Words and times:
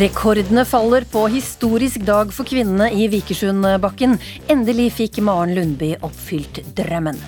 Rekordene 0.00 0.62
faller 0.64 1.04
på 1.04 1.26
historisk 1.28 2.00
dag 2.08 2.30
for 2.32 2.48
kvinnene 2.48 2.86
i 2.96 3.04
Vikersundbakken. 3.12 4.14
Endelig 4.48 4.86
fikk 4.96 5.18
Maren 5.26 5.52
Lundby 5.52 5.90
oppfylt 6.06 6.62
drømmen. 6.78 7.18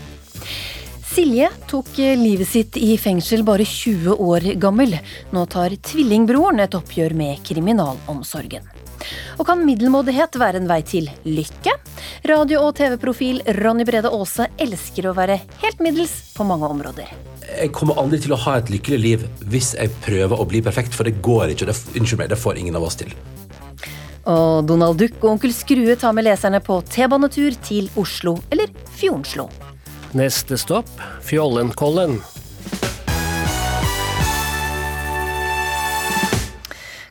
Silje 1.12 1.50
tok 1.68 1.90
livet 1.98 2.48
sitt 2.48 2.78
i 2.80 2.94
fengsel 2.96 3.44
bare 3.44 3.66
20 3.68 4.16
år 4.16 4.46
gammel. 4.62 4.96
Nå 5.36 5.42
tar 5.52 5.76
tvillingbroren 5.90 6.64
et 6.64 6.78
oppgjør 6.78 7.12
med 7.18 7.42
kriminalomsorgen. 7.44 8.64
Og 9.36 9.44
kan 9.50 9.66
middelmådighet 9.66 10.40
være 10.40 10.62
en 10.62 10.70
vei 10.70 10.80
til 10.86 11.10
lykke? 11.28 11.76
Radio- 12.30 12.62
og 12.64 12.78
TV-profil 12.80 13.44
Ronny 13.60 13.84
Brede 13.84 14.08
Aase 14.16 14.48
elsker 14.56 15.10
å 15.10 15.16
være 15.18 15.42
helt 15.60 15.84
middels 15.84 16.16
på 16.32 16.48
mange 16.48 16.72
områder. 16.72 17.12
Jeg 17.50 17.72
kommer 17.76 17.98
aldri 18.00 18.20
til 18.22 18.34
å 18.34 18.40
ha 18.44 18.56
et 18.58 18.70
lykkelig 18.72 18.98
liv 19.00 19.24
hvis 19.52 19.72
jeg 19.76 19.92
prøver 20.04 20.40
å 20.40 20.46
bli 20.48 20.62
perfekt, 20.64 20.94
for 20.96 21.08
det 21.08 21.20
går 21.24 21.54
ikke. 21.54 21.68
Det, 21.70 21.76
unnskyld 21.98 22.22
meg, 22.22 22.32
det 22.32 22.40
får 22.40 22.60
ingen 22.60 22.78
av 22.78 22.86
oss 22.86 22.98
til. 23.00 23.12
Og 24.30 24.62
Donald 24.68 25.00
Duck 25.02 25.18
og 25.24 25.32
onkel 25.34 25.54
Skrue 25.54 25.96
tar 25.98 26.14
med 26.14 26.28
leserne 26.28 26.62
på 26.62 26.78
T-banetur 26.86 27.56
til 27.66 27.90
Oslo, 27.98 28.36
eller 28.54 28.70
Fjordslo. 28.98 29.48
Neste 30.18 30.58
stopp 30.60 30.90
Fjollenkollen. 31.26 32.20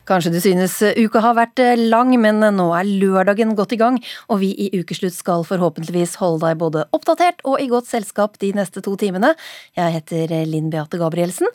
Kanskje 0.09 0.33
du 0.33 0.39
synes 0.41 0.77
uka 0.97 1.21
har 1.23 1.35
vært 1.37 1.61
lang, 1.77 2.13
men 2.21 2.41
nå 2.55 2.67
er 2.77 2.89
lørdagen 2.89 3.53
godt 3.57 3.75
i 3.75 3.81
gang, 3.81 3.99
og 4.29 4.41
vi 4.41 4.49
i 4.55 4.69
Ukeslutt 4.81 5.15
skal 5.15 5.45
forhåpentligvis 5.47 6.17
holde 6.21 6.45
deg 6.45 6.61
både 6.61 6.87
oppdatert 6.95 7.43
og 7.45 7.61
i 7.61 7.69
godt 7.71 7.89
selskap 7.91 8.39
de 8.41 8.53
neste 8.57 8.81
to 8.81 8.95
timene. 8.99 9.35
Jeg 9.77 9.99
heter 9.99 10.33
Linn 10.49 10.71
Beate 10.73 10.99
Gabrielsen. 11.01 11.49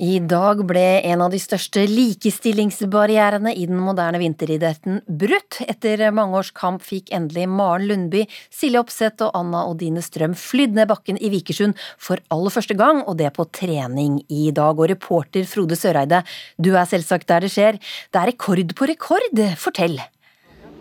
I 0.00 0.14
dag 0.24 0.62
ble 0.64 1.02
en 1.04 1.20
av 1.20 1.28
de 1.34 1.36
største 1.36 1.82
likestillingsbarrierene 1.84 3.50
i 3.52 3.66
den 3.68 3.82
moderne 3.84 4.16
vinteridretten 4.22 5.02
brutt. 5.04 5.58
Etter 5.68 6.06
mange 6.16 6.38
års 6.40 6.48
kamp 6.56 6.80
fikk 6.80 7.10
endelig 7.12 7.44
Maren 7.52 7.84
Lundby, 7.90 8.22
Silje 8.48 8.80
Opseth 8.80 9.26
og 9.26 9.36
Anna 9.36 9.66
Odine 9.68 10.00
Strøm 10.00 10.32
flydd 10.40 10.78
ned 10.78 10.88
bakken 10.88 11.20
i 11.20 11.28
Vikersund 11.34 11.76
for 12.00 12.22
aller 12.32 12.54
første 12.54 12.78
gang, 12.80 13.02
og 13.04 13.18
det 13.20 13.28
på 13.36 13.44
trening 13.52 14.22
i 14.32 14.48
dag. 14.56 14.80
Og 14.80 14.88
reporter 14.88 15.44
Frode 15.44 15.76
Søreide, 15.76 16.22
du 16.56 16.72
er 16.72 16.88
selvsagt 16.88 17.28
der 17.28 17.44
det 17.44 17.52
skjer. 17.52 17.76
Det 18.08 18.22
er 18.22 18.32
rekord 18.32 18.72
på 18.80 18.88
rekord, 18.88 19.44
fortell! 19.60 20.00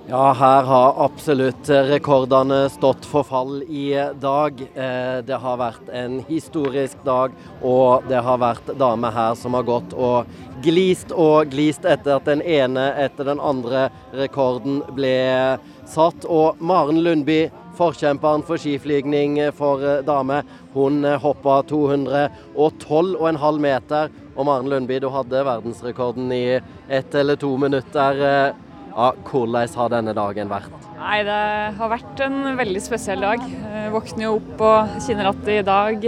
Ja, 0.10 0.32
her 0.34 0.64
har 0.64 1.04
absolutt 1.06 1.70
rekordene 1.70 2.64
stått 2.74 3.06
for 3.06 3.22
fall 3.24 3.60
i 3.62 3.94
dag. 4.18 4.58
Eh, 4.74 5.22
det 5.22 5.38
har 5.38 5.58
vært 5.62 5.90
en 5.94 6.16
historisk 6.26 6.98
dag, 7.06 7.36
og 7.62 8.08
det 8.10 8.18
har 8.26 8.40
vært 8.42 8.72
damer 8.80 9.14
her 9.14 9.36
som 9.38 9.54
har 9.54 9.68
gått 9.68 9.94
og 9.94 10.26
glist 10.66 11.14
og 11.14 11.52
glist 11.52 11.86
etter 11.86 12.16
at 12.16 12.26
den 12.26 12.42
ene 12.42 12.88
etter 12.98 13.30
den 13.30 13.38
andre 13.38 13.92
rekorden 14.18 14.80
ble 14.98 15.60
satt. 15.86 16.26
Og 16.26 16.58
Maren 16.58 17.04
Lundby, 17.06 17.44
forkjemperen 17.78 18.42
for 18.48 18.58
skiflygning 18.58 19.38
for 19.60 20.02
dame, 20.08 20.42
hun 20.74 21.06
hoppa 21.22 21.60
212,5 21.70 23.62
meter. 23.62 24.10
Og 24.34 24.50
Maren 24.50 24.74
Lundby, 24.74 24.98
du 24.98 25.14
hadde 25.14 25.46
verdensrekorden 25.46 26.34
i 26.34 26.58
ett 26.90 27.14
eller 27.14 27.38
to 27.38 27.54
minutter. 27.62 28.58
Ja, 28.90 29.12
hvordan 29.30 29.76
har 29.76 29.92
denne 29.94 30.14
dagen 30.18 30.50
vært? 30.52 30.88
Nei, 30.98 31.22
Det 31.24 31.40
har 31.78 31.92
vært 31.94 32.22
en 32.26 32.58
veldig 32.58 32.82
spesiell 32.84 33.22
dag. 33.22 33.40
Jeg 33.40 33.94
våkner 33.94 34.26
jo 34.26 34.36
opp 34.40 34.62
og 34.66 35.00
kjenner 35.06 35.30
at 35.32 35.48
i 35.48 35.62
dag, 35.64 36.06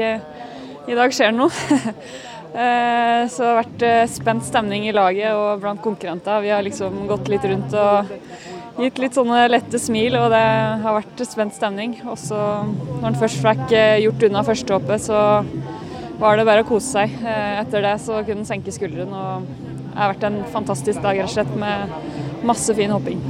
i 0.88 0.98
dag 0.98 1.14
skjer 1.16 1.32
det 1.32 1.38
noe. 1.38 1.52
Så 2.52 3.46
det 3.46 3.48
har 3.48 3.62
vært 3.62 3.84
spent 4.12 4.44
stemning 4.44 4.84
i 4.90 4.96
laget 4.96 5.32
og 5.32 5.62
blant 5.62 5.80
konkurrenter. 5.84 6.42
Vi 6.44 6.52
har 6.52 6.66
liksom 6.66 7.06
gått 7.08 7.30
litt 7.32 7.46
rundt 7.48 7.76
og 7.80 8.12
gitt 8.82 9.00
litt 9.00 9.16
sånne 9.16 9.46
lette 9.52 9.80
smil, 9.80 10.18
og 10.20 10.32
det 10.34 10.44
har 10.84 10.98
vært 10.98 11.24
spent 11.30 11.56
stemning. 11.56 11.96
Og 12.10 12.18
så 12.20 12.40
når 12.66 13.08
en 13.14 13.22
først 13.22 13.40
fikk 13.46 13.72
gjort 14.04 14.28
unna 14.28 14.44
førstehoppet, 14.48 15.06
så 15.08 15.22
var 16.22 16.38
det 16.38 16.46
bare 16.50 16.66
å 16.66 16.68
kose 16.68 16.92
seg. 16.92 17.16
Etter 17.24 17.88
det 17.88 17.96
så 18.04 18.20
kunne 18.26 18.44
en 18.44 18.52
senke 18.52 18.74
skulderen. 18.76 19.16
og 19.16 19.48
Det 19.48 19.96
har 19.98 20.12
vært 20.14 20.28
en 20.28 20.42
fantastisk 20.52 21.02
dag, 21.04 21.18
rett 21.18 21.32
og 21.32 21.36
slett, 21.38 21.56
med 21.56 22.31
masse 22.48 22.74
fin 22.76 22.92
hopping. 22.94 23.22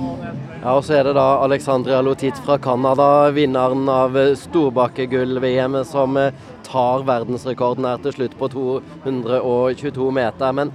Ja, 0.61 0.75
og 0.75 0.83
så 0.85 0.99
er 0.99 1.07
det 1.07 1.15
da 1.17 1.27
Alexandria 1.43 2.01
Lotit 2.05 2.37
fra 2.45 2.57
Canada, 2.61 3.29
vinneren 3.33 3.89
av 3.89 4.17
storbakkegull-VM, 4.37 5.79
som 5.89 6.19
tar 6.67 7.05
verdensrekorden 7.07 7.87
her 7.89 8.01
til 8.03 8.15
slutt 8.19 8.37
på 8.39 8.51
222 8.53 10.11
meter. 10.15 10.53
Men 10.55 10.73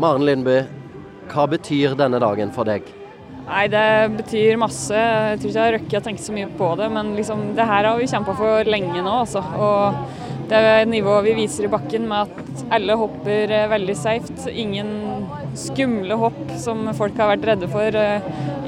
Maren 0.00 0.24
Lindby, 0.24 0.62
hva 1.30 1.44
betyr 1.50 1.98
denne 1.98 2.22
dagen 2.22 2.50
for 2.54 2.68
deg? 2.68 2.88
Nei, 3.50 3.66
Det 3.68 4.16
betyr 4.16 4.58
masse. 4.60 4.94
Jeg 4.94 5.40
tror 5.42 5.50
ikke 5.50 5.64
jeg 5.66 5.74
rukket 5.76 6.00
å 6.00 6.06
tenke 6.06 6.22
så 6.22 6.34
mye 6.34 6.50
på 6.58 6.70
det, 6.78 6.90
men 6.94 7.14
liksom, 7.18 7.50
det 7.58 7.66
her 7.66 7.88
har 7.88 7.98
vi 7.98 8.08
kjempa 8.10 8.34
for 8.38 8.68
lenge 8.68 9.02
nå. 9.02 9.14
Altså. 9.24 9.42
Og 9.42 10.48
det 10.50 10.88
nivået 10.90 11.28
vi 11.28 11.36
viser 11.42 11.66
i 11.66 11.72
bakken 11.72 12.06
med 12.10 12.30
at 12.30 12.64
alle 12.78 12.96
hopper 12.98 13.52
veldig 13.70 13.96
safe. 13.98 14.50
Ingen 14.50 15.19
skumle 15.58 16.16
hopp 16.20 16.54
som 16.60 16.84
folk 16.96 17.18
har 17.20 17.32
vært 17.34 17.46
redde 17.52 17.68
for. 17.70 17.96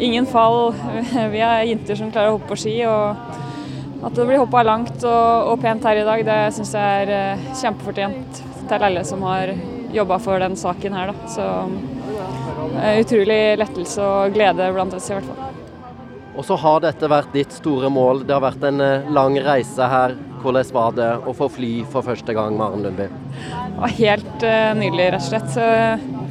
Ingen 0.03 0.27
fall. 0.31 0.73
Vi 1.35 1.43
er 1.43 1.69
jenter 1.71 1.99
som 1.99 2.13
klarer 2.13 2.33
å 2.33 2.39
hoppe 2.39 2.53
på 2.53 2.61
ski. 2.65 2.77
og 2.89 4.03
At 4.03 4.17
det 4.17 4.27
blir 4.27 4.43
hoppa 4.43 4.65
langt 4.67 5.05
og, 5.07 5.55
pent 5.63 5.85
her 5.87 6.03
i 6.03 6.07
dag, 6.09 6.25
det 6.27 6.41
syns 6.57 6.75
jeg 6.75 7.07
er 7.07 7.47
kjempefortjent 7.61 8.43
til 8.71 8.89
alle 8.89 9.05
som 9.07 9.23
har 9.29 9.55
jobba 9.93 10.19
for 10.23 10.41
den 10.43 10.57
saken 10.57 10.97
her. 10.97 11.13
Da. 11.13 11.31
Så 11.31 11.49
utrolig 13.03 13.43
lettelse 13.61 14.03
og 14.03 14.37
glede 14.37 14.71
blant 14.75 14.95
oss 14.97 15.11
i 15.11 15.19
hvert 15.19 15.29
fall. 15.29 15.49
Og 16.33 16.47
så 16.49 16.57
har 16.57 16.79
dette 16.81 17.11
vært 17.13 17.35
ditt 17.37 17.53
store 17.53 17.91
mål. 17.93 18.23
Det 18.25 18.33
har 18.33 18.41
vært 18.41 18.63
en 18.65 18.81
lang 19.13 19.37
reise 19.45 19.89
her. 19.93 20.15
Hvordan 20.43 20.71
var 20.75 20.95
det 20.97 21.11
å 21.29 21.35
få 21.37 21.51
fly 21.53 21.73
for 21.93 22.07
første 22.07 22.35
gang, 22.35 22.57
Maren 22.59 22.87
Lundby? 22.87 23.11
Det 23.37 23.83
var 23.83 23.93
helt 23.99 24.47
nydelig, 24.81 25.11
rett 25.13 25.21
og 25.21 25.29
slett. 25.29 26.22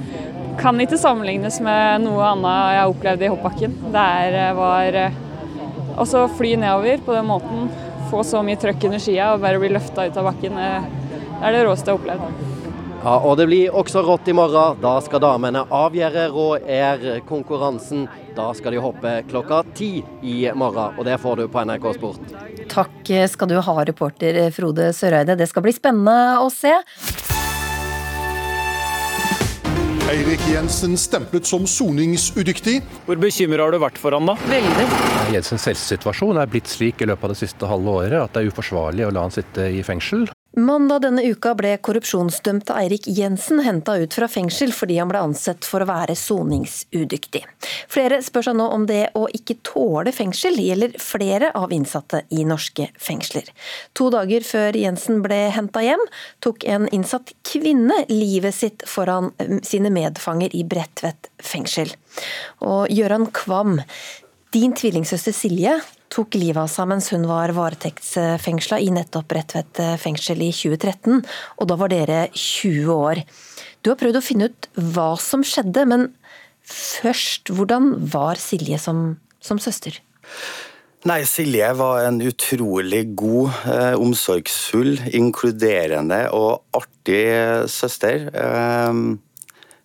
Kan 0.61 0.77
ikke 0.77 0.99
sammenlignes 1.01 1.57
med 1.65 2.03
noe 2.03 2.21
annet 2.21 2.73
jeg 2.75 2.81
har 2.81 2.91
opplevd 2.91 3.23
i 3.25 3.29
hoppbakken. 3.33 3.77
Det 3.95 4.45
var 4.59 4.97
å 5.01 6.03
også 6.05 6.27
fly 6.37 6.53
nedover 6.61 7.01
på 7.05 7.15
den 7.17 7.25
måten. 7.29 7.71
Få 8.11 8.21
så 8.27 8.43
mye 8.45 8.59
trøkk 8.61 8.85
under 8.89 9.01
skia 9.01 9.31
og 9.33 9.41
bare 9.41 9.57
bli 9.61 9.71
løfta 9.73 10.05
ut 10.05 10.19
av 10.21 10.27
bakken. 10.29 10.59
Det 10.61 11.29
er 11.41 11.55
det 11.55 11.63
råeste 11.65 11.89
jeg 11.89 11.97
har 11.97 12.01
opplevd. 12.01 12.49
Ja, 13.01 13.15
og 13.25 13.39
det 13.39 13.47
blir 13.49 13.73
også 13.73 14.03
rått 14.05 14.29
i 14.29 14.35
morgen. 14.37 14.77
Da 14.83 14.93
skal 15.01 15.23
damene 15.23 15.63
avgjøre 15.73 16.27
Rå 16.29 16.47
Air-konkurransen. 16.61 18.05
Da 18.37 18.51
skal 18.53 18.75
de 18.75 18.83
hoppe 18.83 19.15
klokka 19.31 19.63
ti 19.73 20.03
i 20.21 20.35
morgen, 20.53 20.93
og 20.93 21.07
det 21.09 21.17
får 21.23 21.41
du 21.41 21.47
på 21.49 21.65
NRK 21.65 21.87
Sport. 21.97 22.35
Takk 22.69 23.09
skal 23.33 23.49
du 23.49 23.57
ha, 23.57 23.75
reporter 23.89 24.37
Frode 24.53 24.91
Søreide. 24.93 25.33
Det 25.39 25.49
skal 25.49 25.65
bli 25.65 25.73
spennende 25.73 26.37
å 26.45 26.53
se. 26.53 26.75
Eirik 30.11 30.41
Jensen 30.51 30.97
stemplet 30.99 31.47
som 31.47 31.63
soningsudyktig. 31.63 32.81
Hvor 33.05 33.19
bekymra 33.21 33.63
har 33.63 33.71
du 33.71 33.77
vært 33.79 33.99
for 34.01 34.11
han 34.11 34.27
da? 34.27 34.33
Veldig. 34.49 34.87
Jensens 35.31 35.69
helsesituasjon 35.69 36.41
er 36.41 36.51
blitt 36.51 36.67
slik 36.67 36.99
i 36.99 37.07
løpet 37.07 37.29
av 37.29 37.31
det 37.31 37.39
siste 37.39 37.69
halve 37.69 37.93
året 38.01 38.17
at 38.19 38.35
det 38.35 38.41
er 38.41 38.51
uforsvarlig 38.51 39.07
å 39.07 39.13
la 39.15 39.23
han 39.23 39.31
sitte 39.31 39.69
i 39.71 39.79
fengsel. 39.87 40.27
Mandag 40.53 41.05
denne 41.05 41.23
uka 41.31 41.53
ble 41.55 41.77
korrupsjonsdømte 41.79 42.75
Eirik 42.75 43.05
Jensen 43.07 43.61
henta 43.63 43.93
ut 44.01 44.15
fra 44.17 44.27
fengsel 44.27 44.73
fordi 44.75 44.97
han 44.99 45.07
ble 45.07 45.21
ansett 45.23 45.63
for 45.63 45.79
å 45.79 45.87
være 45.87 46.11
soningsudyktig. 46.19 47.45
Flere 47.87 48.17
spør 48.19 48.49
seg 48.49 48.57
nå 48.59 48.65
om 48.75 48.83
det 48.89 49.13
å 49.15 49.29
ikke 49.31 49.61
tåle 49.63 50.11
fengsel 50.11 50.59
gjelder 50.59 50.97
flere 50.99 51.53
av 51.55 51.71
innsatte 51.71 52.25
i 52.35 52.43
norske 52.43 52.89
fengsler. 52.99 53.47
To 53.95 54.09
dager 54.11 54.43
før 54.43 54.75
Jensen 54.75 55.23
ble 55.23 55.39
henta 55.55 55.85
hjem, 55.85 56.03
tok 56.43 56.67
en 56.67 56.89
innsatt 56.91 57.31
kvinne 57.47 58.01
livet 58.11 58.57
sitt 58.57 58.83
foran 58.91 59.31
sine 59.63 59.93
medfanger 59.95 60.51
i 60.51 60.65
Bredtvet 60.67 61.31
fengsel. 61.39 61.95
Og 62.59 62.91
Gøran 62.91 63.29
Kvam, 63.31 63.79
din 64.51 64.75
tvillingsøster 64.75 65.31
Silje 65.31 65.79
tok 66.11 66.35
livet 66.35 66.59
av 66.63 66.69
seg 66.71 66.89
mens 66.91 67.09
hun 67.13 67.27
var 67.29 67.53
varetektsfengsla 67.55 68.81
i 68.83 68.91
nettopp 68.93 69.29
Bredtvet 69.31 69.81
fengsel 70.01 70.43
i 70.43 70.51
2013, 70.55 71.21
og 71.57 71.69
da 71.69 71.77
var 71.79 71.93
dere 71.93 72.25
20 72.35 72.91
år. 72.93 73.23
Du 73.81 73.91
har 73.91 73.99
prøvd 73.99 74.19
å 74.19 74.25
finne 74.25 74.49
ut 74.51 74.67
hva 74.75 75.13
som 75.21 75.45
skjedde, 75.45 75.85
men 75.89 76.09
først, 76.67 77.53
hvordan 77.55 77.95
var 78.13 78.39
Silje 78.41 78.77
som, 78.81 79.15
som 79.43 79.59
søster? 79.61 79.97
Nei, 81.09 81.23
Silje 81.25 81.71
var 81.79 82.03
en 82.05 82.19
utrolig 82.21 83.07
god, 83.17 83.55
eh, 83.65 83.95
omsorgsfull, 83.97 84.99
inkluderende 85.17 86.27
og 86.37 86.61
artig 86.77 87.23
søster. 87.73 88.27
Eh, 88.29 89.01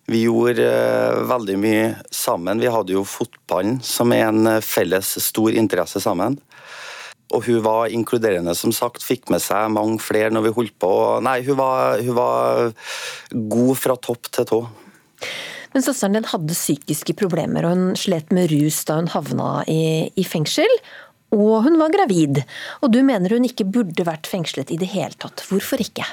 vi 0.07 0.23
gjorde 0.23 0.63
eh, 0.63 1.21
veldig 1.27 1.57
mye 1.59 1.87
sammen. 2.13 2.61
Vi 2.63 2.71
hadde 2.71 2.95
jo 2.95 3.03
fotballen 3.07 3.81
som 3.83 4.13
er 4.15 4.29
en 4.29 4.47
eh, 4.47 4.63
felles 4.63 5.17
stor 5.23 5.55
interesse 5.55 6.01
sammen. 6.03 6.39
Og 7.35 7.43
hun 7.49 7.59
var 7.65 7.91
inkluderende, 7.91 8.53
som 8.55 8.71
sagt. 8.71 9.03
Fikk 9.03 9.27
med 9.33 9.43
seg 9.43 9.73
mange 9.75 9.99
flere 9.99 10.31
når 10.31 10.47
vi 10.47 10.53
holdt 10.61 10.77
på. 10.79 10.91
Nei, 11.27 11.41
hun 11.47 11.59
var, 11.59 11.99
hun 11.99 12.15
var 12.15 12.69
god 13.51 13.73
fra 13.81 13.97
topp 13.99 14.31
til 14.31 14.47
tå. 14.47 14.61
Men 15.73 15.83
søsteren 15.83 16.15
din 16.15 16.29
hadde 16.31 16.55
psykiske 16.55 17.17
problemer, 17.19 17.67
og 17.67 17.75
hun 17.75 17.99
slet 17.99 18.31
med 18.33 18.47
rus 18.53 18.79
da 18.87 19.01
hun 19.01 19.11
havna 19.11 19.49
i, 19.67 20.07
i 20.15 20.23
fengsel 20.23 20.71
og 21.35 21.65
hun 21.65 21.75
var 21.79 21.91
gravid. 21.91 22.41
Og 22.83 22.91
du 22.93 23.01
mener 23.03 23.35
hun 23.35 23.47
ikke 23.47 23.67
burde 23.67 24.05
vært 24.07 24.29
fengslet 24.31 24.71
i 24.71 24.79
det 24.79 24.89
hele 24.93 25.15
tatt. 25.19 25.43
Hvorfor 25.49 25.81
ikke? 25.83 26.05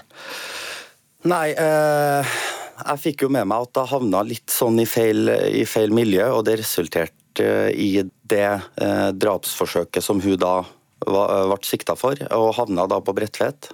Nei, 1.31 1.55
eh, 1.57 2.35
jeg 2.79 3.03
fikk 3.03 3.27
jo 3.27 3.33
med 3.33 3.49
meg 3.51 3.67
at 3.67 3.81
jeg 3.81 3.93
havna 3.93 4.23
litt 4.27 4.51
sånn 4.53 4.81
i 4.83 4.89
feil, 4.89 5.29
i 5.31 5.65
feil 5.69 5.95
miljø, 5.95 6.27
og 6.39 6.45
det 6.49 6.59
resulterte 6.63 7.71
i 7.75 8.03
det 8.31 8.51
eh, 8.51 9.09
drapsforsøket 9.15 10.05
som 10.05 10.21
hun 10.23 10.39
da 10.41 10.57
var, 11.05 11.33
ble 11.51 11.59
sikta 11.67 11.97
for, 11.99 12.19
og 12.35 12.55
havna 12.59 12.87
da 12.91 13.01
på 13.05 13.15
Bredtvet. 13.17 13.73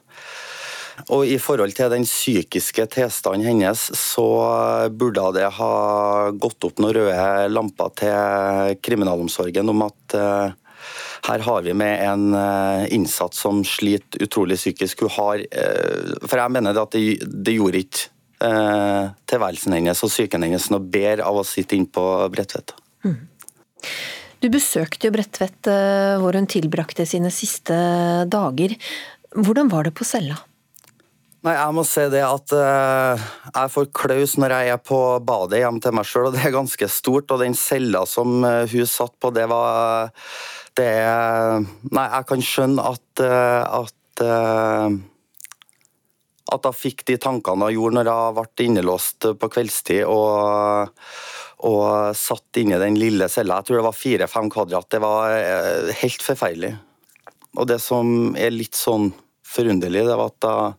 Og 1.09 1.25
I 1.25 1.39
forhold 1.41 1.73
til 1.77 1.89
den 1.93 2.05
psykiske 2.05 2.85
tilstanden 2.93 3.47
hennes, 3.47 3.87
så 3.97 4.27
burde 4.93 5.31
det 5.39 5.49
ha 5.57 5.75
gått 6.37 6.67
opp 6.69 6.81
noen 6.83 6.97
røde 6.99 7.53
lamper 7.53 7.95
til 8.03 8.81
kriminalomsorgen 8.85 9.73
om 9.73 9.87
at 9.87 10.19
eh, 10.19 10.59
her 11.29 11.45
har 11.45 11.65
vi 11.65 11.75
med 11.77 12.05
en 12.05 12.35
eh, 12.37 12.87
innsatt 12.95 13.37
som 13.37 13.63
sliter 13.65 14.25
utrolig 14.25 14.59
psykisk. 14.61 15.05
Hun 15.05 15.15
har 15.17 15.45
eh, 15.45 16.17
For 16.25 16.41
jeg 16.41 16.57
mener 16.57 16.81
at 16.81 16.97
det, 16.97 17.21
det 17.25 17.57
gjorde 17.57 17.85
ikke 17.85 18.10
eh, 18.45 19.11
tilværelsen 19.31 19.77
hennes 19.77 20.05
og 20.05 20.13
psyken 20.13 20.47
hennes 20.47 20.69
noe 20.73 20.83
bedre 20.83 21.27
av 21.29 21.41
å 21.41 21.47
sitte 21.47 21.77
inne 21.79 21.91
på 21.93 22.05
Bredtvet. 22.33 22.75
Mm. 23.07 23.19
Du 24.41 24.49
besøkte 24.53 25.09
jo 25.09 25.15
Bredtvet 25.15 25.69
hvor 26.21 26.37
hun 26.37 26.49
tilbrakte 26.49 27.05
sine 27.09 27.33
siste 27.35 27.77
dager. 28.31 28.77
Hvordan 29.37 29.69
var 29.73 29.89
det 29.89 29.93
på 29.97 30.07
cella? 30.09 30.39
Nei, 31.41 31.55
Jeg 31.57 31.73
må 31.73 31.85
si 31.89 32.03
det 32.13 32.21
at 32.21 32.53
uh, 32.53 33.21
jeg 33.49 33.73
får 33.73 33.87
klaus 33.97 34.35
når 34.37 34.53
jeg 34.53 34.73
er 34.75 34.81
på 34.85 34.99
badet 35.25 35.63
hjemme 35.63 35.81
til 35.81 35.95
meg 35.97 36.09
sjøl, 36.09 36.27
og 36.29 36.35
det 36.37 36.43
er 36.45 36.53
ganske 36.53 36.89
stort. 36.93 37.33
Og 37.33 37.41
den 37.41 37.57
cella 37.57 38.03
som 38.09 38.43
uh, 38.45 38.67
hun 38.69 38.89
satt 38.89 39.15
på, 39.17 39.33
det 39.33 39.47
var 39.49 40.11
det 40.79 40.91
Nei, 41.91 42.07
jeg 42.07 42.27
kan 42.29 42.45
skjønne 42.45 42.85
at, 42.93 43.23
eh, 43.25 43.81
at 43.81 44.23
eh, 44.25 44.99
at 46.55 46.67
jeg 46.69 46.79
fikk 46.79 47.05
de 47.09 47.17
tankene 47.21 47.71
jeg 47.71 47.79
gjorde 47.79 47.99
når 47.99 48.11
jeg 48.11 48.37
ble 48.39 48.67
innelåst 48.67 49.29
på 49.41 49.51
kveldstid 49.55 50.03
og, 50.11 50.93
og 51.69 51.85
satt 52.19 52.61
inne 52.61 52.79
i 52.79 52.83
den 52.85 52.99
lille 53.01 53.29
cella. 53.33 53.61
Jeg 53.61 53.69
tror 53.69 53.81
det 53.81 53.89
var 53.89 53.99
fire-fem 53.99 54.53
kvadrat. 54.53 54.91
Det 54.93 55.03
var 55.03 55.35
eh, 55.37 55.91
helt 56.03 56.25
forferdelig. 56.25 56.75
Og 57.59 57.67
det 57.71 57.81
som 57.83 58.37
er 58.39 58.55
litt 58.55 58.79
sånn 58.79 59.11
forunderlig, 59.47 60.05
det 60.07 60.19
var 60.19 60.31
at 60.31 60.49
jeg 60.51 60.77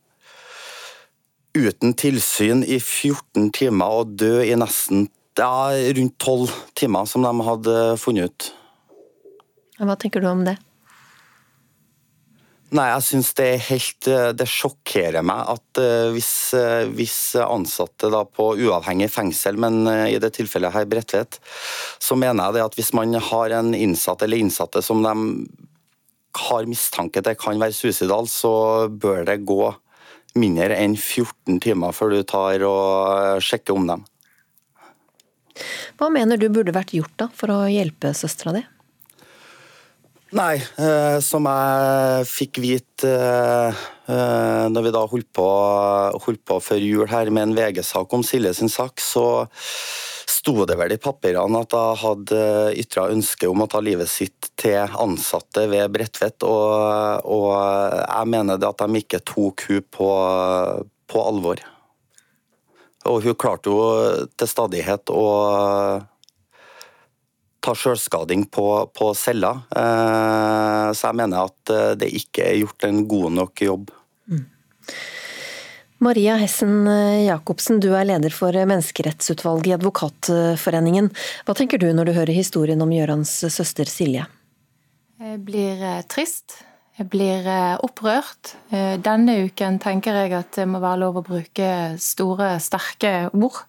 uten 1.51 1.95
tilsyn 2.00 2.63
i 2.63 2.79
14 2.79 3.50
timer 3.56 4.01
og 4.01 4.15
død 4.19 4.45
i 4.47 4.56
nesten 4.56 5.09
ja, 5.39 5.71
rundt 5.97 6.18
12 6.19 6.51
timer, 6.79 7.07
som 7.09 7.25
de 7.25 7.31
hadde 7.47 7.77
funnet 8.00 8.31
ut. 8.31 8.50
Hva 9.81 9.97
tenker 10.00 10.23
du 10.23 10.29
om 10.29 10.44
det? 10.45 10.56
Nei, 12.71 12.85
jeg 12.88 13.03
syns 13.03 13.33
det 13.35 13.45
er 13.51 13.63
helt 13.65 14.07
eh, 14.07 14.29
Det 14.38 14.45
sjokkerer 14.47 15.25
meg 15.27 15.50
at 15.51 15.79
uh, 15.83 16.12
hvis, 16.15 16.31
uh, 16.56 16.88
hvis, 16.95 17.18
ansatte 17.44 18.07
da 18.13 18.21
på 18.23 18.53
uavhengig 18.63 19.09
fengsel, 19.12 19.59
men 19.59 19.83
i 19.88 20.15
det 20.21 20.31
tilfellet 20.38 20.71
her 20.71 20.88
Bredtvet, 20.88 21.41
så 22.00 22.15
mener 22.15 22.47
jeg 22.47 22.57
det 22.57 22.63
at 22.69 22.77
hvis 22.79 22.94
man 22.95 23.18
har 23.19 23.57
en 23.57 23.75
innsatt 23.75 24.23
eller 24.23 24.39
innsatte 24.39 24.83
som 24.85 25.03
de 25.03 25.13
har 26.47 26.69
mistanke 26.69 27.23
til 27.23 27.35
kan 27.39 27.59
være 27.59 27.75
suicidal, 27.75 28.29
så 28.31 28.88
bør 28.88 29.25
det 29.27 29.41
gå 29.47 29.65
mindre 30.39 30.77
enn 30.79 30.95
14 30.95 31.59
timer 31.63 31.95
før 31.95 32.15
du 32.15 32.21
tar 32.23 32.63
og 32.63 33.44
sjekker 33.44 33.75
om 33.75 33.89
dem. 33.89 34.06
Hva 36.00 36.07
mener 36.13 36.39
du 36.39 36.47
burde 36.53 36.73
vært 36.75 36.95
gjort 36.95 37.18
da 37.19 37.27
for 37.35 37.51
å 37.51 37.65
hjelpe 37.68 38.13
søstera 38.15 38.56
di? 38.56 38.63
Nei, 40.31 40.62
eh, 40.80 41.18
som 41.19 41.44
jeg 41.44 42.28
fikk 42.30 42.62
vite 42.63 43.10
eh, 43.10 43.80
eh, 44.07 44.68
når 44.72 44.86
vi 44.86 44.94
da 44.95 45.01
holdt 45.12 45.28
på, 45.36 45.48
holdt 46.24 46.44
på 46.48 46.60
før 46.63 46.80
jul 46.80 47.10
her 47.12 47.28
med 47.36 47.50
en 47.50 47.56
VG-sak 47.57 48.16
om 48.16 48.24
Silje 48.24 48.54
sin 48.56 48.72
sak, 48.72 49.04
så 49.04 49.44
sto 50.31 50.63
det 50.63 50.78
vel 50.80 50.95
i 50.95 51.00
papirene 51.04 51.66
at 51.66 51.75
hun 51.75 52.00
hadde 52.00 52.45
ytra 52.80 53.10
ønske 53.12 53.50
om 53.51 53.66
å 53.66 53.68
ta 53.74 53.83
livet 53.83 54.07
sitt 54.07 54.54
til 54.56 54.95
ansatte 55.04 55.66
ved 55.68 55.92
Bredtvet, 55.92 56.48
og, 56.48 57.28
og, 57.28 57.51
jeg 58.00 58.31
mener 58.31 58.62
det 58.62 58.72
at 58.72 58.86
de 58.86 59.04
ikke 59.04 59.19
tok 59.28 59.68
hun 59.68 59.83
på, 60.00 60.10
på 61.12 61.25
alvor. 61.28 61.60
Og 63.12 63.19
hun 63.28 63.36
klarte 63.36 63.68
jo 63.68 63.83
til 64.31 64.48
stadighet 64.48 65.12
å 65.12 65.28
ta 67.61 67.75
selvskading 67.77 68.45
på, 68.49 68.67
på 68.93 69.13
cella. 69.17 69.51
Eh, 69.75 70.87
så 70.97 71.09
jeg 71.09 71.17
mener 71.19 71.49
at 71.49 71.73
eh, 71.73 71.91
det 72.01 72.09
ikke 72.17 72.45
er 72.49 72.61
gjort 72.63 72.87
en 72.87 73.03
god 73.09 73.35
nok 73.37 73.63
jobb. 73.67 73.91
Mm. 74.31 74.47
Maria 76.01 76.39
Hessen 76.41 76.87
eh, 76.89 77.27
Jacobsen, 77.27 77.79
du 77.83 77.91
er 77.93 78.07
leder 78.09 78.33
for 78.33 78.55
menneskerettsutvalget 78.57 79.69
i 79.69 79.75
Advokatforeningen. 79.77 81.11
Hva 81.45 81.57
tenker 81.57 81.81
du 81.81 81.91
når 81.93 82.09
du 82.09 82.15
hører 82.17 82.33
historien 82.35 82.81
om 82.81 82.93
Gjørans 82.95 83.37
søster 83.53 83.89
Silje? 83.89 84.25
Jeg 85.21 85.41
blir 85.45 85.85
trist. 86.09 86.63
Jeg 86.97 87.07
blir 87.13 87.45
opprørt. 87.85 88.55
Denne 88.69 89.35
uken 89.47 89.77
tenker 89.81 90.17
jeg 90.17 90.33
at 90.37 90.57
det 90.57 90.65
må 90.69 90.81
være 90.81 90.99
lov 91.01 91.21
å 91.21 91.23
bruke 91.25 91.69
store, 92.01 92.55
sterke 92.61 93.13
ord. 93.31 93.61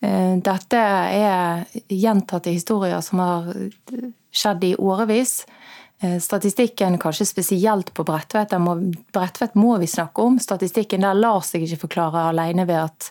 Eh, 0.00 0.36
dette 0.44 0.78
er 0.78 1.64
gjentatte 1.88 2.54
historier 2.54 3.00
som 3.04 3.24
har 3.24 3.50
skjedd 4.30 4.64
i 4.64 4.76
årevis. 4.76 5.42
Eh, 6.00 6.18
statistikken, 6.18 6.98
kanskje 6.98 7.26
spesielt 7.26 7.94
på 7.94 8.04
Bredtvet, 8.06 8.54
Bredtvet 9.12 9.54
må 9.54 9.76
vi 9.78 9.86
snakke 9.86 10.22
om. 10.22 10.38
Statistikken 10.38 11.02
der 11.02 11.14
lar 11.18 11.40
seg 11.42 11.64
ikke 11.66 11.80
forklare 11.88 12.28
alene 12.30 12.66
ved 12.68 12.78
at 12.84 13.08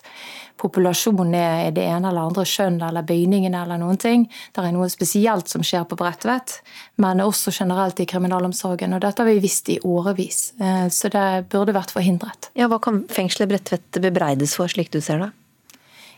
populasjonen 0.56 1.34
er 1.36 1.74
det 1.76 1.84
ene 1.84 2.08
eller 2.08 2.30
andre 2.30 2.46
kjønn 2.48 2.80
eller 2.82 3.04
bøyningen 3.04 3.54
eller 3.54 3.76
noen 3.78 4.00
ting. 4.00 4.24
Det 4.56 4.64
er 4.64 4.72
noe 4.72 4.88
spesielt 4.88 5.52
som 5.52 5.62
skjer 5.62 5.84
på 5.84 5.98
Bredtvet, 6.00 6.62
men 6.96 7.20
også 7.20 7.52
generelt 7.52 8.00
i 8.00 8.08
kriminalomsorgen. 8.08 8.96
Og 8.96 9.04
dette 9.04 9.22
har 9.22 9.28
vi 9.28 9.44
visst 9.44 9.68
i 9.68 9.78
årevis, 9.84 10.54
eh, 10.58 10.88
så 10.88 11.12
det 11.12 11.50
burde 11.52 11.76
vært 11.76 11.92
forhindret. 11.92 12.48
Ja, 12.56 12.72
Hva 12.72 12.80
kan 12.80 13.04
fengselet 13.12 13.52
Bredtvet 13.52 14.00
bebreides 14.00 14.56
for, 14.56 14.66
slik 14.66 14.90
du 14.96 15.02
ser 15.04 15.26
det? 15.26 15.30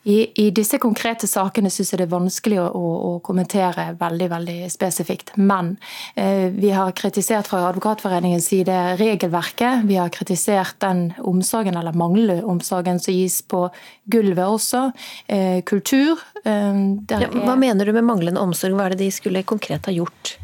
I, 0.03 0.33
I, 0.35 0.51
disse 0.51 0.79
konkrete 0.81 1.29
sakene 1.29 1.69
syns 1.73 1.93
jeg 1.93 2.01
det 2.01 2.07
er 2.07 2.15
vanskelig 2.15 2.57
å, 2.63 2.67
å, 2.73 2.91
å, 3.05 3.11
kommentere 3.25 3.91
veldig 4.01 4.29
veldig 4.33 4.57
spesifikt. 4.73 5.35
Men 5.37 5.75
eh, 6.17 6.49
vi 6.55 6.73
har 6.73 6.95
kritisert 6.97 7.51
fra 7.51 7.67
Advokatforeningens 7.69 8.49
side 8.49 8.79
regelverket. 9.01 9.85
Vi 9.89 9.99
har 10.01 10.13
kritisert 10.15 10.81
den 10.81 11.11
omsorgen, 11.21 11.77
eller 11.77 11.93
manglende 11.93 12.41
omsorgen, 12.49 13.01
som 13.03 13.15
gis 13.15 13.43
på 13.45 13.67
gulvet 14.11 14.47
også. 14.47 14.87
Eh, 15.29 15.61
kultur. 15.69 16.25
Eh, 16.45 16.85
ja, 17.13 17.27
hva 17.45 17.59
mener 17.61 17.85
du 17.85 17.93
med 17.97 18.09
manglende 18.09 18.41
omsorg? 18.41 18.79
Hva 18.79 18.89
er 18.89 18.97
det 18.97 19.05
de 19.05 19.13
skulle 19.13 19.45
konkret 19.45 19.91
ha 19.91 19.95
gjort? 20.01 20.40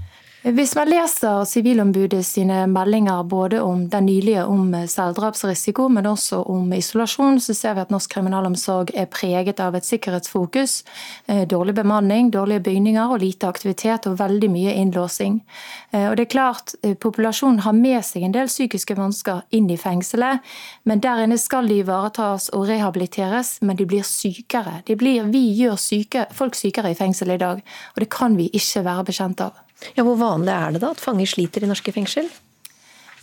Hvis 0.46 0.76
man 0.78 0.86
leser 0.86 1.40
Sivilombudet 1.42 2.20
sine 2.22 2.68
meldinger 2.70 3.24
både 3.26 3.58
om 3.66 3.80
den 3.90 4.04
nylige 4.06 4.44
om 4.46 4.68
selvdrapsrisiko, 4.86 5.88
men 5.90 6.06
også 6.06 6.38
om 6.46 6.70
isolasjon, 6.72 7.40
så 7.42 7.54
ser 7.54 7.74
vi 7.74 7.82
at 7.82 7.90
norsk 7.90 8.12
kriminalomsorg 8.14 8.92
er 8.94 9.08
preget 9.10 9.58
av 9.58 9.74
et 9.74 9.88
sikkerhetsfokus. 9.88 10.84
Eh, 11.26 11.42
dårlig 11.50 11.74
bemanning, 11.74 12.30
dårlige 12.30 12.62
bygninger 12.68 13.16
og 13.16 13.24
lite 13.24 13.50
aktivitet 13.50 14.06
og 14.06 14.20
veldig 14.20 14.52
mye 14.54 14.76
innlåsing. 14.84 15.42
Eh, 15.90 16.06
og 16.12 16.16
det 16.16 16.28
er 16.28 16.32
klart, 16.36 16.76
eh, 16.84 16.94
Populasjonen 16.94 17.66
har 17.66 17.74
med 17.74 18.04
seg 18.04 18.22
en 18.22 18.38
del 18.38 18.46
psykiske 18.46 18.94
vansker 18.94 19.42
inn 19.50 19.66
i 19.66 19.76
fengselet, 19.76 20.46
men 20.84 21.00
der 21.00 21.26
inne 21.26 21.42
skal 21.42 21.66
de 21.66 21.82
ivaretas 21.82 22.50
og 22.54 22.68
rehabiliteres, 22.68 23.58
men 23.62 23.74
de 23.74 23.84
blir 23.84 24.06
sykere. 24.06 24.84
De 24.86 24.94
blir, 24.94 25.26
vi 25.26 25.48
gjør 25.58 25.74
syke, 25.74 26.28
folk 26.30 26.54
sykere 26.54 26.94
i 26.94 26.94
fengsel 26.94 27.34
i 27.34 27.36
dag, 27.36 27.62
og 27.96 27.98
det 28.00 28.10
kan 28.14 28.36
vi 28.36 28.46
ikke 28.54 28.86
være 28.86 29.10
bekjent 29.10 29.40
av. 29.40 29.65
Ja, 29.96 30.04
Hvor 30.04 30.16
vanlig 30.16 30.52
er 30.52 30.74
det 30.74 30.82
da 30.82 30.90
at 30.94 31.02
fanger 31.02 31.28
sliter 31.28 31.64
i 31.64 31.70
norske 31.70 31.92
fengsel? 31.92 32.28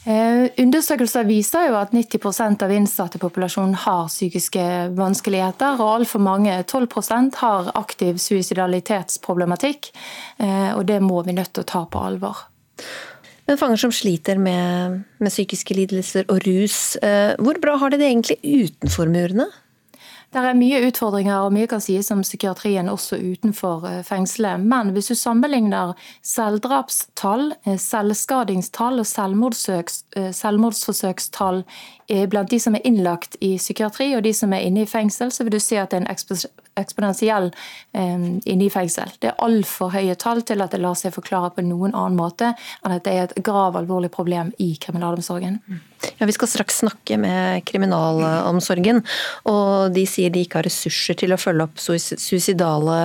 Eh, 0.03 0.49
undersøkelser 0.59 1.23
viser 1.23 1.69
jo 1.69 1.77
at 1.79 1.93
90% 1.95 2.65
av 2.65 2.71
innsatte 2.75 3.21
populasjonen 3.21 3.77
har 3.85 4.09
psykiske 4.11 4.65
vanskeligheter, 4.97 5.79
og 5.79 5.93
altfor 6.01 6.19
mange, 6.23 6.57
12% 6.67 7.39
har 7.39 7.71
aktiv 7.79 8.19
suicidalitetsproblematikk. 8.19 9.93
Eh, 10.43 10.71
og 10.75 10.83
det 10.91 10.99
må 11.03 11.23
vi 11.23 11.37
nødt 11.37 11.53
til 11.55 11.63
å 11.63 11.71
ta 11.71 11.85
på 11.87 12.03
alvor. 12.03 12.43
Men 13.47 13.59
fanger 13.59 13.79
som 13.79 13.95
sliter 13.95 14.39
med, 14.39 15.03
med 15.23 15.31
psykiske 15.31 15.75
lidelser 15.75 16.27
og 16.31 16.43
rus, 16.47 16.97
eh, 17.03 17.35
hvor 17.39 17.59
bra 17.63 17.77
har 17.79 17.91
de 17.91 17.99
det 18.01 18.11
egentlig 18.11 18.39
utenfor 18.43 19.11
murene? 19.11 19.47
Det 20.33 20.41
er 20.41 20.55
mye 20.57 20.79
utfordringer 20.87 21.43
og 21.45 21.51
mye 21.53 21.67
kan 21.69 21.81
sies 21.83 22.07
om 22.13 22.23
psykiatrien 22.25 22.87
også 22.89 23.19
utenfor 23.21 23.83
eh, 23.85 23.99
fengselet. 24.01 24.63
Men 24.65 24.89
hvis 24.95 25.11
du 25.11 25.15
sammenligner 25.15 25.93
selvdrapstall, 26.25 27.53
eh, 27.67 27.77
selvskadingstall 27.77 28.99
og 29.03 29.05
selvmordsforsøkstall 29.05 31.63
blant 32.29 32.51
de 32.51 32.59
som 32.59 32.75
er 32.75 32.81
innlagt 32.85 33.37
i 33.45 33.57
psykiatri 33.61 34.15
og 34.17 34.23
de 34.25 34.33
som 34.35 34.53
er 34.53 34.61
inne 34.65 34.81
i 34.83 34.89
fengsel, 34.89 35.31
så 35.31 35.43
vil 35.45 35.55
du 35.55 35.59
si 35.61 35.77
at 35.79 35.91
det 35.93 36.01
er 36.01 36.03
en 36.03 36.11
eksponentiell 36.81 37.47
inne 37.95 38.65
i 38.65 38.73
fengsel. 38.73 39.09
Det 39.21 39.29
er 39.31 39.41
altfor 39.41 39.93
høye 39.95 40.15
tall 40.19 40.43
til 40.45 40.61
at 40.61 40.71
det 40.75 40.81
lar 40.83 40.95
seg 40.99 41.15
forklare 41.15 41.49
på 41.55 41.61
noen 41.65 41.95
annen 41.95 42.19
måte 42.19 42.51
enn 42.83 42.95
at 42.97 43.05
det 43.07 43.13
er 43.15 43.23
et 43.29 43.45
grav 43.45 43.77
alvorlig 43.79 44.11
problem 44.13 44.51
i 44.61 44.77
kriminalomsorgen. 44.83 45.55
Ja, 46.19 46.25
Vi 46.25 46.35
skal 46.35 46.47
straks 46.47 46.79
snakke 46.83 47.17
med 47.21 47.63
kriminalomsorgen, 47.69 49.01
og 49.49 49.93
de 49.95 50.05
sier 50.09 50.33
de 50.33 50.43
ikke 50.43 50.61
har 50.61 50.67
ressurser 50.67 51.17
til 51.19 51.33
å 51.33 51.39
følge 51.39 51.67
opp 51.67 51.81
suicidale 51.81 52.97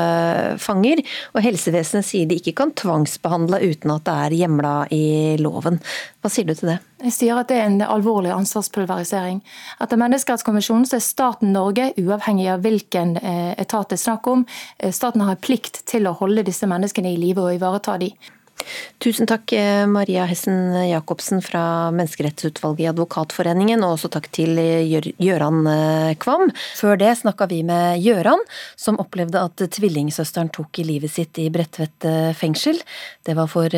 fanger. 0.63 1.03
Og 1.35 1.43
helsevesenet 1.45 2.07
sier 2.07 2.29
de 2.29 2.39
ikke 2.41 2.57
kan 2.63 2.75
tvangsbehandle 2.79 3.61
uten 3.65 3.95
at 3.95 4.07
det 4.09 4.17
er 4.27 4.39
hjemla 4.43 4.75
i 4.95 5.37
loven. 5.43 5.81
Hva 6.23 6.33
sier 6.33 6.49
du 6.49 6.55
til 6.59 6.73
det? 6.75 6.79
Jeg 7.05 7.15
sier 7.15 7.39
at 7.39 7.51
det 7.51 7.61
er 7.61 7.69
en 7.69 7.83
alvorlig 7.87 8.33
ansvarspulverisering. 8.35 9.39
Etter 9.83 10.01
Menneskerettskonvensjonen 10.01 10.89
er 10.97 11.05
staten 11.05 11.53
Norge, 11.55 11.93
uavhengig 12.01 12.49
av 12.51 12.65
hvilken 12.65 13.15
eh, 13.21 13.53
etat 13.55 13.93
det 13.93 14.01
er 14.01 14.03
snakk 14.03 14.27
om, 14.31 14.43
eh, 14.83 14.91
staten 14.95 15.23
har 15.23 15.39
plikt 15.39 15.85
til 15.87 16.11
å 16.11 16.17
holde 16.19 16.47
disse 16.49 16.67
menneskene 16.67 17.15
i 17.15 17.21
live 17.21 17.45
og 17.45 17.55
ivareta 17.55 17.95
dem. 18.03 18.17
Tusen 18.99 19.29
takk 19.31 19.53
eh, 19.55 19.85
Maria 19.87 20.25
Hessen 20.27 20.75
Jacobsen 20.89 21.43
fra 21.45 21.91
Menneskerettsutvalget 21.95 22.83
i 22.83 22.89
Advokatforeningen, 22.91 23.85
og 23.87 23.95
også 23.95 24.11
takk 24.13 24.27
til 24.35 24.59
eh, 24.59 24.99
Gjøran 25.23 25.61
eh, 25.71 26.15
Kvam. 26.21 26.49
Før 26.79 26.99
det 27.01 27.13
snakka 27.21 27.49
vi 27.51 27.63
med 27.67 28.03
Gjøran, 28.03 28.43
som 28.77 28.99
opplevde 29.03 29.45
at 29.45 29.63
tvillingsøsteren 29.79 30.51
tok 30.55 30.83
livet 30.83 31.15
sitt 31.15 31.39
i 31.39 31.49
Bredtvet 31.55 32.09
fengsel. 32.39 32.81
Det 33.27 33.37
var 33.39 33.51
for 33.51 33.71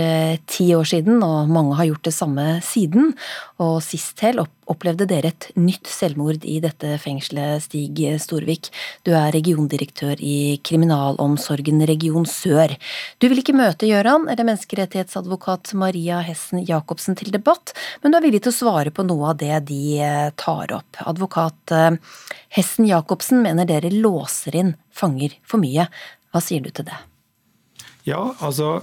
ti 0.50 0.70
år 0.76 0.88
siden, 0.88 1.20
og 1.26 1.50
mange 1.52 1.76
har 1.78 1.90
gjort 1.90 2.06
det 2.08 2.16
samme 2.16 2.46
siden. 2.64 3.12
Og 3.60 3.78
sist 3.84 4.24
hel 4.24 4.40
opplevde 4.70 5.06
dere 5.10 5.32
et 5.32 5.48
nytt 5.58 5.88
selvmord 5.90 6.44
i 6.48 6.58
dette 6.62 6.94
fengselet, 7.02 7.64
Stig 7.64 7.98
Storvik. 8.22 8.70
Du 9.06 9.12
er 9.16 9.32
regiondirektør 9.34 10.20
i 10.22 10.60
Kriminalomsorgen 10.66 11.82
region 11.88 12.26
sør. 12.28 12.74
Du 13.18 13.28
vil 13.30 13.42
ikke 13.42 13.56
møte 13.56 13.88
Gjøran 13.88 14.28
eller 14.30 14.46
menneskerettighetsadvokat 14.46 15.74
Maria 15.78 16.20
Hessen 16.24 16.62
Jacobsen 16.66 17.18
til 17.18 17.32
debatt, 17.34 17.74
men 18.02 18.12
du 18.12 18.18
er 18.18 18.26
villig 18.26 18.44
til 18.44 18.54
å 18.54 18.58
svare 18.60 18.94
på 18.94 19.04
noe 19.06 19.32
av 19.32 19.40
det 19.42 19.58
de 19.70 19.82
eh, 19.98 20.30
tar 20.40 20.74
opp. 20.76 21.02
Advokat 21.10 21.74
eh, 21.74 21.98
Hessen 22.56 22.88
Jacobsen 22.88 23.42
mener 23.44 23.68
dere 23.68 23.92
låser 23.92 24.56
inn 24.62 24.74
fanger 24.94 25.36
for 25.46 25.62
mye. 25.62 25.88
Hva 26.30 26.42
sier 26.44 26.62
du 26.62 26.70
til 26.70 26.86
det? 26.88 26.98
Ja, 28.08 28.30
altså 28.38 28.80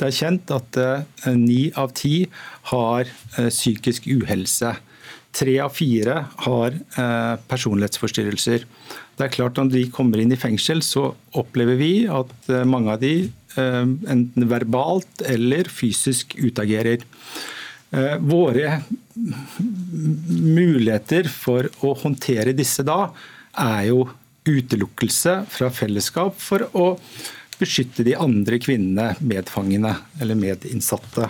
det 0.00 0.06
er 0.08 0.16
kjent 0.16 0.52
at 0.54 0.78
eh, 0.80 1.34
ni 1.36 1.66
av 1.78 1.92
ti 1.98 2.28
har 2.70 3.10
psykisk 3.36 4.06
uhelse. 4.08 4.76
Tre 5.36 5.54
av 5.62 5.70
fire 5.70 6.24
har 6.44 6.74
eh, 6.74 7.34
personlighetsforstyrrelser. 7.50 8.64
Det 9.16 9.26
er 9.26 9.34
klart 9.34 9.58
Når 9.60 9.70
de 9.74 9.84
kommer 9.94 10.22
inn 10.22 10.32
i 10.34 10.40
fengsel, 10.40 10.82
så 10.82 11.12
opplever 11.38 11.78
vi 11.78 12.08
at 12.10 12.32
eh, 12.50 12.66
mange 12.66 12.96
av 12.96 13.02
de 13.02 13.14
eh, 13.28 13.84
enten 14.14 14.48
verbalt 14.50 15.22
eller 15.22 15.70
fysisk 15.70 16.36
utagerer. 16.40 17.06
Våre 18.22 18.84
muligheter 20.30 21.26
for 21.26 21.66
å 21.82 21.90
håndtere 21.98 22.52
disse 22.54 22.84
da, 22.86 23.08
er 23.58 23.88
jo 23.88 24.04
utelukkelse 24.46 25.32
fra 25.50 25.72
fellesskap 25.74 26.38
for 26.38 26.68
å 26.70 26.92
beskytte 27.60 28.06
de 28.06 28.14
andre 28.14 28.60
kvinnene, 28.62 29.16
medfangene 29.18 29.96
eller 30.22 30.38
medinnsatte. 30.38 31.28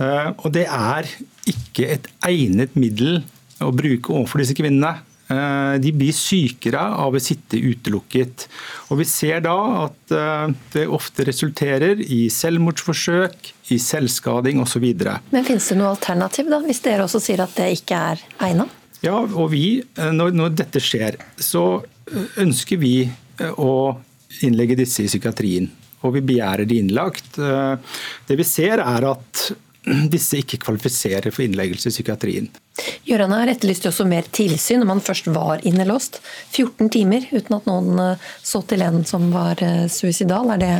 Eh, 0.00 0.28
og 0.38 0.52
det 0.54 0.66
er 0.66 1.08
ikke 1.48 1.88
et 1.96 2.10
egnet 2.26 2.76
middel 2.78 3.22
å 3.62 3.72
bruke 3.74 4.14
overfor 4.14 4.42
disse 4.42 4.56
kvinnene. 4.56 4.94
Eh, 5.32 5.78
de 5.82 5.92
blir 5.96 6.14
sykere 6.16 6.82
av 7.04 7.14
å 7.14 7.22
sitte 7.22 7.60
utelukket. 7.60 8.46
Og 8.90 9.00
Vi 9.02 9.08
ser 9.08 9.42
da 9.44 9.56
at 9.86 10.14
eh, 10.16 10.54
det 10.74 10.86
ofte 10.88 11.26
resulterer 11.28 12.00
i 12.02 12.26
selvmordsforsøk, 12.32 13.52
i 13.72 13.80
selvskading 13.80 14.60
osv. 14.62 14.86
Men 15.32 15.48
Finnes 15.48 15.70
det 15.70 15.80
noe 15.80 15.94
alternativ, 15.94 16.50
da, 16.52 16.60
hvis 16.64 16.82
dere 16.84 17.06
også 17.06 17.22
sier 17.22 17.44
at 17.44 17.56
det 17.58 17.72
ikke 17.78 18.00
er 18.12 18.24
egnet? 18.48 18.78
Ja, 19.02 19.16
og 19.18 19.48
vi, 19.50 19.82
når, 19.98 20.30
når 20.36 20.52
dette 20.60 20.78
skjer, 20.78 21.16
så 21.42 21.82
ønsker 22.38 22.78
vi 22.78 23.08
å 23.58 23.72
innlegge 24.46 24.76
disse 24.78 25.02
i 25.02 25.08
psykiatrien. 25.10 25.66
Og 26.06 26.14
vi 26.14 26.22
begjærer 26.28 26.68
de 26.70 26.78
innlagt. 26.78 27.34
Det 27.34 28.36
vi 28.38 28.46
ser 28.46 28.78
er 28.84 29.06
at 29.08 29.42
disse 29.84 30.38
ikke 30.38 30.60
kvalifiserer 30.62 31.32
for 31.34 31.44
innleggelse 31.44 31.90
i 31.90 31.94
psykiatrien. 31.94 32.48
Gøran 33.06 33.34
har 33.34 33.50
etterlyst 33.50 33.88
også 33.90 34.06
mer 34.08 34.26
tilsyn 34.34 34.82
når 34.82 34.90
man 34.92 35.02
først 35.04 35.30
var 35.34 35.62
innelåst. 35.66 36.20
14 36.54 36.90
timer 36.94 37.26
uten 37.32 37.56
at 37.58 37.68
noen 37.68 38.02
eh, 38.02 38.28
så 38.46 38.62
til 38.68 38.84
en 38.86 39.02
som 39.08 39.30
var 39.34 39.62
eh, 39.64 39.88
suicidal. 39.92 40.54
Er 40.54 40.62
det 40.62 40.74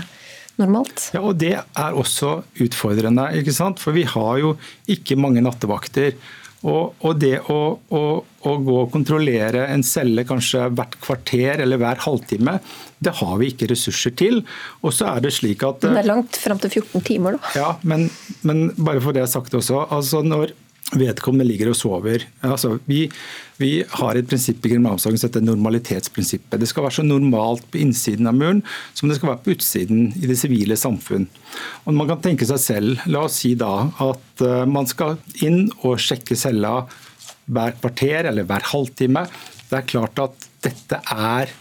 normalt? 0.61 1.09
Ja, 1.17 1.25
og 1.25 1.41
Det 1.41 1.57
er 1.59 1.99
også 1.99 2.43
utfordrende. 2.63 3.27
ikke 3.41 3.55
sant? 3.57 3.83
For 3.83 3.97
vi 3.97 4.05
har 4.07 4.39
jo 4.43 4.55
ikke 4.87 5.19
mange 5.19 5.43
nattevakter. 5.43 6.15
Og, 6.63 6.95
og 7.03 7.19
det 7.19 7.41
å, 7.51 7.59
å, 7.91 8.03
å, 8.23 8.53
gå 8.63 8.77
og 8.85 8.91
kontrollere 8.95 9.65
en 9.73 9.83
celle 9.87 10.23
kanskje 10.27 10.69
hvert 10.77 10.95
kvarter 11.03 11.63
eller 11.65 11.81
hver 11.83 12.03
halvtime, 12.05 12.59
det 13.03 13.17
har 13.19 13.35
vi 13.41 13.51
ikke 13.51 13.71
ressurser 13.73 14.15
til. 14.19 14.43
Og 14.83 14.95
så 14.95 15.11
er 15.11 15.25
Det 15.25 15.33
slik 15.35 15.65
at... 15.67 15.83
Men 15.83 15.99
det 15.99 16.05
er 16.05 16.13
langt 16.13 16.39
fram 16.39 16.63
til 16.63 16.71
14 16.83 17.07
timer, 17.09 17.39
da. 17.39 17.55
Ja, 17.59 17.71
men, 17.83 18.07
men 18.47 18.69
bare 18.79 19.03
for 19.03 19.15
det 19.15 19.25
jeg 19.25 19.31
har 19.31 19.35
sagt 19.41 19.59
også. 19.59 19.87
altså 19.91 20.23
når 20.23 20.55
vedkommende 20.99 21.47
ligger 21.47 21.71
og 21.73 21.77
sover. 21.79 22.27
Altså, 22.45 22.77
vi, 22.89 23.07
vi, 23.61 23.71
har 23.99 24.19
et 24.19 24.29
prinsipp 24.29 24.65
i 24.65 24.73
kriminalomsorgen 24.75 25.21
som 25.21 25.31
heter 25.31 25.45
normalitetsprinsippet. 25.45 26.61
Det 26.61 26.69
skal 26.71 26.87
være 26.87 26.99
så 26.99 27.07
normalt 27.07 27.65
på 27.73 27.81
innsiden 27.83 28.29
av 28.29 28.37
muren 28.39 28.63
som 28.93 29.09
det 29.09 29.19
skal 29.19 29.33
være 29.33 29.43
på 29.45 29.55
utsiden 29.57 30.11
i 30.21 30.29
det 30.31 30.39
sivile 30.41 30.77
samfunn. 30.79 31.29
Og 31.87 31.97
Man 31.97 32.11
kan 32.11 32.23
tenke 32.25 32.49
seg 32.49 32.61
selv, 32.63 33.07
la 33.11 33.25
oss 33.29 33.41
si 33.43 33.55
da 33.59 33.73
at 34.05 34.45
uh, 34.45 34.63
man 34.69 34.89
skal 34.91 35.19
inn 35.45 35.67
og 35.83 36.01
sjekke 36.03 36.39
cella 36.39 36.83
hver 37.53 37.77
kvarter 37.81 38.31
eller 38.31 38.47
hver 38.49 38.69
halvtime. 38.73 39.27
Det 39.69 39.81
er 39.81 39.89
klart 39.89 40.21
at 40.23 40.49
dette 40.63 41.01
er 41.11 41.53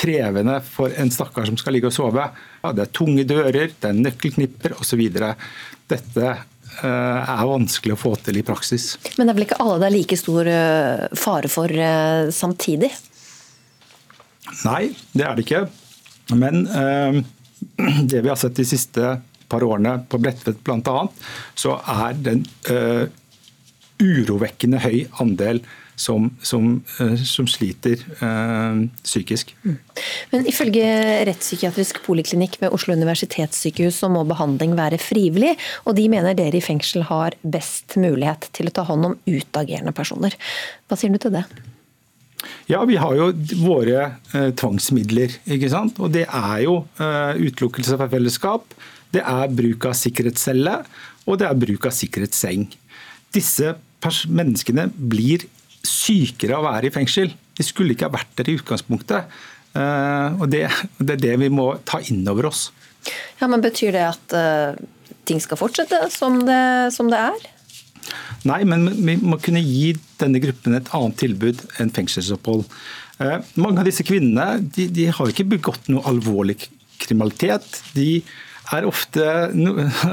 krevende 0.00 0.60
for 0.64 0.92
en 0.98 1.10
stakkar 1.12 1.48
som 1.48 1.58
skal 1.60 1.76
ligge 1.76 1.90
og 1.90 1.96
sove. 1.96 2.30
Ja, 2.60 2.72
det 2.76 2.86
er 2.86 2.94
tunge 2.96 3.24
dører, 3.28 3.72
det 3.72 3.88
er 3.88 3.98
nøkkelknipper 3.98 4.78
osv. 4.80 5.02
Dette 5.90 6.30
Eh, 6.30 6.38
er 6.80 7.48
vanskelig 7.50 7.96
å 7.96 8.00
få 8.00 8.14
til 8.24 8.40
i 8.40 8.44
praksis. 8.46 8.94
Men 9.18 9.26
det 9.26 9.32
er 9.32 9.38
vel 9.38 9.46
ikke 9.48 9.60
alle 9.62 9.78
det 9.82 9.88
er 9.88 9.96
like 9.96 10.18
stor 10.18 10.50
eh, 10.50 11.06
fare 11.18 11.50
for 11.52 11.72
eh, 11.72 12.30
samtidig? 12.34 12.90
Nei, 14.64 14.90
det 15.12 15.26
er 15.26 15.36
det 15.36 15.46
ikke. 15.46 15.64
Men 16.40 16.62
det 18.10 18.22
vi 18.22 18.30
har 18.30 18.38
sett 18.40 18.56
de 18.58 18.66
siste 18.68 19.16
par 19.50 19.66
årene 19.66 19.96
på 20.08 20.20
Bredtvet 20.22 20.62
bl.a., 20.66 21.04
så 21.58 21.76
er 21.90 22.18
det 22.22 22.36
en 22.38 22.44
urovekkende 24.00 24.80
høy 24.80 25.04
andel 25.20 25.60
som, 26.00 26.30
som, 26.42 26.72
eh, 27.00 27.16
som 27.28 27.48
sliter 27.50 28.00
øh, 28.24 28.84
psykisk. 29.04 29.52
Mm. 29.62 29.76
Men 30.32 30.46
Ifølge 30.50 30.84
Rettspsykiatrisk 31.28 32.00
poliklinikk 32.06 32.56
ved 32.62 32.72
Oslo 32.76 32.96
universitetssykehus 32.96 34.00
så 34.02 34.10
må 34.12 34.24
behandling 34.28 34.76
være 34.78 35.00
frivillig, 35.02 35.56
og 35.84 35.98
de 35.98 36.06
mener 36.12 36.38
dere 36.38 36.58
i 36.58 36.64
fengsel 36.64 37.04
har 37.10 37.36
best 37.42 37.98
mulighet 38.00 38.48
til 38.56 38.70
å 38.70 38.74
ta 38.74 38.86
hånd 38.88 39.10
om 39.10 39.18
utagerende 39.28 39.94
personer. 39.96 40.36
Hva 40.88 40.98
sier 40.98 41.12
du 41.12 41.20
til 41.20 41.36
det? 41.36 41.44
Ja, 42.70 42.80
Vi 42.88 42.96
har 42.96 43.12
jo 43.18 43.30
våre 43.60 44.06
eh, 44.32 44.50
tvangsmidler. 44.56 45.36
ikke 45.44 45.68
sant? 45.68 46.00
Og 46.00 46.12
Det 46.16 46.24
er 46.24 46.64
jo 46.64 46.80
eh, 46.96 47.36
utelukkelse 47.36 48.00
fra 48.00 48.08
fellesskap, 48.08 48.74
det 49.10 49.24
er 49.26 49.50
bruk 49.50 49.88
av 49.90 49.96
sikkerhetscelle 49.98 50.76
og 51.30 51.38
det 51.40 51.48
er 51.48 51.58
bruk 51.58 51.86
av 51.88 51.94
sikkerhetsseng. 51.94 52.68
Disse 53.34 53.74
menneskene 54.30 54.88
blir 54.94 55.46
sykere 55.86 56.58
å 56.58 56.64
være 56.66 56.90
i 56.90 56.94
fengsel. 56.94 57.32
De 57.56 57.66
skulle 57.66 57.94
ikke 57.94 58.08
ha 58.08 58.14
vært 58.14 58.32
der 58.38 58.50
i 58.50 58.56
utgangspunktet. 58.58 59.40
Eh, 59.76 60.40
og 60.40 60.48
det, 60.50 60.64
det 60.98 61.16
er 61.16 61.24
det 61.26 61.36
vi 61.44 61.50
må 61.52 61.72
ta 61.86 62.00
inn 62.10 62.24
over 62.30 62.50
oss. 62.50 62.68
Ja, 63.40 63.48
men 63.48 63.62
Betyr 63.64 63.94
det 63.96 64.02
at 64.04 64.34
uh, 64.36 64.80
ting 65.28 65.40
skal 65.40 65.60
fortsette 65.60 66.02
som 66.12 66.42
det, 66.44 66.60
som 66.92 67.08
det 67.12 67.20
er? 67.30 67.46
Nei, 68.48 68.60
men 68.68 68.88
vi 68.92 69.16
må 69.20 69.38
kunne 69.40 69.62
gi 69.62 69.94
denne 70.20 70.40
gruppen 70.42 70.76
et 70.76 70.90
annet 70.96 71.16
tilbud 71.20 71.62
enn 71.80 71.92
fengselsopphold. 71.94 72.66
Eh, 73.20 73.38
mange 73.60 73.80
av 73.82 73.88
disse 73.88 74.04
kvinnene 74.04 74.60
de, 74.74 74.88
de 74.92 75.08
har 75.12 75.32
ikke 75.32 75.48
begått 75.48 75.90
noe 75.92 76.04
alvorlig 76.08 76.58
kriminalitet. 77.00 77.82
De 77.96 78.22
er 78.74 78.86
ofte 78.88 79.24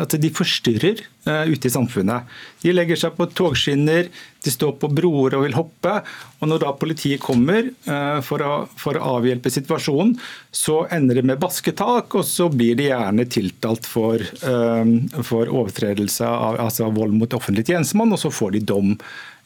at 0.04 0.16
de 0.20 0.32
forstyrrer 0.34 1.04
ute 1.28 1.68
i 1.68 1.72
samfunnet. 1.72 2.28
De 2.64 2.72
legger 2.72 3.00
seg 3.00 3.16
på 3.18 3.28
togskinner, 3.36 4.08
de 4.48 4.54
står 4.54 4.76
på 4.82 4.90
broer 4.96 5.36
og 5.38 5.46
vil 5.46 5.58
hoppe. 5.58 5.94
og 6.40 6.52
Når 6.52 6.64
da 6.64 6.74
politiet 6.80 7.24
kommer 7.24 7.70
uh, 7.90 8.20
for, 8.26 8.44
å, 8.44 8.56
for, 8.80 8.98
å, 8.98 9.18
avhjelpe 9.18 9.52
situasjonen, 9.54 10.16
så 10.56 10.82
ender 10.94 11.20
det 11.20 11.26
med 11.28 11.42
basketak, 11.42 12.16
og 12.18 12.26
så 12.28 12.50
blir 12.54 12.78
de 12.80 12.90
gjerne 12.90 13.28
tiltalt 13.32 13.88
for, 13.88 14.24
uh, 14.44 14.84
for 15.22 15.52
overtredelse 15.52 16.28
av 16.28 16.62
altså 16.68 16.92
vold 16.96 17.18
mot 17.20 17.38
offentlig 17.38 17.68
tjenestemann, 17.68 18.16
og 18.16 18.22
så 18.24 18.34
får 18.34 18.58
de 18.58 18.66
dom. 18.74 18.96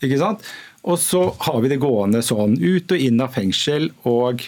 ikke 0.01 0.21
sant? 0.21 0.45
Og 0.81 0.97
så 1.01 1.27
har 1.45 1.59
vi 1.61 1.69
det 1.69 1.81
gående 1.81 2.23
sånn 2.25 2.57
ut 2.57 2.93
og 2.93 3.03
inn 3.09 3.21
av 3.21 3.35
fengsel, 3.35 3.91
og 4.09 4.47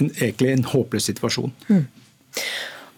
en, 0.00 0.08
egentlig 0.08 0.54
en 0.54 0.68
håpløs 0.72 1.10
situasjon. 1.10 1.52
Mm. 1.68 1.84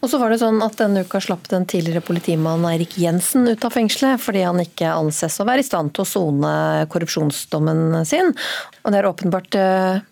Og 0.01 0.11
så 0.11 0.19
var 0.21 0.29
det 0.31 0.39
sånn 0.41 0.59
at 0.61 0.77
Denne 0.77 1.03
uka 1.07 1.19
slapp 1.23 1.47
den 1.49 1.65
tidligere 1.69 2.03
politimannen 2.05 2.67
Eirik 2.69 2.97
Jensen 3.01 3.47
ut 3.49 3.65
av 3.65 3.73
fengselet 3.73 4.21
fordi 4.21 4.43
han 4.45 4.61
ikke 4.61 4.93
anses 4.93 5.39
å 5.41 5.47
være 5.47 5.63
i 5.63 5.67
stand 5.67 5.95
til 5.95 6.05
å 6.05 6.09
sone 6.09 6.51
korrupsjonsdommen 6.93 8.03
sin. 8.05 8.29
Og 8.83 8.93
Det 8.93 8.99
er 8.99 9.09
åpenbart 9.09 9.57
eh, 9.57 10.03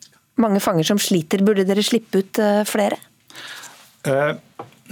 mange 0.42 0.64
fanger 0.64 0.90
som 0.90 1.02
sliter. 1.02 1.46
Burde 1.46 1.68
dere 1.68 1.86
slippe 1.86 2.24
ut 2.24 2.42
eh, 2.42 2.64
flere? 2.66 2.98
Eh, 4.10 4.34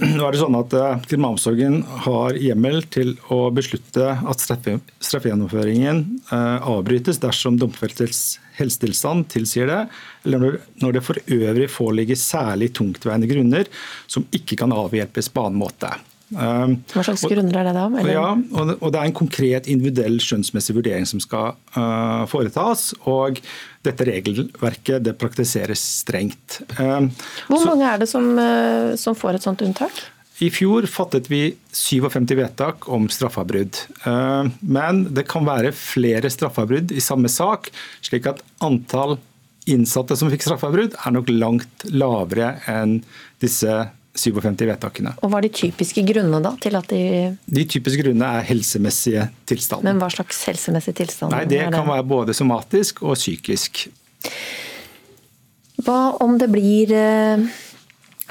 nå 0.04 0.22
er 0.26 0.34
det 0.34 0.42
sånn 0.42 0.58
at 0.58 0.78
Kriminalomsorgen 1.08 1.82
har 2.06 2.38
hjemmel 2.38 2.80
til 2.94 3.14
å 3.34 3.44
beslutte 3.54 4.14
at 4.14 4.42
straffegjennomføringen 4.42 6.00
avbrytes 6.34 7.20
dersom 7.22 7.60
domfeltes 7.62 8.24
helsetilstand 8.58 9.28
tilsier 9.32 9.70
det, 9.70 9.82
eller 10.24 10.58
når 10.82 10.96
det 10.96 11.04
for 11.04 11.36
øvrig 11.36 11.68
foreligger 11.72 12.18
særlig 12.18 12.72
tungtveiende 12.76 13.30
grunner 13.30 13.70
som 14.06 14.26
ikke 14.34 14.58
kan 14.62 14.74
avhjelpes 14.74 15.30
på 15.34 15.46
annen 15.46 15.62
måte. 15.62 15.92
Um, 16.32 16.78
Hva 16.90 17.02
slags 17.04 17.22
grunner 17.28 17.58
er 17.60 17.66
det 17.68 17.74
da? 17.76 17.84
Eller? 18.00 18.14
Ja, 18.14 18.30
og 18.32 18.86
Det 18.90 18.98
er 18.98 19.04
en 19.04 19.16
konkret 19.16 19.68
individuell 19.70 20.16
skjønnsmessig 20.24 20.74
vurdering 20.78 21.06
som 21.06 21.20
skal 21.22 21.52
uh, 21.76 22.24
foretas. 22.30 22.92
og 23.10 23.38
Dette 23.84 24.08
regelverket 24.08 25.04
det 25.04 25.14
praktiseres 25.20 25.82
strengt. 26.00 26.62
Um, 26.78 27.10
Hvor 27.50 27.68
mange 27.68 27.86
er 27.92 28.02
det 28.02 28.08
som, 28.10 28.32
uh, 28.38 28.96
som 29.00 29.18
får 29.18 29.38
et 29.38 29.46
sånt 29.46 29.62
unntak? 29.66 30.00
I 30.42 30.48
fjor 30.50 30.86
fattet 30.90 31.28
vi 31.30 31.54
57 31.72 32.34
vedtak 32.34 32.88
om 32.90 33.06
straffavbrudd. 33.08 33.76
Eh, 34.06 34.48
men 34.60 35.04
det 35.14 35.28
kan 35.30 35.46
være 35.46 35.70
flere 35.76 36.30
straffavbrudd 36.30 36.90
i 36.90 37.02
samme 37.04 37.30
sak, 37.30 37.70
slik 38.02 38.26
at 38.26 38.42
antall 38.64 39.18
innsatte 39.70 40.16
som 40.18 40.32
fikk 40.32 40.42
straffavbrudd, 40.44 40.96
er 40.98 41.14
nok 41.14 41.30
langt 41.30 41.84
lavere 41.94 42.56
enn 42.70 42.98
disse 43.42 43.84
57 44.14 44.66
vedtakene. 44.68 45.14
Og 45.22 45.30
Hva 45.30 45.40
er 45.40 45.48
de 45.48 45.54
typiske 45.54 46.02
grunnene 46.06 46.42
da 46.42 46.54
til 46.62 46.78
at 46.78 46.90
de 46.90 47.04
De 47.46 47.64
typiske 47.70 48.02
grunnene 48.02 48.40
er 48.40 48.46
helsemessige 48.46 49.28
tilstander. 49.48 49.86
Men 49.86 50.02
hva 50.02 50.10
slags 50.12 50.42
helsemessige 50.50 51.00
tilstander? 51.02 51.42
Nei, 51.42 51.46
Det 51.50 51.62
kan 51.74 51.88
være 51.88 52.06
både 52.06 52.34
somatisk 52.34 53.02
og 53.02 53.16
psykisk. 53.18 53.86
Hva 55.84 56.14
om 56.22 56.38
det 56.38 56.50
blir 56.52 56.92
eh, 56.94 57.46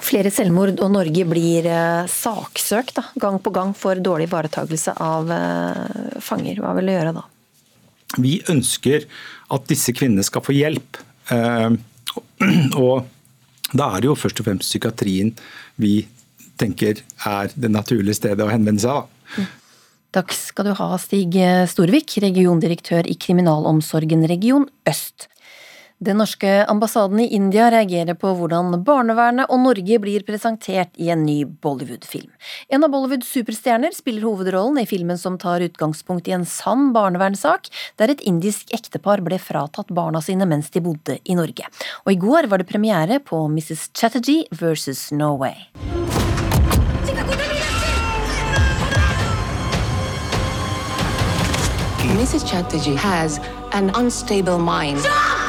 flere 0.04 0.32
selvmord, 0.34 0.78
og 0.84 0.92
Norge 0.94 1.26
blir 1.28 1.68
eh, 1.70 2.10
saksøkt 2.12 2.98
da, 3.00 3.06
gang 3.20 3.40
på 3.44 3.54
gang 3.56 3.74
for 3.78 4.00
dårlig 4.04 4.30
ivaretakelse 4.30 4.96
av 5.04 5.32
eh, 5.34 6.20
fanger. 6.24 6.62
Hva 6.64 6.76
vil 6.78 6.90
du 6.90 6.94
gjøre 6.96 7.16
da? 7.16 7.26
Vi 8.22 8.36
ønsker 8.52 9.08
at 9.54 9.66
disse 9.70 9.96
kvinnene 9.96 10.26
skal 10.26 10.46
få 10.46 10.56
hjelp. 10.56 11.02
Eh, 11.34 11.70
og 12.84 13.74
da 13.74 13.90
er 13.90 14.04
det 14.04 14.12
jo 14.12 14.20
først 14.20 14.44
og 14.44 14.50
fremst 14.50 14.70
psykiatrien 14.70 15.34
vi 15.82 16.04
tenker 16.62 17.02
er 17.26 17.54
det 17.58 17.72
naturlige 17.74 18.20
stedet 18.20 18.46
å 18.46 18.52
henvende 18.52 18.84
seg. 18.84 19.04
da. 19.34 19.50
Takk 20.14 20.36
skal 20.38 20.68
du 20.70 20.76
ha, 20.78 20.88
Stig 21.02 21.40
Storvik, 21.72 22.20
regiondirektør 22.22 23.08
i 23.10 23.16
Kriminalomsorgen 23.18 24.28
region 24.30 24.68
øst. 24.86 25.26
Den 26.04 26.18
norske 26.18 26.66
ambassaden 26.66 27.20
i 27.20 27.28
India 27.36 27.70
reagerer 27.72 28.18
på 28.20 28.34
hvordan 28.36 28.74
barnevernet 28.84 29.48
og 29.48 29.62
Norge 29.64 30.00
blir 30.04 30.26
presentert 30.28 30.90
i 31.00 31.08
en 31.14 31.22
ny 31.24 31.46
Bollywood-film. 31.64 32.28
En 32.68 32.84
av 32.84 32.92
Bollywoods 32.92 33.30
superstjerner 33.32 33.94
spiller 33.96 34.26
hovedrollen 34.28 34.82
i 34.82 34.88
filmen 34.90 35.20
som 35.22 35.38
tar 35.40 35.64
utgangspunkt 35.64 36.28
i 36.28 36.34
en 36.36 36.44
sann 36.50 36.90
barnevernssak, 36.96 37.70
der 38.02 38.12
et 38.12 38.24
indisk 38.28 38.74
ektepar 38.76 39.24
ble 39.24 39.38
fratatt 39.40 39.94
barna 39.96 40.20
sine 40.20 40.48
mens 40.50 40.74
de 40.76 40.82
bodde 40.84 41.22
i 41.24 41.38
Norge. 41.40 41.70
Og 42.04 42.12
i 42.12 42.20
går 42.20 42.50
var 42.52 42.60
det 42.60 42.68
premiere 42.68 43.22
på 43.24 43.46
Mrs. 43.48 43.94
Chatterjee 43.96 44.44
versus 44.52 45.08
Norway. 45.12 45.70
Mrs. 52.20 52.44
Chatterjee 52.44 52.96
has 53.00 53.40
an 53.72 53.90
unstable 53.96 54.60
mind. 54.60 55.00
Stop! 55.00 55.43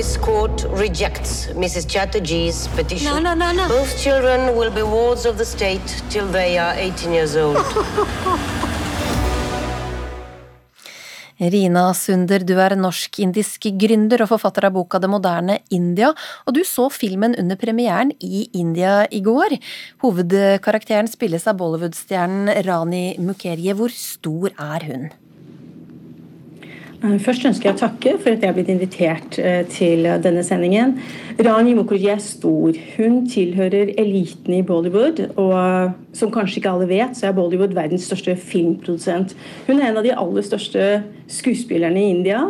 This 0.00 0.16
court 0.16 0.64
rejects 0.80 1.48
Mrs. 1.48 1.86
Chatterjee's 1.86 2.68
petition. 2.68 3.12
No, 3.12 3.18
no, 3.20 3.34
no, 3.34 3.52
no. 3.52 3.68
Both 3.68 4.00
children 4.00 4.56
will 4.56 4.70
be 4.70 4.82
wards 4.82 5.26
of 5.26 5.36
the 5.36 5.44
state 5.44 6.02
till 6.08 6.26
they 6.32 6.56
are 6.56 6.72
18 6.72 7.12
years 7.12 7.36
old. 7.36 7.58
Rina 11.36 11.92
Sunder, 11.92 12.40
du 12.40 12.56
er 12.56 12.78
norsk-indisk 12.80 13.68
gründer 13.76 14.24
og 14.24 14.32
forfatter 14.32 14.70
av 14.70 14.72
boka 14.78 14.96
Det 15.04 15.12
moderne 15.12 15.58
India, 15.68 16.14
og 16.48 16.56
du 16.56 16.64
så 16.64 16.88
filmen 16.88 17.36
under 17.36 17.60
premieren 17.60 18.16
i 18.24 18.48
India 18.56 19.04
i 19.04 19.20
går. 19.20 19.60
Hovedkarakteren 20.00 21.12
spilles 21.12 21.44
av 21.44 21.60
Bollywood-stjernen 21.60 22.48
Rani 22.64 23.18
Mukherjee. 23.20 23.76
Hvor 23.76 23.92
stor 23.92 24.48
er 24.56 24.80
hun? 24.88 25.10
Eh, 27.00 27.16
først 27.24 27.46
ønsker 27.48 27.70
jeg 27.70 27.78
å 27.78 27.80
takke 27.80 28.10
for 28.20 28.34
at 28.34 28.42
jeg 28.42 28.50
har 28.50 28.56
blitt 28.58 28.70
invitert 28.72 29.38
eh, 29.40 29.62
til 29.72 30.04
denne 30.20 30.42
sendingen. 30.44 30.98
Rani 31.40 31.72
Mukherjee 31.78 32.12
er 32.18 32.20
stor. 32.20 32.76
Hun 32.98 33.22
tilhører 33.30 33.94
eliten 34.00 34.58
i 34.58 34.60
Bollywood. 34.66 35.22
Og 35.40 35.54
eh, 35.56 35.94
som 36.16 36.32
kanskje 36.34 36.60
ikke 36.60 36.74
alle 36.74 36.90
vet, 36.90 37.16
så 37.16 37.30
er 37.30 37.38
Bollywood 37.38 37.72
verdens 37.78 38.04
største 38.10 38.36
filmprodusent. 38.36 39.32
Hun 39.64 39.80
er 39.80 39.88
en 39.88 40.00
av 40.02 40.04
de 40.04 40.12
aller 40.12 40.44
største 40.44 40.90
skuespillerne 41.40 42.04
i 42.04 42.12
India. 42.18 42.44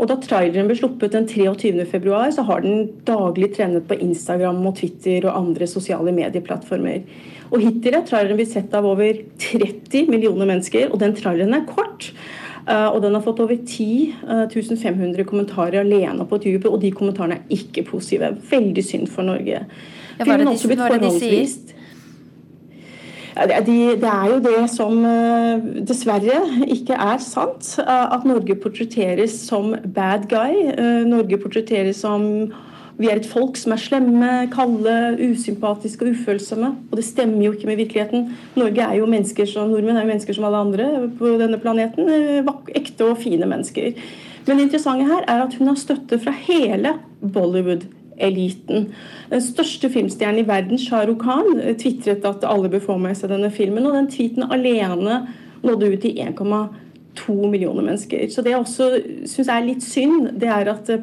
Og 0.00 0.08
da 0.08 0.16
traileren 0.18 0.70
ble 0.70 0.78
sluppet 0.78 1.12
den 1.12 1.28
23.2, 1.28 2.16
så 2.32 2.46
har 2.48 2.64
den 2.64 2.86
daglig 3.06 3.52
trenet 3.58 3.84
på 3.90 4.00
Instagram 4.00 4.64
og 4.70 4.78
Twitter 4.80 5.28
og 5.28 5.36
andre 5.36 5.68
sosiale 5.68 6.16
medieplattformer. 6.16 7.04
Og 7.52 7.60
hittil 7.60 7.98
er 7.98 8.06
traileren 8.08 8.40
blitt 8.40 8.54
sett 8.54 8.72
av 8.72 8.88
over 8.88 9.20
30 9.44 10.08
millioner 10.08 10.48
mennesker, 10.48 10.88
og 10.88 11.02
den 11.04 11.12
traileren 11.18 11.60
er 11.60 11.68
kort. 11.68 12.08
Eh, 12.68 12.88
og 12.94 13.02
den 13.02 13.16
har 13.16 13.22
fått 13.24 13.40
over 13.42 13.56
10 13.56 14.14
500 14.78 15.20
eh, 15.20 15.26
kommentarer 15.26 15.80
alene 15.80 16.26
på 16.28 16.38
YouTube, 16.38 16.70
og 16.70 16.80
de 16.82 16.92
kommentarene 16.94 17.40
er 17.40 17.56
ikke 17.58 17.84
positive. 17.90 18.36
Veldig 18.50 18.84
synd 18.84 19.08
for 19.10 19.26
Norge. 19.26 19.64
Ja, 20.18 20.24
er 20.26 20.36
det 20.38 20.46
de, 20.46 20.76
hva 20.76 20.88
er 20.92 20.98
det? 23.48 23.62
Det 24.02 24.08
er 24.12 24.26
jo 24.28 24.38
det 24.44 24.70
som 24.70 25.04
eh, 25.08 25.64
dessverre 25.88 26.42
ikke 26.68 26.94
er 26.94 27.18
sant. 27.24 27.78
At 27.82 28.26
Norge 28.28 28.54
portretteres 28.60 29.34
som 29.48 29.74
bad 29.94 30.28
guy. 30.30 30.52
Norge 31.08 31.40
portretteres 31.42 32.04
som 32.04 32.52
vi 33.00 33.08
er 33.08 33.18
et 33.18 33.26
folk 33.28 33.56
som 33.56 33.72
er 33.74 33.80
slemme, 33.80 34.30
kalde, 34.52 34.94
usympatiske 35.18 36.04
og 36.04 36.12
ufølsomme. 36.16 36.68
Og 36.90 36.98
det 36.98 37.06
stemmer 37.06 37.46
jo 37.46 37.54
ikke 37.54 37.70
med 37.70 37.80
virkeligheten. 37.80 38.28
Norge 38.58 38.84
er 38.84 38.98
jo 38.98 39.08
mennesker 39.10 39.48
som, 39.48 39.70
Nordmenn 39.72 39.96
er 39.96 40.04
jo 40.04 40.10
mennesker 40.12 40.36
som 40.36 40.46
alle 40.48 40.60
andre 40.66 40.90
på 41.18 41.32
denne 41.40 41.58
planeten. 41.62 42.10
Eh, 42.12 42.52
ekte 42.76 43.08
og 43.08 43.22
fine 43.22 43.48
mennesker. 43.48 43.96
Men 44.46 44.58
det 44.58 44.68
interessante 44.68 45.08
her 45.08 45.24
er 45.24 45.42
at 45.44 45.56
hun 45.58 45.70
har 45.70 45.80
støtte 45.80 46.18
fra 46.20 46.34
hele 46.36 46.96
Bollywood-eliten. 47.22 48.88
Den 49.30 49.44
største 49.44 49.90
filmstjernen 49.90 50.42
i 50.42 50.48
verden, 50.48 50.78
Shah 50.78 51.06
Rukh 51.08 51.24
Khan, 51.24 51.60
eh, 51.60 51.76
tvitret 51.78 52.26
at 52.28 52.44
alle 52.44 52.68
bør 52.68 52.86
få 52.90 52.98
med 52.98 53.16
seg 53.16 53.32
denne 53.32 53.50
filmen. 53.50 53.86
Og 53.86 53.96
den 53.96 54.10
tweeten 54.10 54.50
alene 54.50 55.22
nådde 55.62 55.92
ut 55.94 56.00
til 56.04 56.18
1,2 56.18 57.50
millioner 57.50 57.82
mennesker. 57.82 58.28
Så 58.28 58.42
det 58.42 58.52
jeg 58.52 58.60
også 58.60 58.90
syns 59.26 59.48
er 59.48 59.64
litt 59.64 59.82
synd, 59.82 60.34
det 60.40 60.48
er 60.48 60.74
at 60.74 60.90
eh, 60.90 61.02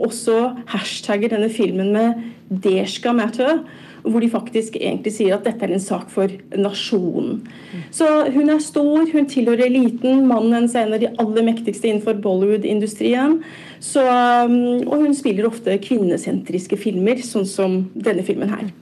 produksjonsteamet 0.00 0.08
også 0.10 0.56
hashtagger 0.70 1.30
denne 1.34 1.50
filmen 1.52 1.92
med 1.92 2.14
'Deshka 2.50 3.12
Matter', 3.12 3.64
hvor 4.02 4.20
de 4.20 4.30
faktisk 4.30 4.76
egentlig 4.80 5.12
sier 5.12 5.34
at 5.34 5.44
dette 5.44 5.62
er 5.62 5.74
en 5.74 5.80
sak 5.80 6.08
for 6.08 6.26
nasjonen. 6.56 7.46
Så 7.92 8.32
hun 8.32 8.48
er 8.48 8.58
stor, 8.58 9.04
hun 9.12 9.28
tilhører 9.28 9.66
eliten. 9.66 10.26
Mannen 10.26 10.54
hennes 10.54 10.74
er 10.74 10.86
en 10.86 10.94
av 10.94 11.00
de 11.00 11.10
aller 11.18 11.44
mektigste 11.44 11.88
innenfor 11.88 12.16
Bollywood-industrien. 12.16 13.42
Um, 13.44 14.88
og 14.88 15.04
hun 15.04 15.14
spiller 15.14 15.46
ofte 15.46 15.76
kvinnesentriske 15.84 16.80
filmer, 16.80 17.20
sånn 17.20 17.44
som 17.44 17.90
denne 17.94 18.24
filmen 18.24 18.48
her. 18.48 18.72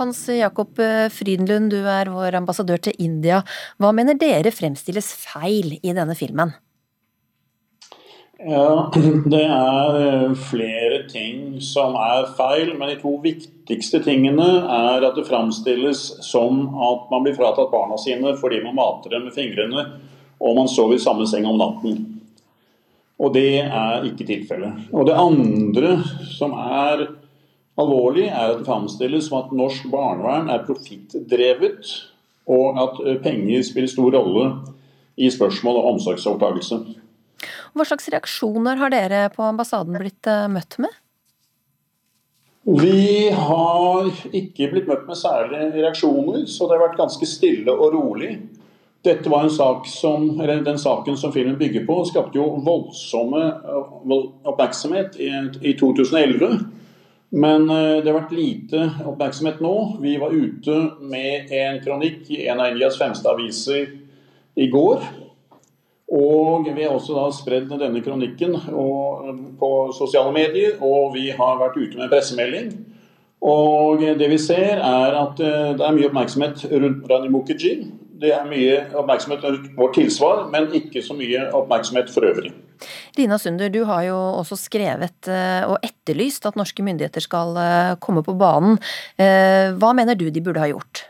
Hans 0.00 0.24
Jakob 0.28 0.80
eh, 0.80 1.10
Frydenlund, 1.12 1.70
du 1.70 1.84
er 1.84 2.08
vår 2.10 2.34
ambassadør 2.40 2.80
til 2.88 2.96
India. 2.98 3.44
Hva 3.78 3.92
mener 3.92 4.16
dere 4.16 4.50
fremstilles 4.50 5.12
feil 5.12 5.76
i 5.82 5.92
denne 5.92 6.16
filmen? 6.16 6.56
Ja, 8.38 8.90
Det 9.30 9.44
er 9.44 9.96
eh, 10.00 10.32
flere 10.34 11.04
ting 11.10 11.60
som 11.62 11.94
er 11.94 12.26
feil, 12.34 12.72
men 12.78 12.90
de 12.90 12.96
to 12.98 13.14
viktigste 13.22 14.00
tingene 14.02 14.48
er 14.64 15.06
at 15.06 15.14
det 15.14 15.28
framstilles 15.28 16.02
som 16.26 16.66
at 16.74 17.06
man 17.12 17.22
blir 17.22 17.36
fratatt 17.38 17.70
barna 17.70 17.98
sine 18.00 18.34
fordi 18.40 18.58
man 18.64 18.74
mater 18.80 19.14
dem 19.14 19.28
med 19.28 19.36
fingrene 19.36 19.86
og 20.40 20.58
man 20.58 20.68
sover 20.68 20.98
i 20.98 21.02
samme 21.02 21.26
seng 21.30 21.46
om 21.48 21.60
natten. 21.60 22.00
Og 23.22 23.30
det 23.36 23.62
er 23.62 24.04
ikke 24.08 24.26
tilfellet. 24.26 24.88
Og 24.92 25.06
det 25.06 25.14
andre 25.16 25.94
som 26.34 26.56
er 26.58 27.06
alvorlig, 27.78 28.26
er 28.28 28.50
at 28.50 28.58
det 28.58 28.66
framstilles 28.66 29.28
som 29.28 29.40
at 29.40 29.54
norsk 29.54 29.86
barnevern 29.92 30.50
er 30.50 30.66
profittdrevet, 30.66 31.94
og 32.50 32.82
at 32.82 33.00
eh, 33.06 33.20
penger 33.22 33.62
spiller 33.64 33.90
stor 33.90 34.10
rolle 34.18 34.50
i 35.16 35.30
spørsmål 35.30 35.78
om 35.80 35.94
omsorgsovertakelse. 35.94 36.82
Hva 37.74 37.86
slags 37.88 38.06
reaksjoner 38.12 38.78
har 38.78 38.92
dere 38.94 39.24
på 39.34 39.42
ambassaden 39.42 39.96
blitt 39.98 40.28
eh, 40.30 40.46
møtt 40.50 40.76
med? 40.82 40.92
Vi 42.64 43.30
har 43.34 44.06
ikke 44.30 44.70
blitt 44.70 44.86
møtt 44.88 45.08
med 45.08 45.18
særlige 45.20 45.72
reaksjoner, 45.74 46.44
så 46.48 46.68
det 46.68 46.78
har 46.78 46.84
vært 46.86 47.00
ganske 47.02 47.26
stille 47.28 47.74
og 47.74 47.96
rolig. 47.96 48.36
Dette 49.04 49.28
var 49.28 49.44
en 49.44 49.52
sak 49.52 49.88
som, 49.90 50.30
eller 50.40 50.62
Den 50.64 50.78
saken 50.80 51.18
som 51.20 51.34
filmen 51.34 51.58
bygger 51.60 51.84
på, 51.84 51.98
skapte 52.08 52.38
jo 52.38 52.46
voldsomme 52.64 53.42
eh, 53.42 54.14
oppmerksomhet 54.46 55.18
i, 55.18 55.32
i 55.60 55.74
2011. 55.80 56.62
Men 57.34 57.66
eh, 57.66 57.98
det 57.98 58.12
har 58.12 58.20
vært 58.20 58.38
lite 58.38 58.86
oppmerksomhet 59.02 59.58
nå. 59.64 59.74
Vi 59.98 60.14
var 60.22 60.30
ute 60.30 60.78
med 61.02 61.50
en 61.50 61.82
kronikk 61.82 62.30
i 62.30 62.46
en 62.46 62.62
av 62.62 62.70
Indias 62.70 63.02
fremste 63.02 63.34
aviser 63.34 63.90
i 64.54 64.70
går 64.70 65.02
og 66.12 66.66
Vi 66.68 66.82
har 66.82 66.92
også 66.92 67.14
da 67.16 67.28
spredd 67.32 67.70
denne 67.80 68.02
kronikken 68.04 68.56
på 69.58 69.70
sosiale 69.96 70.32
medier, 70.32 70.76
og 70.84 71.14
vi 71.14 71.30
har 71.30 71.60
vært 71.60 71.78
ute 71.80 71.96
med 71.96 72.10
pressemelding. 72.12 72.74
Og 73.44 74.00
Det 74.00 74.30
vi 74.30 74.38
ser, 74.38 74.80
er 74.80 75.16
at 75.20 75.40
eh, 75.40 75.72
det 75.76 75.84
er 75.84 75.96
mye 75.96 76.08
oppmerksomhet 76.08 76.64
rundt 76.72 77.08
Rani 77.10 77.28
Mukherjee. 77.28 77.90
Det 78.20 78.30
er 78.32 78.44
mye 78.48 78.76
oppmerksomhet 78.96 79.44
rundt 79.44 79.72
vårt 79.76 79.96
tilsvar, 79.98 80.46
men 80.52 80.70
ikke 80.72 81.02
så 81.04 81.16
mye 81.18 81.50
oppmerksomhet 81.52 82.12
for 82.14 82.24
øvrig. 82.24 82.54
Lina 83.18 83.36
Sunder, 83.38 83.68
du 83.68 83.82
har 83.84 84.06
jo 84.08 84.16
også 84.40 84.56
skrevet 84.56 85.28
eh, 85.28 85.64
og 85.68 85.76
etterlyst 85.84 86.46
at 86.48 86.56
norske 86.56 86.84
myndigheter 86.84 87.24
skal 87.24 87.56
eh, 87.60 87.96
komme 88.00 88.24
på 88.24 88.36
banen. 88.38 88.78
Hva 89.18 89.92
mener 89.96 90.16
du 90.16 90.30
de 90.30 90.44
burde 90.44 90.62
ha 90.62 90.72
gjort? 90.72 91.04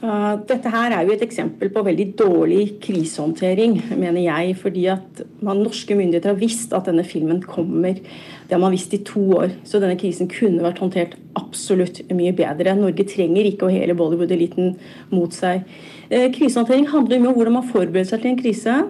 Uh, 0.00 0.38
dette 0.48 0.70
her 0.72 0.94
er 0.96 1.04
jo 1.04 1.12
et 1.12 1.22
eksempel 1.26 1.68
på 1.74 1.82
veldig 1.84 2.06
dårlig 2.16 2.62
krisehåndtering, 2.80 3.74
mener 4.00 4.22
jeg. 4.24 4.54
Fordi 4.62 4.86
at 4.92 5.22
man, 5.44 5.60
norske 5.60 5.96
myndigheter 5.96 6.32
har 6.32 6.40
visst 6.40 6.72
at 6.76 6.88
denne 6.88 7.04
filmen 7.04 7.42
kommer. 7.44 8.00
Det 8.00 8.56
har 8.56 8.62
man 8.62 8.72
visst 8.72 8.96
i 8.96 9.02
to 9.04 9.22
år. 9.36 9.52
Så 9.68 9.82
denne 9.82 9.98
krisen 10.00 10.30
kunne 10.32 10.64
vært 10.64 10.80
håndtert 10.80 11.18
absolutt 11.36 12.00
mye 12.16 12.32
bedre. 12.36 12.74
Norge 12.78 13.04
trenger 13.12 13.50
ikke 13.50 13.68
å 13.68 13.74
hele 13.74 13.96
Bollywood-eliten 13.98 14.78
mot 15.12 15.36
seg. 15.36 15.68
Uh, 16.08 16.30
krisehåndtering 16.32 16.88
handler 16.94 17.20
mye 17.20 17.34
om 17.34 17.36
hvordan 17.36 17.58
man 17.60 17.68
forbereder 17.68 18.14
seg 18.14 18.24
til 18.24 18.32
en 18.32 18.40
krise. 18.40 18.80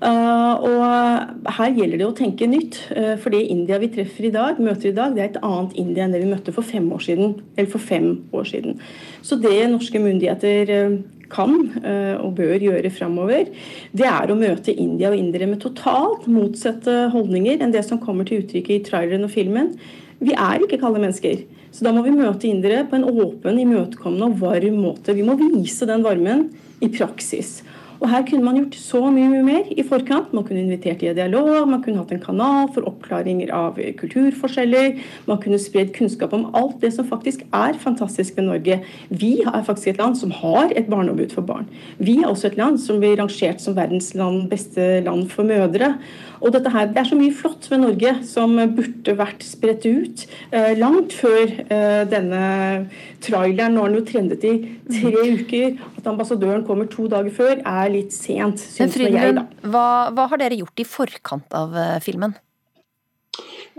Uh, 0.00 0.54
og 0.64 1.50
her 1.58 1.74
gjelder 1.76 2.00
det 2.00 2.06
å 2.06 2.16
tenke 2.16 2.48
nytt. 2.48 2.78
Uh, 2.88 3.14
for 3.20 3.34
det 3.34 3.42
India 3.52 3.76
vi 3.82 3.90
treffer 3.92 4.30
i 4.30 4.32
dag, 4.32 4.60
møter 4.62 4.88
i 4.90 4.96
dag, 4.96 5.12
det 5.12 5.22
er 5.22 5.28
et 5.28 5.40
annet 5.44 5.76
India 5.80 6.06
enn 6.06 6.14
det 6.16 6.22
vi 6.22 6.30
møtte 6.30 6.54
for 6.56 6.64
fem 6.64 6.86
år 6.96 7.04
siden. 7.04 7.34
Eller 7.56 7.68
for 7.68 7.84
fem 7.84 8.14
år 8.32 8.48
siden. 8.48 8.78
Så 9.20 9.36
det 9.42 9.58
norske 9.68 10.00
myndigheter 10.00 10.72
uh, 10.72 11.00
kan 11.30 11.52
og 12.18 12.32
bør 12.34 12.56
gjøre 12.58 12.90
framover, 12.90 13.52
det 13.94 14.06
er 14.08 14.32
å 14.32 14.34
møte 14.34 14.72
India 14.74 15.12
og 15.12 15.14
indere 15.14 15.46
med 15.46 15.60
totalt 15.62 16.24
motsatte 16.26 17.04
holdninger 17.12 17.62
enn 17.62 17.70
det 17.70 17.84
som 17.86 18.00
kommer 18.02 18.26
til 18.26 18.42
uttrykk 18.42 18.72
i 18.74 18.80
traileren 18.82 19.28
og 19.28 19.30
filmen. 19.30 19.68
Vi 20.18 20.34
er 20.34 20.64
ikke 20.64 20.80
kalde 20.82 20.98
mennesker. 20.98 21.44
Så 21.70 21.86
da 21.86 21.92
må 21.94 22.02
vi 22.02 22.16
møte 22.16 22.50
indere 22.50 22.82
på 22.90 22.98
en 22.98 23.06
åpen, 23.06 23.62
imøtekommende 23.62 24.26
og 24.26 24.40
varm 24.42 24.82
måte. 24.82 25.14
Vi 25.14 25.22
må 25.22 25.38
vise 25.38 25.86
den 25.86 26.02
varmen 26.02 26.48
i 26.82 26.90
praksis. 26.90 27.60
Og 28.00 28.08
her 28.08 28.22
kunne 28.24 28.44
man 28.46 28.56
gjort 28.56 28.76
så 28.80 29.00
mye, 29.12 29.28
mye 29.28 29.44
mer 29.44 29.66
i 29.76 29.84
forkant. 29.84 30.32
Man 30.32 30.46
kunne 30.48 30.62
invitert 30.62 31.02
i 31.04 31.12
dialog, 31.16 31.68
man 31.68 31.82
kunne 31.84 32.00
hatt 32.00 32.14
en 32.14 32.22
kanal 32.22 32.70
for 32.72 32.88
oppklaringer 32.88 33.52
av 33.52 33.76
kulturforskjeller. 34.00 34.96
Man 35.28 35.40
kunne 35.42 35.60
spredd 35.60 35.92
kunnskap 35.96 36.32
om 36.36 36.48
alt 36.56 36.78
det 36.80 36.94
som 36.96 37.08
faktisk 37.08 37.44
er 37.56 37.76
fantastisk 37.82 38.38
ved 38.38 38.48
Norge. 38.48 38.80
Vi 39.12 39.34
er 39.44 39.66
faktisk 39.66 39.92
et 39.92 40.00
land 40.00 40.16
som 40.16 40.32
har 40.32 40.72
et 40.72 40.88
barneombud 40.88 41.36
for 41.36 41.44
barn. 41.44 41.68
Vi 42.00 42.16
er 42.22 42.30
også 42.30 42.48
et 42.48 42.58
land 42.60 42.80
som 42.80 43.02
blir 43.02 43.20
rangert 43.20 43.60
som 43.60 43.76
verdens 43.76 44.14
land, 44.16 44.46
beste 44.48 45.02
land 45.04 45.28
for 45.34 45.44
mødre. 45.44 45.94
Og 46.40 46.52
dette 46.54 46.72
her, 46.72 46.88
Det 46.88 47.02
er 47.02 47.08
så 47.10 47.18
mye 47.18 47.34
flott 47.36 47.68
ved 47.70 47.82
Norge 47.82 48.12
som 48.26 48.56
burde 48.76 49.14
vært 49.18 49.44
spredt 49.44 49.86
ut 49.86 50.26
eh, 50.50 50.72
langt 50.78 51.12
før 51.12 51.42
eh, 51.44 52.02
denne 52.08 52.42
traileren. 53.20 53.76
Nå 53.76 53.84
har 53.84 53.92
den 53.92 54.00
jo 54.00 54.04
trendet 54.08 54.44
i 54.48 54.54
tre 54.88 55.12
mm. 55.12 55.40
uker. 55.40 55.80
At 56.00 56.08
ambassadøren 56.10 56.64
kommer 56.68 56.88
to 56.90 57.08
dager 57.12 57.34
før, 57.34 57.58
er 57.60 57.90
litt 57.92 58.14
sent, 58.16 58.62
syns 58.62 58.96
jeg. 58.96 59.34
da. 59.36 59.44
Hva, 59.66 59.88
hva, 60.16 60.30
har 60.32 60.40
dere 60.40 60.62
gjort 60.62 60.80
i 60.80 60.88
forkant 60.88 61.60
av 61.60 61.76
eh, 61.76 61.98
filmen? 62.04 62.38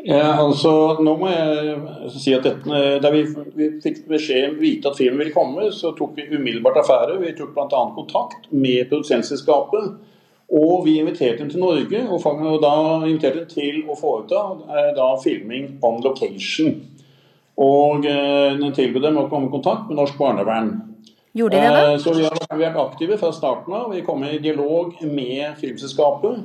Ja, 0.02 0.32
altså, 0.42 0.98
nå 1.04 1.12
må 1.20 1.30
jeg 1.30 2.12
si 2.16 2.32
at 2.34 2.46
dette, 2.48 2.86
Da 3.04 3.12
vi, 3.14 3.26
vi 3.58 3.68
fikk 3.84 4.06
beskjed 4.10 4.56
vite 4.62 4.90
at 4.90 4.98
filmen 4.98 5.22
ville 5.22 5.36
komme, 5.36 5.68
så 5.76 5.92
tok 5.98 6.16
vi 6.18 6.30
umiddelbart 6.32 6.80
affære. 6.82 7.20
Vi 7.22 7.36
tok 7.38 7.54
bl.a. 7.58 7.84
kontakt 7.98 8.50
med 8.54 8.90
produsentselskapet 8.90 9.92
og 10.52 10.86
vi 10.86 10.98
inviterte 11.00 11.40
dem 11.40 11.50
til 11.50 11.62
Norge, 11.64 12.02
og 12.12 12.58
da 12.64 12.76
inviterte 13.08 13.40
dem 13.40 13.52
til 13.52 13.84
å 13.88 13.96
foreta 13.96 14.42
eh, 14.68 14.90
da, 14.98 15.14
filming 15.24 15.78
on 15.88 16.02
location. 16.04 16.76
Og 17.62 18.06
eh, 18.06 18.58
tilbød 18.76 19.06
dem 19.06 19.20
å 19.22 19.28
komme 19.32 19.48
i 19.48 19.54
kontakt 19.54 19.88
med 19.88 20.00
norsk 20.02 20.18
barnevern. 20.20 20.74
Gjorde 21.38 21.56
de 21.56 21.62
det 21.64 21.72
da? 21.72 21.86
Eh, 21.94 22.00
så 22.04 22.16
vi 22.18 22.26
har, 22.26 22.58
vært 22.60 22.80
aktive 22.84 23.20
fra 23.22 23.32
starten 23.36 23.78
av. 23.78 23.94
Vi 23.96 24.04
kom 24.04 24.26
i 24.28 24.42
dialog 24.44 24.98
med 25.08 25.56
filmselskapet. 25.62 26.44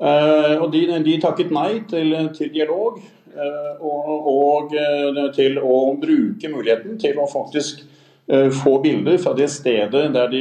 Eh, 0.00 0.54
og 0.58 0.68
de, 0.74 0.84
de, 1.06 1.16
takket 1.22 1.54
nei 1.54 1.80
til, 1.88 2.12
til 2.36 2.52
dialog. 2.52 3.00
Og, 3.30 4.06
og 4.26 4.72
til 5.36 5.60
å 5.62 5.74
bruke 6.02 6.48
muligheten 6.50 6.96
til 6.98 7.20
å 7.22 7.28
faktisk 7.30 7.84
få 8.58 8.72
bilder 8.82 9.20
fra 9.22 9.36
det 9.38 9.46
stedet 9.54 10.08
der 10.16 10.32
de 10.32 10.40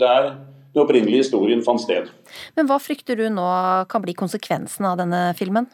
der 0.00 0.30
den 0.74 0.82
opprinnelige 0.82 1.24
historien 1.24 1.62
fant 1.66 1.82
sted. 1.82 2.08
Men 2.56 2.68
hva 2.70 2.78
frykter 2.82 3.18
du 3.18 3.26
nå 3.32 3.46
kan 3.90 4.02
bli 4.04 4.14
konsekvensen 4.18 4.86
av 4.86 4.98
denne 5.00 5.30
filmen? 5.38 5.68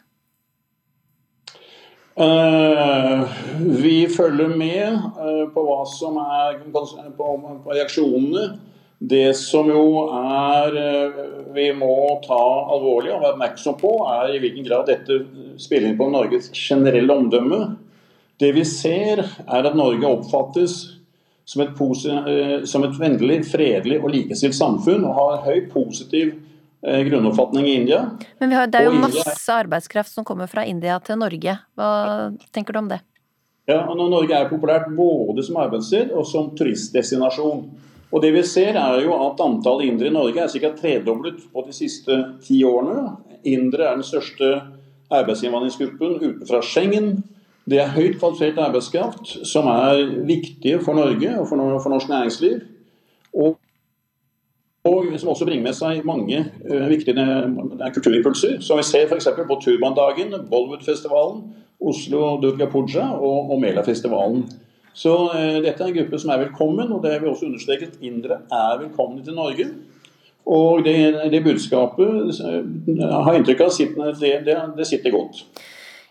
Uh, 2.17 3.29
vi 3.77 4.07
følger 4.09 4.49
med 4.57 4.95
uh, 5.19 5.43
på 5.53 5.65
hva 5.67 5.83
som 5.85 6.17
er 6.17 6.63
på, 6.73 6.81
på, 7.19 7.75
reaksjonene. 7.75 8.47
Det 8.97 9.35
som 9.37 9.69
jo 9.69 10.07
er 10.09 10.73
uh, 10.73 11.19
vi 11.53 11.67
må 11.77 12.17
ta 12.25 12.41
alvorlig 12.73 13.13
og 13.13 13.21
være 13.21 13.35
oppmerksom 13.35 13.77
på, 13.77 13.91
er 14.09 14.33
i 14.33 14.41
hvilken 14.41 14.65
grad 14.65 14.89
dette 14.89 15.19
spiller 15.61 15.91
inn 15.91 15.99
på 15.99 16.09
Norges 16.09 16.49
generelle 16.57 17.19
omdømme. 17.21 17.61
Det 18.41 18.49
vi 18.57 18.65
ser, 18.65 19.21
er 19.45 19.69
at 19.69 19.77
Norge 19.77 20.09
oppfattes 20.09 20.96
som 21.47 21.61
et, 21.63 21.69
eh, 22.27 22.63
som 22.67 22.83
et 22.83 22.99
vennlig, 22.99 23.39
fredelig 23.47 24.01
og 24.03 24.11
likestilt 24.11 24.55
samfunn 24.55 25.05
og 25.07 25.15
har 25.15 25.45
høy 25.45 25.61
positiv 25.71 26.33
eh, 26.83 27.03
grunnoppfatning 27.07 27.69
i 27.69 27.75
India. 27.81 28.01
Men 28.41 28.51
har, 28.51 28.67
det 28.67 28.81
er 28.81 28.89
jo 28.89 28.97
masse 28.97 29.23
India... 29.23 29.55
arbeidskraft 29.55 30.11
som 30.11 30.27
kommer 30.27 30.51
fra 30.51 30.65
India 30.67 30.99
til 30.99 31.21
Norge. 31.21 31.55
Hva 31.79 31.91
tenker 32.51 32.75
du 32.75 32.81
om 32.81 32.89
det? 32.91 32.99
Ja, 33.67 33.81
Norge 33.95 34.35
er 34.35 34.51
populært 34.51 34.91
både 34.95 35.43
som 35.43 35.59
arbeidssted 35.63 36.11
og 36.15 36.27
som 36.27 36.51
turistdestinasjon. 36.55 37.63
Og 38.11 38.21
det 38.23 38.33
vi 38.35 38.43
ser 38.47 38.75
er 38.79 39.01
jo 39.03 39.15
at 39.15 39.39
Antallet 39.43 39.87
indere 39.87 40.11
i 40.11 40.15
Norge 40.15 40.43
er 40.43 40.51
ca. 40.51 40.73
tredoblet 40.75 41.41
på 41.51 41.63
de 41.67 41.75
siste 41.75 42.19
ti 42.43 42.59
årene. 42.67 43.15
Indere 43.47 43.87
er 43.87 43.99
den 43.99 44.07
største 44.07 44.53
arbeidsinnvandringsgruppen 45.15 46.19
utenfra 46.19 46.61
Schengen. 46.63 47.23
Det 47.67 47.79
er 47.83 47.91
høyt 47.91 48.15
kvalifisert 48.15 48.59
arbeidskraft 48.63 49.31
som 49.47 49.67
er 49.67 50.05
viktige 50.27 50.79
for 50.83 50.95
Norge 50.95 51.33
og 51.35 51.47
for, 51.49 51.63
for 51.83 51.91
norsk 51.91 52.09
næringsliv. 52.09 52.61
Og, 53.33 53.57
og, 54.87 55.09
som 55.17 55.33
også 55.33 55.45
bringer 55.49 55.65
med 55.67 55.75
seg 55.75 56.05
mange 56.07 56.45
uh, 56.69 56.85
viktige 56.87 57.19
uh, 57.19 57.89
kulturimpulser. 57.91 58.61
Som 58.63 58.79
vi 58.79 58.87
ser 58.87 59.11
f.eks. 59.11 59.27
på 59.35 59.59
Turbandagen, 59.65 60.31
Bollywood-festivalen, 60.47 61.43
Oslo 61.83 62.37
Durga 62.41 62.69
Puja 62.71 63.09
og, 63.11 63.51
og 63.51 63.61
Mela-festivalen. 63.61 64.47
Så 64.95 65.17
uh, 65.27 65.59
dette 65.59 65.83
er 65.83 65.91
en 65.91 65.99
gruppe 65.99 66.23
som 66.23 66.31
er 66.31 66.45
velkommen, 66.47 66.95
og 66.95 67.03
det 67.03 67.17
har 67.17 67.23
vi 67.23 67.33
også 67.33 67.51
understreket. 67.51 67.99
Indere 68.01 68.45
er 68.47 68.79
velkomne 68.85 69.25
til 69.27 69.35
Norge. 69.35 69.67
Og 70.47 70.85
det, 70.85 70.95
det 71.31 71.43
budskapet 71.43 72.37
har 73.11 73.35
inntrykk 73.35 73.65
av 73.65 73.81
det, 74.21 74.37
det, 74.47 74.61
det 74.77 74.85
sitter 74.87 75.11
godt. 75.11 75.41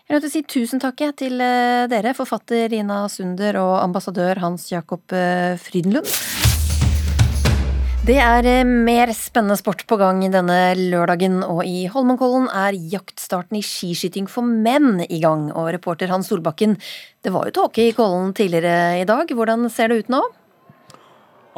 Jeg 0.07 0.23
å 0.23 0.29
si 0.31 0.39
tusen 0.47 0.79
takk 0.79 1.01
til 1.19 1.41
eh, 1.43 1.83
dere, 1.91 2.13
forfatter 2.15 2.69
Rina 2.71 3.01
Sunder 3.11 3.57
og 3.59 3.73
ambassadør 3.81 4.39
Hans 4.39 4.69
Jakob 4.71 5.03
eh, 5.11 5.59
Frydenlund. 5.59 6.07
Det 8.07 8.15
er 8.23 8.47
eh, 8.47 8.63
mer 8.63 9.11
spennende 9.11 9.59
sport 9.59 9.83
på 9.83 9.97
gang 9.99 10.23
denne 10.31 10.61
lørdagen, 10.79 11.41
og 11.43 11.59
i 11.67 11.89
Holmenkollen 11.91 12.47
er 12.47 12.79
jaktstarten 12.95 13.59
i 13.59 13.65
skiskyting 13.67 14.31
for 14.31 14.47
menn 14.47 15.03
i 15.09 15.19
gang. 15.19 15.49
Og 15.51 15.73
reporter 15.75 16.07
Hans 16.15 16.31
Solbakken, 16.31 16.79
det 17.19 17.35
var 17.35 17.51
jo 17.51 17.57
tåke 17.59 17.89
i 17.89 17.95
Kollen 17.97 18.31
tidligere 18.31 19.01
i 19.01 19.07
dag, 19.11 19.27
hvordan 19.27 19.67
ser 19.67 19.91
det 19.91 20.05
ut 20.05 20.15
nå? 20.15 20.23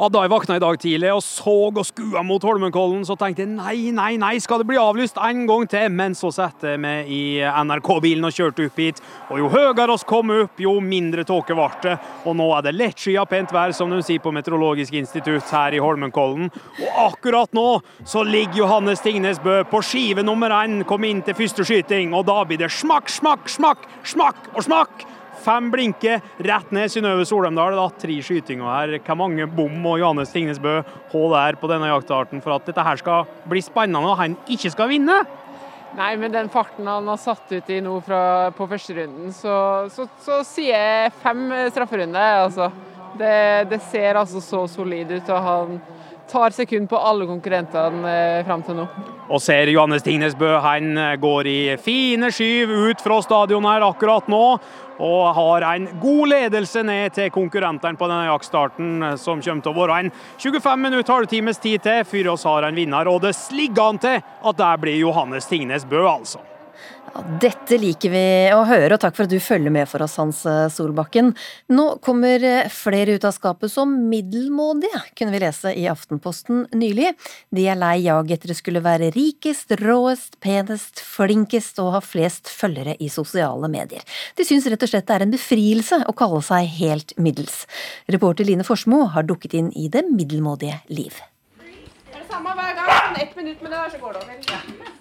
Da 0.00 0.22
jeg 0.24 0.30
våkna 0.32 0.54
i 0.56 0.60
dag 0.62 0.78
tidlig 0.80 1.10
og 1.12 1.20
så 1.20 1.52
og 1.68 1.82
skua 1.84 2.22
mot 2.24 2.40
Holmenkollen, 2.40 3.02
så 3.04 3.18
tenkte 3.20 3.44
jeg 3.44 3.50
nei, 3.52 3.90
nei, 3.92 4.14
nei, 4.16 4.38
skal 4.40 4.62
det 4.62 4.68
bli 4.70 4.78
avlyst 4.80 5.18
en 5.20 5.42
gang 5.44 5.66
til? 5.68 5.90
Men 5.92 6.16
så 6.16 6.30
satte 6.32 6.72
jeg 6.72 6.80
meg 6.80 7.10
i 7.12 7.36
NRK-bilen 7.44 8.24
og 8.24 8.32
kjørte 8.32 8.64
opp 8.70 8.80
hit. 8.80 9.02
Og 9.28 9.42
jo 9.42 9.50
høyere 9.52 9.92
oss 9.92 10.06
kom 10.08 10.32
opp, 10.32 10.56
jo 10.56 10.78
mindre 10.80 11.26
tåke 11.28 11.52
ble 11.52 11.68
det. 11.84 11.98
Og 12.24 12.38
nå 12.40 12.48
er 12.56 12.64
det 12.64 12.74
lettskyet 12.78 13.28
pent 13.28 13.52
vær, 13.52 13.76
som 13.76 13.92
de 13.92 14.00
sier 14.06 14.24
på 14.24 14.32
Meteorologisk 14.32 14.96
institutt 14.96 15.52
her 15.52 15.76
i 15.76 15.84
Holmenkollen. 15.84 16.48
Og 16.80 17.04
akkurat 17.04 17.52
nå 17.52 17.68
så 18.00 18.24
ligger 18.24 18.62
Johannes 18.64 19.04
Tingnes 19.04 19.44
Bø 19.44 19.60
på 19.68 19.84
skive 19.84 20.24
nummer 20.24 20.56
én, 20.62 20.80
kom 20.88 21.04
inn 21.04 21.20
til 21.26 21.36
første 21.44 21.66
skyting, 21.68 22.16
og 22.16 22.24
da 22.32 22.40
blir 22.48 22.64
det 22.64 22.72
smakk, 22.72 23.12
smakk, 23.12 23.52
smakk, 23.52 23.88
smakk 24.16 24.54
og 24.54 24.64
smakk! 24.64 25.10
Fem 25.40 25.70
blinker 25.72 26.20
rett 26.44 26.72
ned 26.74 26.92
Synnøve 26.92 27.24
Solheimdal. 27.28 27.76
Da. 27.78 27.88
Tre 28.02 28.16
skytinger 28.24 28.68
her. 28.68 28.96
Hvor 29.06 29.18
mange 29.22 29.48
bom 29.48 29.86
og 29.88 30.00
Johannes 30.02 30.32
Tingnes 30.34 30.60
Bø 30.62 30.80
hold 31.12 31.36
der 31.36 31.60
på 31.60 31.70
denne 31.70 31.88
jaktarten 31.88 32.42
for 32.44 32.56
at 32.56 32.68
dette 32.68 32.84
her 32.84 33.00
skal 33.00 33.28
bli 33.48 33.62
spennende 33.64 34.12
og 34.12 34.18
han 34.20 34.36
ikke 34.50 34.72
skal 34.74 34.90
vinne? 34.92 35.22
Nei, 35.96 36.12
med 36.20 36.30
den 36.30 36.50
farten 36.52 36.86
han 36.86 37.08
har 37.10 37.18
satt 37.18 37.50
ut 37.50 37.70
i 37.72 37.80
nå 37.82 37.96
fra, 38.06 38.50
på 38.54 38.66
førsterunden, 38.70 39.32
så, 39.34 39.54
så, 39.90 40.06
så 40.22 40.36
sier 40.46 40.76
jeg 40.76 41.14
fem 41.22 41.48
strafferunder. 41.72 42.44
Altså. 42.44 42.70
Det, 43.18 43.70
det, 43.72 43.80
ser 43.90 44.20
altså 44.20 44.38
så 44.44 44.62
solid 44.70 45.10
ut. 45.10 45.32
og 45.34 45.42
han 45.42 45.80
tar 46.30 46.54
sekund 46.54 46.86
på 46.88 46.98
alle 46.98 47.26
konkurrentene 47.26 48.12
eh, 48.12 48.44
fram 48.46 48.62
til 48.62 48.78
nå. 48.78 48.84
Og 49.30 49.42
ser 49.42 49.72
Johannes 49.72 50.06
Tingnes 50.06 50.36
Bø, 50.38 50.52
han 50.62 50.94
går 51.22 51.48
i 51.50 51.58
fine 51.82 52.30
skyv 52.34 52.70
ut 52.90 53.02
fra 53.02 53.18
stadion 53.26 53.66
her 53.66 53.82
akkurat 53.86 54.30
nå 54.30 54.44
og 55.00 55.34
har 55.34 55.66
en 55.72 55.88
god 56.00 56.28
ledelse 56.34 56.82
ned 56.84 57.16
til 57.16 57.32
konkurrentene 57.32 57.96
på 57.96 58.08
denne 58.10 58.28
jaktstarten, 58.28 59.16
som 59.20 59.40
kommer 59.40 59.64
til 59.64 59.72
å 59.72 59.80
være 59.80 59.98
en 60.04 60.12
25 60.36 60.84
minutter 60.84 61.16
halvtimes 61.16 61.62
tid 61.62 61.82
til 61.86 62.04
før 62.04 62.30
vi 62.30 62.36
har 62.44 62.68
en 62.68 62.80
vinner. 62.82 63.08
Og 63.08 63.22
det 63.24 63.34
ligger 63.56 63.88
an 63.88 64.00
til 64.02 64.20
at 64.20 64.62
det 64.62 64.72
blir 64.84 65.00
Johannes 65.00 65.48
Tingnes 65.48 65.88
Bø, 65.88 66.04
altså. 66.04 66.44
Dette 67.40 67.76
liker 67.80 68.12
vi 68.12 68.22
å 68.54 68.60
høre, 68.68 68.94
og 68.94 69.00
takk 69.02 69.16
for 69.16 69.26
at 69.26 69.32
du 69.32 69.40
følger 69.42 69.72
med 69.74 69.88
for 69.90 70.02
oss, 70.04 70.14
Hans 70.20 70.44
eh, 70.48 70.68
Solbakken. 70.70 71.32
Nå 71.72 71.86
kommer 72.04 72.42
eh, 72.46 72.68
flere 72.70 73.16
ut 73.18 73.26
av 73.26 73.34
skapet 73.34 73.72
som 73.72 73.92
middelmådige, 74.10 75.00
kunne 75.18 75.34
vi 75.34 75.40
lese 75.42 75.72
i 75.74 75.88
Aftenposten 75.90 76.68
nylig. 76.76 77.10
De 77.54 77.66
er 77.66 77.78
lei 77.80 77.96
jaget 78.04 78.38
etter 78.38 78.52
det 78.52 78.58
skulle 78.60 78.84
være 78.84 79.10
rikest, 79.16 79.74
råest, 79.82 80.38
penest, 80.44 81.02
flinkest 81.02 81.82
og 81.82 81.96
ha 81.96 82.02
flest 82.04 82.52
følgere 82.52 82.94
i 83.02 83.10
sosiale 83.12 83.70
medier. 83.72 84.06
De 84.38 84.46
syns 84.46 84.70
rett 84.70 84.86
og 84.86 84.92
slett 84.92 85.08
det 85.10 85.18
er 85.18 85.26
en 85.26 85.34
befrielse 85.34 86.00
å 86.06 86.16
kalle 86.16 86.44
seg 86.46 86.70
helt 86.78 87.16
middels. 87.18 87.64
Reporter 88.12 88.46
Line 88.46 88.66
Forsmo 88.66 89.02
har 89.16 89.26
dukket 89.26 89.58
inn 89.58 89.74
i 89.74 89.90
det 89.90 90.06
middelmådige 90.12 90.78
liv. 90.94 91.18
Det 91.58 92.14
er 92.14 92.22
det 92.22 92.30
samme 92.30 92.54
hver 92.54 92.78
gang. 92.78 92.96
Sånn 93.00 93.22
ett 93.26 93.36
minutt 93.38 93.66
med 93.66 93.74
det, 93.74 93.84
så 93.96 94.02
går 94.04 94.18
det 94.18 94.26
over. 94.28 94.99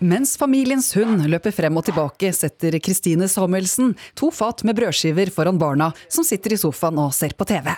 Mens 0.00 0.30
familiens 0.40 0.86
hund 0.96 1.26
løper 1.28 1.52
frem 1.52 1.76
og 1.76 1.84
tilbake, 1.84 2.30
setter 2.32 2.72
Kristine 2.80 3.26
Samuelsen 3.28 3.90
to 4.16 4.30
fat 4.32 4.62
med 4.64 4.78
brødskiver 4.78 5.28
foran 5.34 5.58
barna 5.60 5.90
som 6.08 6.24
sitter 6.24 6.54
i 6.56 6.58
sofaen 6.62 6.96
og 7.02 7.12
ser 7.12 7.34
på 7.36 7.44
TV. 7.44 7.68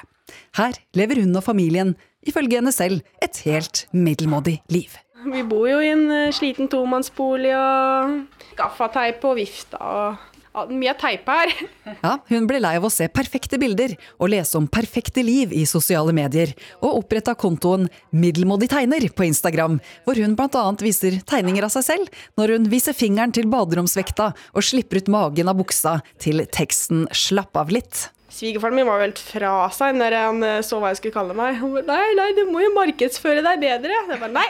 Her 0.55 0.79
lever 0.95 1.19
hun 1.25 1.35
og 1.35 1.43
familien, 1.43 1.97
ifølge 2.23 2.61
henne 2.61 2.71
selv, 2.71 3.03
et 3.19 3.43
helt 3.43 3.89
middelmådig 3.91 4.61
liv. 4.71 4.95
Vi 5.35 5.43
bor 5.51 5.67
jo 5.67 5.81
i 5.83 5.91
en 5.91 6.05
eh, 6.15 6.31
sliten 6.35 6.71
tomannsbolig 6.71 7.57
og 7.59 8.15
gaffateip 8.59 9.27
og 9.27 9.37
vifta 9.41 9.83
og 9.83 10.23
mye 10.71 10.95
teip 11.01 11.29
her. 11.29 11.53
ja, 12.05 12.15
hun 12.29 12.47
ble 12.49 12.61
lei 12.63 12.75
av 12.79 12.87
å 12.87 12.93
se 12.93 13.09
perfekte 13.13 13.59
bilder 13.61 13.95
og 14.19 14.33
lese 14.33 14.59
om 14.61 14.69
perfekte 14.71 15.25
liv 15.25 15.53
i 15.57 15.65
sosiale 15.69 16.15
medier, 16.17 16.53
og 16.81 17.03
oppretta 17.03 17.35
kontoen 17.39 17.89
Middelmådig 18.13 18.71
tegner 18.73 19.09
på 19.17 19.27
Instagram, 19.27 19.79
hvor 20.05 20.21
hun 20.21 20.37
bl.a. 20.39 20.65
viser 20.83 21.21
tegninger 21.29 21.67
av 21.67 21.73
seg 21.75 21.87
selv 21.89 22.25
når 22.41 22.57
hun 22.57 22.73
viser 22.73 22.97
fingeren 22.97 23.33
til 23.35 23.49
baderomsvekta 23.53 24.33
og 24.53 24.67
slipper 24.67 25.03
ut 25.03 25.13
magen 25.13 25.51
av 25.51 25.59
buksa 25.59 26.01
til 26.23 26.45
teksten 26.53 27.07
'slapp 27.13 27.57
av 27.57 27.73
litt'. 27.73 28.09
Svigerfaren 28.33 28.77
min 28.79 28.89
var 28.89 29.01
jo 29.01 29.09
helt 29.09 29.21
fra 29.21 29.53
seg 29.77 29.97
når 29.99 30.17
han 30.17 30.45
eh, 30.47 30.61
så 30.65 30.79
hva 30.81 30.93
jeg 30.93 31.03
skulle 31.03 31.19
kalle 31.19 31.37
meg. 31.37 31.59
Han 31.61 31.75
bare 31.75 31.85
nei, 31.91 32.15
nei, 32.17 32.29
du 32.37 32.47
må 32.49 32.63
jo 32.65 32.73
markedsføre 32.73 33.45
deg 33.45 33.61
bedre. 33.61 33.99
Jeg 34.09 34.21
bare, 34.23 34.33
nei, 34.33 34.49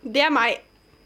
det 0.00 0.22
er 0.24 0.32
meg. 0.32 0.62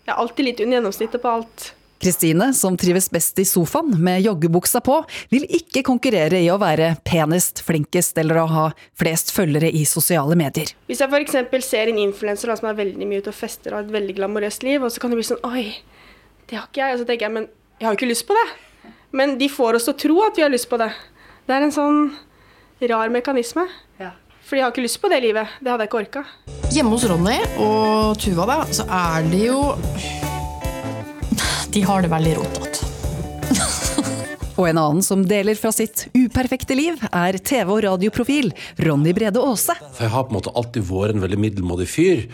Jeg 0.07 0.15
er 0.15 0.21
alltid 0.23 0.47
litt 0.47 0.63
under 0.63 0.79
gjennomsnittet 0.79 1.23
på 1.23 1.33
alt. 1.33 1.67
Kristine, 2.03 2.49
som 2.55 2.75
trives 2.77 3.07
best 3.11 3.39
i 3.39 3.45
sofaen 3.47 3.93
med 4.03 4.25
joggebuksa 4.25 4.81
på, 4.83 4.97
vil 5.31 5.45
ikke 5.47 5.85
konkurrere 5.87 6.41
i 6.43 6.49
å 6.51 6.59
være 6.59 6.97
penest, 7.07 7.63
flinkest 7.63 8.19
eller 8.19 8.41
å 8.43 8.47
ha 8.51 8.65
flest 8.99 9.31
følgere 9.31 9.71
i 9.71 9.85
sosiale 9.87 10.35
medier. 10.39 10.73
Hvis 10.91 11.03
jeg 11.05 11.13
f.eks. 11.13 11.63
ser 11.63 11.93
en 11.93 12.01
influenser 12.03 12.51
som 12.59 12.73
er 12.73 12.81
veldig 12.81 13.07
mye 13.07 13.23
ute 13.23 13.31
og 13.31 13.39
fester 13.39 13.71
og 13.71 13.79
har 13.79 13.87
et 13.87 13.95
veldig 13.95 14.17
glamorøst 14.19 14.67
liv, 14.67 14.83
og 14.83 14.91
så 14.91 15.03
kan 15.03 15.15
det 15.15 15.21
bli 15.21 15.29
sånn 15.31 15.47
Oi, 15.47 15.65
det 16.51 16.59
har 16.59 16.67
ikke 16.67 16.83
jeg. 16.83 16.97
Og 16.97 17.05
så 17.05 17.09
tenker 17.13 17.29
jeg, 17.29 17.37
men 17.39 17.49
jeg 17.79 17.87
har 17.87 17.95
jo 17.95 18.01
ikke 18.01 18.11
lyst 18.11 18.27
på 18.27 18.39
det. 18.41 18.47
Men 19.15 19.37
de 19.39 19.51
får 19.53 19.79
oss 19.79 19.87
til 19.87 19.95
å 19.95 20.03
tro 20.03 20.19
at 20.27 20.41
vi 20.41 20.47
har 20.47 20.53
lyst 20.53 20.71
på 20.73 20.81
det. 20.83 20.91
Det 21.47 21.55
er 21.55 21.69
en 21.69 21.75
sånn 21.75 22.03
rar 22.91 23.15
mekanisme. 23.15 23.69
Ja. 24.03 24.11
For 24.43 24.59
jeg 24.59 24.67
har 24.67 24.75
ikke 24.75 24.89
lyst 24.89 24.99
på 24.99 25.11
det 25.13 25.23
livet. 25.23 25.55
Det 25.63 25.71
hadde 25.71 25.87
jeg 25.87 25.93
ikke 25.93 26.03
orka. 26.03 26.27
Hjemme 26.75 26.97
hos 26.97 27.07
Ronny 27.07 27.39
og 27.63 28.19
Tuva, 28.19 28.49
da, 28.49 28.61
så 28.75 28.89
er 28.91 29.31
det 29.31 29.47
jo 29.47 29.61
de 31.73 31.81
har 31.83 32.03
det 32.05 32.11
veldig 32.13 32.33
rotete. 32.37 32.89
og 34.59 34.67
en 34.69 34.81
annen 34.81 35.05
som 35.05 35.23
deler 35.25 35.57
fra 35.57 35.71
sitt 35.73 36.05
uperfekte 36.13 36.77
liv, 36.77 37.01
er 37.09 37.39
TV- 37.41 37.73
og 37.73 37.81
radioprofil 37.87 38.51
Ronny 38.85 39.15
Brede 39.17 39.41
Aase. 39.41 39.79
Jeg 39.97 40.13
har 40.13 40.27
på 40.27 40.35
en 40.35 40.39
måte 40.41 40.53
alltid 40.53 40.85
vært 40.91 41.17
en 41.17 41.25
veldig 41.25 41.41
middelmådig 41.41 41.89
fyr. 41.89 42.27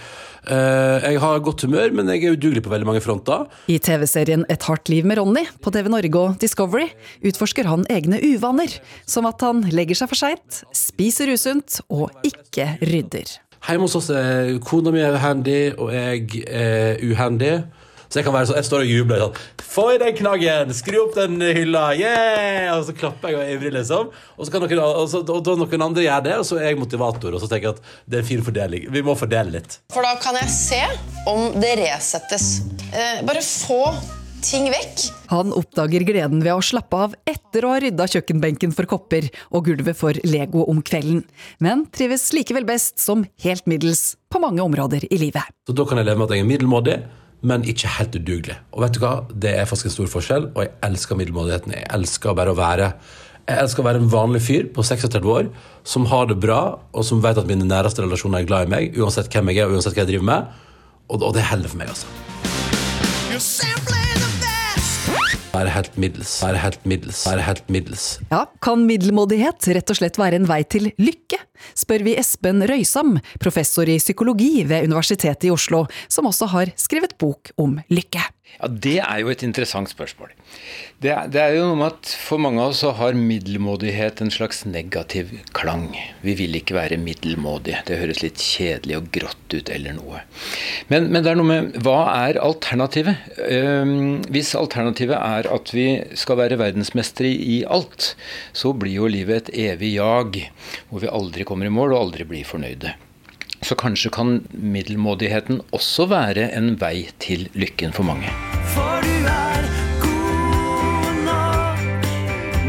Eh, 0.49 1.07
jeg 1.07 1.23
har 1.23 1.45
godt 1.47 1.63
humør, 1.69 1.95
men 1.95 2.11
jeg 2.11 2.27
er 2.27 2.35
udugelig 2.35 2.65
på 2.67 2.75
veldig 2.75 2.91
mange 2.91 3.05
fronter. 3.05 3.47
I 3.71 3.79
TV-serien 3.79 4.47
Et 4.51 4.69
hardt 4.71 4.91
liv 4.91 5.07
med 5.07 5.21
Ronny 5.21 5.47
på 5.63 5.71
TV 5.75 5.91
Norge 5.93 6.23
og 6.25 6.39
Discovery 6.43 6.89
utforsker 7.31 7.71
han 7.71 7.87
egne 7.95 8.19
uvaner, 8.33 8.81
som 9.07 9.29
at 9.31 9.43
han 9.47 9.63
legger 9.71 10.03
seg 10.03 10.11
for 10.11 10.19
seint, 10.19 10.65
spiser 10.75 11.31
usunt 11.31 11.79
og 11.87 12.11
ikke 12.27 12.73
rydder. 12.83 13.39
Hjemme 13.69 13.87
hos 13.87 13.99
oss 13.99 14.09
er 14.15 14.57
kona 14.65 14.91
mi 14.95 15.03
handy, 15.03 15.75
og 15.77 15.91
jeg 15.95 16.47
er 16.47 17.03
uhandy. 17.05 17.59
Så 18.09 18.21
jeg 18.21 18.27
kan 18.27 18.35
være 18.35 18.49
sånn, 18.49 18.57
jeg 18.57 18.69
står 18.69 18.85
og 18.85 18.91
jubler 18.93 19.23
sånn 19.23 19.41
Få 19.69 19.85
i 19.93 19.99
den 20.01 20.15
knaggen! 20.17 20.75
Skru 20.77 20.97
opp 21.05 21.17
den 21.19 21.37
hylla! 21.45 21.91
Yeah! 21.99 22.71
Og 22.79 22.87
så 22.89 22.95
klapper 22.97 23.33
jeg 23.33 23.39
og 23.39 23.45
er 23.45 23.55
ivrig, 23.57 23.73
liksom. 23.77 24.13
Og 24.37 24.49
så 24.49 24.55
kan 24.55 24.65
noen, 24.65 24.81
og 24.81 25.09
så, 25.13 25.23
og 25.23 25.43
da 25.45 25.57
noen 25.61 25.85
andre 25.91 26.07
gjøre 26.07 26.25
det, 26.25 26.37
og 26.41 26.47
så 26.49 26.61
er 26.61 26.71
jeg 26.71 26.81
motivator. 26.81 27.37
Og 27.37 27.43
så 27.43 27.51
tenker 27.51 27.71
jeg 27.71 27.77
at 27.77 27.91
det 28.09 28.21
er 28.21 28.25
en 28.25 28.31
fin 28.31 28.45
fordeling. 28.47 28.89
Vi 28.95 29.05
må 29.05 29.17
fordele 29.19 29.59
litt. 29.59 29.81
For 29.95 30.07
da 30.07 30.15
kan 30.23 30.39
jeg 30.41 30.55
se 30.55 30.81
om 31.29 31.61
det 31.61 31.75
resettes. 31.83 32.49
Eh, 32.89 33.21
bare 33.29 33.45
få 33.45 33.83
ting 34.45 34.69
vekk. 34.73 35.05
Han 35.33 35.53
oppdager 35.57 36.05
gleden 36.09 36.43
ved 36.45 36.55
å 36.55 36.65
slappe 36.65 37.03
av 37.09 37.15
etter 37.29 37.67
å 37.67 37.75
ha 37.75 37.83
rydda 37.83 38.09
kjøkkenbenken 38.15 38.73
for 38.77 38.89
kopper 38.89 39.29
og 39.53 39.69
gulvet 39.69 39.99
for 39.99 40.17
Lego 40.25 40.65
om 40.71 40.81
kvelden, 40.85 41.25
men 41.65 41.85
trives 41.95 42.31
likevel 42.37 42.67
best 42.69 43.03
som 43.03 43.27
helt 43.45 43.69
middels 43.71 44.15
på 44.33 44.41
mange 44.43 44.65
områder 44.65 45.09
i 45.11 45.21
livet. 45.21 45.45
Så 45.69 45.77
da 45.77 45.87
kan 45.89 46.01
jeg 46.01 46.09
leve 46.09 46.23
med 46.23 46.31
at 46.31 46.37
jeg 46.39 46.47
er 46.47 46.53
middelmådig 46.53 47.01
men 47.41 47.65
ikke 47.69 47.91
helt 47.99 48.17
udugelig. 48.19 48.57
Og 48.75 48.83
vet 48.83 48.97
du 48.97 49.03
hva? 49.05 49.15
Det 49.31 49.53
er 49.55 49.69
faktisk 49.69 49.91
en 49.91 49.95
stor 49.95 50.11
forskjell, 50.17 50.49
og 50.55 50.65
jeg 50.65 50.73
elsker 50.89 51.19
middelmådigheten. 51.19 51.75
Jeg 51.77 51.91
elsker 51.95 52.37
bare 52.39 52.55
å 52.55 52.59
være 52.59 52.93
jeg 53.49 53.63
elsker 53.63 53.81
å 53.81 53.87
være 53.87 54.03
en 54.03 54.11
vanlig 54.13 54.43
fyr 54.45 54.67
på 54.77 54.83
36 54.85 55.25
år 55.33 55.47
som 55.89 56.05
har 56.11 56.27
det 56.29 56.37
bra, 56.43 56.77
og 56.93 57.07
som 57.09 57.23
vet 57.25 57.39
at 57.41 57.49
mine 57.49 57.65
næreste 57.65 58.05
relasjoner 58.05 58.43
er 58.43 58.51
glad 58.51 58.69
i 58.69 58.73
meg, 58.75 58.99
uansett 59.01 59.31
hvem 59.33 59.55
jeg 59.55 59.63
er 59.63 59.71
og 59.71 59.79
uansett 59.79 59.97
hva 59.97 60.05
jeg 60.05 60.13
driver 60.13 60.29
med. 60.29 60.59
Og, 61.09 61.23
og 61.23 61.33
det 61.39 61.47
holder 61.49 61.73
for 61.73 61.81
meg, 61.81 61.95
altså. 61.95 63.98
Være 65.53 65.73
helt 65.73 65.95
middels. 65.97 66.33
Være 66.45 66.61
helt 66.61 66.85
middels. 66.89 67.23
Være 67.27 67.45
helt 67.47 67.71
middels. 67.73 68.07
Ja, 68.31 68.45
kan 68.65 68.85
middelmådighet 68.89 69.69
rett 69.79 69.93
og 69.93 69.99
slett 69.99 70.19
være 70.21 70.41
en 70.41 70.49
vei 70.49 70.61
til 70.69 70.91
lykke? 71.01 71.41
Spør 71.79 72.05
vi 72.07 72.17
Espen 72.21 72.63
Røysam, 72.69 73.17
professor 73.43 73.89
i 73.89 73.99
psykologi 74.03 74.63
ved 74.69 74.87
Universitetet 74.91 75.49
i 75.49 75.55
Oslo, 75.55 75.87
som 76.13 76.29
også 76.29 76.51
har 76.53 76.75
skrevet 76.79 77.17
bok 77.19 77.53
om 77.59 77.79
lykke. 77.91 78.23
Ja, 78.59 78.69
Det 78.69 78.97
er 78.99 79.21
jo 79.23 79.31
et 79.31 79.43
interessant 79.47 79.91
spørsmål. 79.91 80.33
Det 80.99 81.13
er, 81.15 81.29
det 81.31 81.39
er, 81.39 81.53
jo 81.55 81.69
noe 81.69 81.79
med 81.79 81.93
at 81.93 82.11
For 82.11 82.43
mange 82.43 82.59
av 82.59 82.73
oss 82.73 82.83
har 82.83 83.15
middelmådighet 83.15 84.23
en 84.25 84.33
slags 84.35 84.65
negativ 84.67 85.31
klang. 85.55 85.93
Vi 86.25 86.35
vil 86.41 86.59
ikke 86.59 86.75
være 86.75 86.99
middelmådige. 86.99 87.85
Det 87.87 88.01
høres 88.01 88.23
litt 88.25 88.43
kjedelig 88.43 88.99
og 88.99 89.11
grått 89.15 89.55
ut 89.55 89.71
eller 89.71 89.95
noe. 90.01 90.25
Men, 90.91 91.07
men 91.13 91.23
det 91.23 91.33
er 91.33 91.39
noe 91.39 91.51
med 91.53 91.81
hva 91.87 92.01
er 92.27 92.41
alternativet? 92.43 93.31
Um, 93.47 94.19
hvis 94.35 94.55
alternativet 94.59 95.19
er 95.19 95.51
at 95.55 95.75
vi 95.75 95.89
skal 96.19 96.43
være 96.43 96.59
verdensmestere 96.59 97.31
i 97.31 97.61
alt, 97.63 98.15
så 98.51 98.75
blir 98.75 98.99
jo 98.99 99.13
livet 99.13 99.53
et 99.53 99.55
evig 99.71 99.95
jag 100.01 100.43
hvor 100.89 101.05
vi 101.05 101.15
aldri 101.21 101.47
kommer 101.47 101.71
i 101.71 101.75
mål 101.75 101.95
og 101.95 102.09
aldri 102.09 102.27
blir 102.27 102.49
fornøyde. 102.49 102.99
Så 103.63 103.75
kanskje 103.79 104.11
kan 104.15 104.41
middelmådigheten 104.55 105.61
også 105.75 106.07
være 106.13 106.47
en 106.57 106.77
vei 106.81 107.09
til 107.19 107.49
lykken 107.59 107.93
for 107.97 108.07
mange. 108.07 108.31
For 108.75 109.03
du 109.03 109.27
er 109.29 109.67
god 110.03 111.17
nok, 111.27 111.81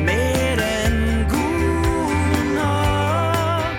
mer 0.08 0.62
enn 0.66 0.98
god 1.30 2.32
nok. 2.56 3.76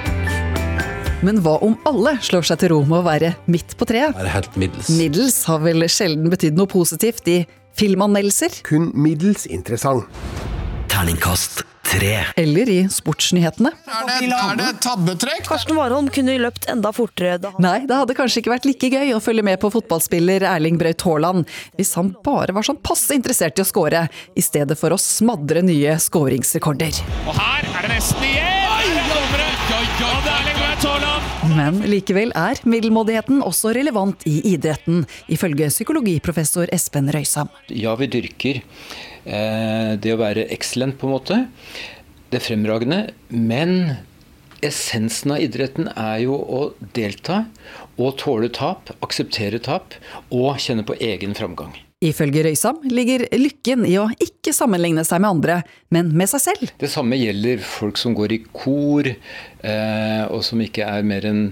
Men 1.26 1.42
hva 1.44 1.56
om 1.66 1.74
alle 1.90 2.14
slår 2.22 2.46
seg 2.52 2.62
til 2.62 2.72
ro 2.76 2.82
med 2.86 2.98
å 3.02 3.06
være 3.08 3.34
midt 3.50 3.74
på 3.76 3.88
treet? 3.90 4.14
Er 4.14 4.30
helt 4.30 4.54
middels. 4.60 4.92
Middels 4.94 5.42
har 5.50 5.60
vel 5.66 5.88
sjelden 5.90 6.30
betydd 6.32 6.56
noe 6.60 6.70
positivt 6.70 7.26
i 7.28 7.42
filmanmeldelser. 7.80 8.62
Kun 8.70 8.92
middels 8.94 9.48
interessant. 9.50 10.06
Terningkast 10.90 11.66
tre. 11.90 12.12
Eller 12.36 12.70
i 12.70 12.78
sportsnyhetene. 12.92 13.72
Er 13.86 14.56
det 14.58 14.70
tabbetrekk? 14.84 15.44
Karsten 15.48 15.78
Warholm 15.78 16.10
kunne 16.14 16.36
løpt 16.40 16.68
enda 16.70 16.92
fortere. 16.94 17.38
Da 17.42 17.52
han... 17.54 17.64
Nei, 17.64 17.78
det 17.88 17.98
hadde 18.02 18.16
kanskje 18.18 18.42
ikke 18.42 18.54
vært 18.54 18.68
like 18.68 18.92
gøy 18.92 19.14
å 19.16 19.22
følge 19.22 19.44
med 19.46 19.60
på 19.62 19.72
fotballspiller 19.74 20.46
Erling 20.54 20.78
Braut 20.80 21.04
Haaland 21.06 21.48
hvis 21.78 21.94
han 21.98 22.14
bare 22.24 22.54
var 22.56 22.66
sånn 22.66 22.80
passe 22.84 23.16
interessert 23.16 23.58
i 23.58 23.64
å 23.64 23.68
score, 23.68 24.06
i 24.10 24.44
stedet 24.44 24.78
for 24.78 24.94
å 24.94 25.00
smadre 25.00 25.64
nye 25.66 25.98
skåringsrekorder. 26.02 27.02
Og 27.26 27.36
her 27.36 27.70
er 27.74 27.86
det 27.86 27.94
nesten 27.96 28.30
igjen! 28.30 28.56
Det 30.00 30.06
er! 30.30 30.50
Men 31.56 31.80
likevel 31.88 32.30
er 32.38 32.60
middelmådigheten 32.68 33.42
også 33.44 33.72
relevant 33.76 34.22
i 34.28 34.38
idretten, 34.52 35.02
ifølge 35.32 35.68
psykologiprofessor 35.72 36.70
Espen 36.72 37.10
Røysam. 37.12 37.50
Ja, 37.68 37.96
vi 37.98 38.08
dyrker 38.12 38.60
det 39.24 40.12
å 40.14 40.20
være 40.20 40.46
excellent, 40.54 40.96
på 41.00 41.08
en 41.08 41.12
måte. 41.12 41.36
Det 42.32 42.40
fremragende. 42.40 43.02
Men 43.28 43.98
essensen 44.64 45.34
av 45.34 45.44
idretten 45.44 45.90
er 45.92 46.24
jo 46.24 46.38
å 46.40 46.62
delta 46.96 47.44
og 48.00 48.16
tåle 48.20 48.50
tap, 48.54 48.92
akseptere 49.04 49.60
tap 49.62 49.96
og 50.32 50.56
kjenne 50.62 50.86
på 50.86 50.96
egen 51.00 51.36
framgang. 51.36 51.74
Ifølge 52.00 52.46
Røysam 52.46 52.78
ligger 52.88 53.26
lykken 53.36 53.82
i 53.84 53.98
å 54.00 54.06
ikke 54.24 54.54
sammenligne 54.56 55.02
seg 55.04 55.20
med 55.20 55.34
andre, 55.34 55.56
men 55.92 56.14
med 56.16 56.30
seg 56.32 56.40
selv. 56.46 56.70
Det 56.80 56.88
samme 56.88 57.18
gjelder 57.20 57.60
folk 57.60 58.00
som 58.00 58.14
går 58.16 58.32
i 58.32 58.38
kor, 58.56 59.04
eh, 59.04 60.22
og 60.32 60.40
som 60.46 60.62
ikke 60.64 60.86
er 60.88 61.04
mer 61.04 61.26
enn 61.28 61.42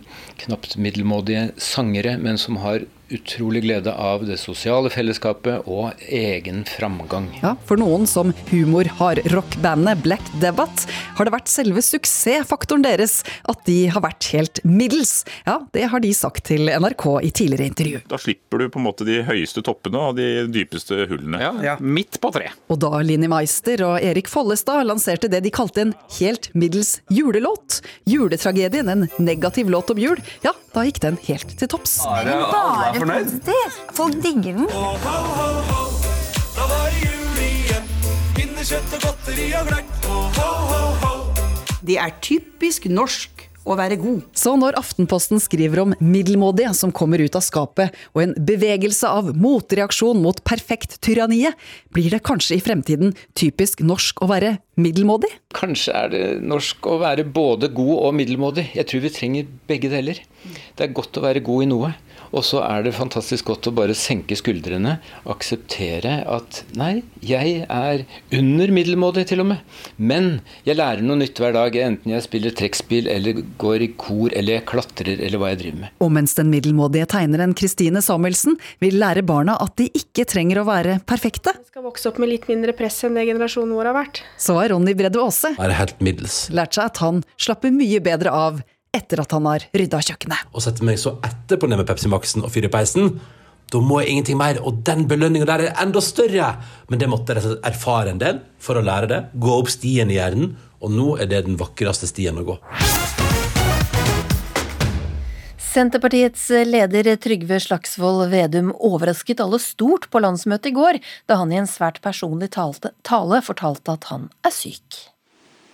knapt 0.41 0.79
middelmådige 0.81 1.51
sangere, 1.61 2.17
men 2.17 2.41
som 2.41 2.57
har 2.65 2.87
utrolig 3.15 3.63
glede 3.65 3.93
av 3.95 4.25
det 4.29 4.37
sosiale 4.41 4.91
fellesskapet 4.93 5.67
og 5.71 6.01
egen 6.09 6.65
framgang. 6.69 7.29
Ja, 7.43 7.55
For 7.69 7.81
noen 7.81 8.07
som 8.11 8.33
humor-hardrock-bandet 8.51 10.03
Black 10.05 10.25
Debbath 10.43 10.87
har 11.19 11.29
det 11.29 11.35
vært 11.35 11.51
selve 11.51 11.83
suksessfaktoren 11.85 12.85
deres 12.85 13.21
at 13.49 13.63
de 13.69 13.79
har 13.93 14.05
vært 14.05 14.29
helt 14.35 14.61
middels. 14.65 15.25
Ja, 15.47 15.59
Det 15.73 15.89
har 15.93 16.01
de 16.05 16.13
sagt 16.17 16.45
til 16.49 16.69
NRK 16.69 17.07
i 17.25 17.31
tidligere 17.31 17.69
intervju. 17.71 18.03
Da 18.11 18.19
slipper 18.21 18.59
du 18.63 18.69
på 18.69 18.81
en 18.81 18.87
måte 18.89 19.07
de 19.09 19.21
høyeste 19.27 19.63
toppene 19.67 20.01
og 20.11 20.17
de 20.19 20.47
dypeste 20.53 21.07
hullene. 21.09 21.41
Ja, 21.65 21.77
Midt 21.81 22.21
på 22.21 22.33
tre. 22.35 22.51
Og 22.69 22.81
da 22.83 23.01
Linni 23.05 23.29
Meister 23.31 23.83
og 23.87 24.03
Erik 24.05 24.29
Follestad 24.31 24.87
lanserte 24.89 25.31
det 25.31 25.43
de 25.47 25.53
kalte 25.55 25.87
en 25.87 25.95
helt 26.19 26.51
middels 26.55 26.99
julelåt, 27.13 27.81
juletragedien, 28.09 28.89
en 28.89 29.09
negativ 29.19 29.71
låt 29.73 29.91
om 29.95 29.99
jul, 30.01 30.19
ja, 30.45 30.53
da 30.75 30.85
gikk 30.87 31.01
den 31.03 31.17
helt 31.29 31.55
til 31.59 31.71
topps. 31.71 31.99
Bare 32.05 32.98
positivt. 33.07 33.81
Folk 33.97 34.23
digger 34.23 34.53
den. 34.61 34.67
Da 36.57 36.65
var 36.69 36.89
det 36.91 37.03
jul 37.05 37.43
igjen. 37.45 37.91
Pinnekjøtt 38.37 38.97
og 38.99 39.05
godteri 39.07 39.51
og 39.59 39.69
gløgg. 39.71 39.93
Ho, 40.09 40.23
ho, 40.39 40.81
ho. 41.03 41.13
Det 41.89 41.97
er 42.03 42.17
typisk 42.25 42.89
norsk 42.91 43.49
å 43.69 43.77
være 43.79 43.99
god. 44.01 44.23
Så 44.37 44.55
når 44.59 44.79
Aftenposten 44.81 45.41
skriver 45.43 45.83
om 45.83 45.95
middelmådige 46.01 46.73
som 46.77 46.93
kommer 46.95 47.21
ut 47.21 47.37
av 47.37 47.45
skapet, 47.45 47.95
og 48.15 48.23
en 48.25 48.35
bevegelse 48.49 49.09
av 49.09 49.31
motreaksjon 49.37 50.21
mot 50.25 50.41
perfekt-tyranniet, 50.49 51.57
blir 51.99 52.15
det 52.15 52.23
kanskje 52.27 52.59
i 52.59 52.63
fremtiden 52.63 53.15
typisk 53.39 53.83
norsk 53.83 54.23
å 54.23 54.31
være 54.31 54.57
middelmådig? 54.79 55.33
Kanskje 55.59 55.95
er 55.99 56.13
det 56.13 56.25
norsk 56.47 56.87
å 56.87 57.01
være 57.03 57.27
både 57.27 57.73
god 57.75 57.97
og 57.97 58.19
middelmådig. 58.21 58.69
Jeg 58.79 58.87
tror 58.91 59.03
vi 59.03 59.15
trenger 59.15 59.49
begge 59.71 59.91
deler. 59.91 60.21
Det 60.79 60.87
er 60.87 60.95
godt 60.95 61.19
å 61.19 61.25
være 61.25 61.43
god 61.43 61.67
i 61.67 61.73
noe. 61.73 61.97
Og 62.37 62.45
så 62.45 62.61
er 62.65 62.85
det 62.85 62.95
fantastisk 62.97 63.49
godt 63.49 63.71
å 63.71 63.75
bare 63.77 63.95
senke 63.97 64.37
skuldrene, 64.37 64.99
akseptere 65.33 66.21
at 66.29 66.63
nei, 66.77 67.03
jeg 67.25 67.63
er 67.65 68.05
under 68.37 68.73
middelmådig 68.75 69.25
til 69.31 69.43
og 69.45 69.51
med. 69.55 69.63
Men 69.97 70.31
jeg 70.67 70.79
lærer 70.79 71.05
noe 71.05 71.21
nytt 71.23 71.41
hver 71.41 71.57
dag, 71.57 71.79
enten 71.89 72.13
jeg 72.13 72.27
spiller 72.27 72.57
trekkspill 72.57 73.09
eller 73.13 73.43
går 73.61 73.87
i 73.87 73.91
kor 74.01 74.35
eller 74.35 74.59
jeg 74.59 74.67
klatrer 74.69 75.15
eller 75.17 75.41
hva 75.41 75.53
jeg 75.55 75.63
driver 75.63 75.81
med. 75.87 75.95
Og 76.05 76.13
mens 76.19 76.37
den 76.39 76.53
middelmådige 76.53 77.09
tegneren 77.15 77.57
Kristine 77.59 78.05
Samuelsen 78.05 78.59
vil 78.85 79.01
lære 79.01 79.25
barna 79.27 79.57
at 79.65 79.79
de 79.81 79.89
ikke 79.97 80.29
trenger 80.29 80.61
å 80.63 80.69
være 80.69 80.99
perfekte, 81.09 81.57
Skal 81.69 81.88
vokse 81.89 82.09
opp 82.11 82.21
med 82.23 82.31
litt 82.31 82.49
mindre 82.51 82.75
press 82.77 83.01
enn 83.09 83.17
det 83.19 83.27
generasjonen 83.29 83.75
vår 83.77 83.91
har 83.91 83.97
vært. 83.99 84.23
så 84.39 84.59
har 84.61 84.71
Ronny 84.75 84.95
Bredde 84.99 85.21
Aase 85.23 85.55
Være 85.59 85.79
helt 85.81 86.01
middels. 86.05 86.37
lært 86.55 86.77
seg 86.79 86.93
at 86.93 87.01
han 87.05 87.25
slapper 87.41 87.73
mye 87.75 88.01
bedre 88.05 88.31
av 88.35 88.61
etter 88.95 89.21
at 89.21 89.33
han 89.37 89.45
har 89.47 89.67
rydda 89.77 90.01
kjøkkenet. 90.01 90.47
Og 90.55 90.65
setter 90.65 90.87
meg 90.89 90.97
så 91.01 91.17
etterpå 91.27 91.69
ned 91.69 91.83
med 91.83 91.89
Pepsi 91.91 92.09
Max-en 92.09 92.47
og 92.47 92.53
fyrer 92.55 92.73
peisen. 92.73 93.19
Da 93.69 93.83
må 93.85 93.99
jeg 94.01 94.15
ingenting 94.15 94.39
mer, 94.41 94.57
og 94.65 94.81
den 94.87 95.05
belønninga 95.11 95.45
der 95.51 95.67
er 95.67 95.83
enda 95.83 96.01
større! 96.01 96.55
Men 96.89 97.03
det 97.03 97.11
måtte 97.13 97.37
jeg 97.37 97.59
erfare 97.69 98.15
en 98.15 98.23
del 98.23 98.41
for 98.65 98.81
å 98.81 98.85
lære 98.85 99.11
det. 99.13 99.21
Gå 99.37 99.59
opp 99.61 99.69
stien 99.69 100.09
i 100.09 100.17
hjernen, 100.17 100.55
og 100.81 100.95
nå 100.95 101.11
er 101.21 101.29
det 101.29 101.45
den 101.51 101.61
vakreste 101.61 102.09
stien 102.09 102.41
å 102.41 102.47
gå. 102.49 102.57
Senterpartiets 105.69 106.47
leder 106.65 107.11
Trygve 107.21 107.59
Slagsvold 107.61 108.31
Vedum 108.33 108.71
overrasket 108.73 109.43
alle 109.45 109.59
stort 109.61 110.07
på 110.09 110.23
landsmøtet 110.25 110.71
i 110.71 110.77
går, 110.79 110.99
da 111.29 111.37
han 111.43 111.53
i 111.53 111.59
en 111.61 111.69
svært 111.69 111.99
personlig 112.01 112.49
tale 112.55 113.41
fortalte 113.45 113.93
at 113.99 114.09
han 114.09 114.31
er 114.49 114.55
syk. 114.55 114.97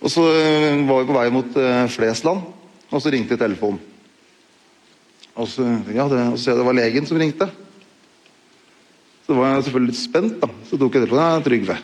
Og 0.03 0.11
så 0.11 0.25
eh, 0.33 0.81
var 0.89 0.99
vi 0.99 1.07
på 1.07 1.15
vei 1.15 1.29
mot 1.31 1.55
eh, 1.61 1.85
Flesland, 1.93 2.43
og 2.91 2.99
så 2.99 3.13
ringte 3.15 3.39
telefonen. 3.39 3.79
Og 5.39 5.47
så, 5.51 5.63
ja, 5.95 6.09
det, 6.11 6.19
og 6.33 6.37
så 6.43 6.57
det 6.59 6.67
var 6.67 6.75
legen 6.75 7.07
som 7.07 7.19
ringte. 7.19 7.47
Så 9.23 9.39
var 9.39 9.53
jeg 9.53 9.65
selvfølgelig 9.69 9.93
litt 9.93 10.01
spent, 10.03 10.37
da. 10.43 10.51
Så 10.67 10.75
tok 10.75 10.99
jeg 10.99 11.07
telefonen. 11.07 11.39
Ja, 11.39 11.47
Trygve. 11.47 11.79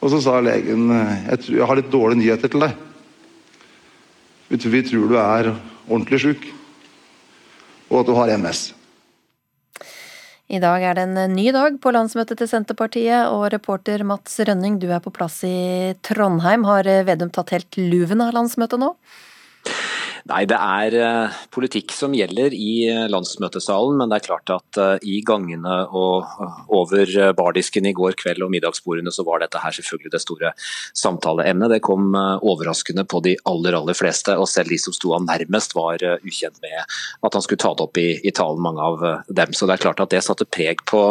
Og 0.00 0.12
så 0.12 0.24
sa 0.24 0.40
legen 0.40 0.88
eh, 0.88 1.14
jeg, 1.34 1.44
tror, 1.44 1.60
jeg 1.60 1.70
har 1.70 1.84
litt 1.84 1.94
dårlige 2.00 2.24
nyheter 2.24 2.56
til 2.56 2.64
deg. 2.64 2.84
Vi 4.48 4.86
tror 4.88 5.10
du 5.10 5.18
er 5.20 5.56
ordentlig 5.86 6.22
sjuk, 6.22 6.48
og 7.90 8.02
at 8.02 8.10
du 8.10 8.16
har 8.18 8.32
MS. 8.36 8.70
I 10.46 10.60
dag 10.62 10.84
er 10.86 10.94
det 10.94 11.04
en 11.08 11.34
ny 11.34 11.48
dag 11.54 11.80
på 11.82 11.90
landsmøtet 11.90 12.38
til 12.38 12.50
Senterpartiet, 12.50 13.32
og 13.34 13.48
reporter 13.54 14.04
Mats 14.06 14.38
Rønning, 14.46 14.78
du 14.78 14.86
er 14.94 15.02
på 15.02 15.10
plass 15.14 15.40
i 15.46 15.96
Trondheim. 16.06 16.66
Har 16.68 16.86
Vedum 17.08 17.32
tatt 17.34 17.50
helt 17.56 17.78
luven 17.80 18.22
av 18.22 18.34
landsmøtet 18.36 18.78
nå? 18.78 18.92
Nei, 20.26 20.40
det 20.50 20.56
er 20.58 20.94
eh, 20.98 21.34
politikk 21.54 21.92
som 21.94 22.14
gjelder 22.16 22.54
i 22.54 22.88
eh, 22.90 23.04
landsmøtesalen, 23.12 23.94
men 24.00 24.10
det 24.10 24.16
er 24.16 24.24
klart 24.24 24.50
at 24.50 24.78
eh, 24.82 25.04
i 25.06 25.20
gangene 25.26 25.76
og 25.94 26.26
over 26.74 27.12
bardisken 27.38 27.86
i 27.86 27.92
går 27.94 28.16
kveld 28.18 28.42
og 28.42 28.50
middagsbordene, 28.50 29.12
så 29.14 29.22
var 29.26 29.44
dette 29.44 29.60
her 29.62 29.76
selvfølgelig 29.76 30.10
det 30.16 30.22
store 30.24 30.50
samtaleemnet. 30.98 31.76
Det 31.76 31.82
kom 31.86 32.16
overraskende 32.16 33.04
på 33.06 33.20
de 33.22 33.36
aller, 33.46 33.76
aller 33.78 33.94
fleste, 33.94 34.34
og 34.34 34.48
selv 34.50 34.72
de 34.74 34.80
som 34.82 34.96
sto 34.96 35.12
han 35.14 35.28
nærmest 35.28 35.76
var 35.78 36.02
ukjent 36.16 36.58
med 36.64 36.74
at 36.74 37.36
han 37.36 37.44
skulle 37.44 37.62
ta 37.62 37.70
det 37.76 37.86
opp 37.86 38.00
i, 38.02 38.08
i 38.26 38.34
talen, 38.34 38.64
mange 38.64 38.82
av 38.82 39.06
dem. 39.30 39.54
Så 39.54 39.68
det 39.68 39.76
er 39.76 39.84
klart 39.84 40.02
at 40.02 40.10
det 40.10 40.24
satte 40.26 40.48
preg 40.48 40.82
på, 40.90 41.04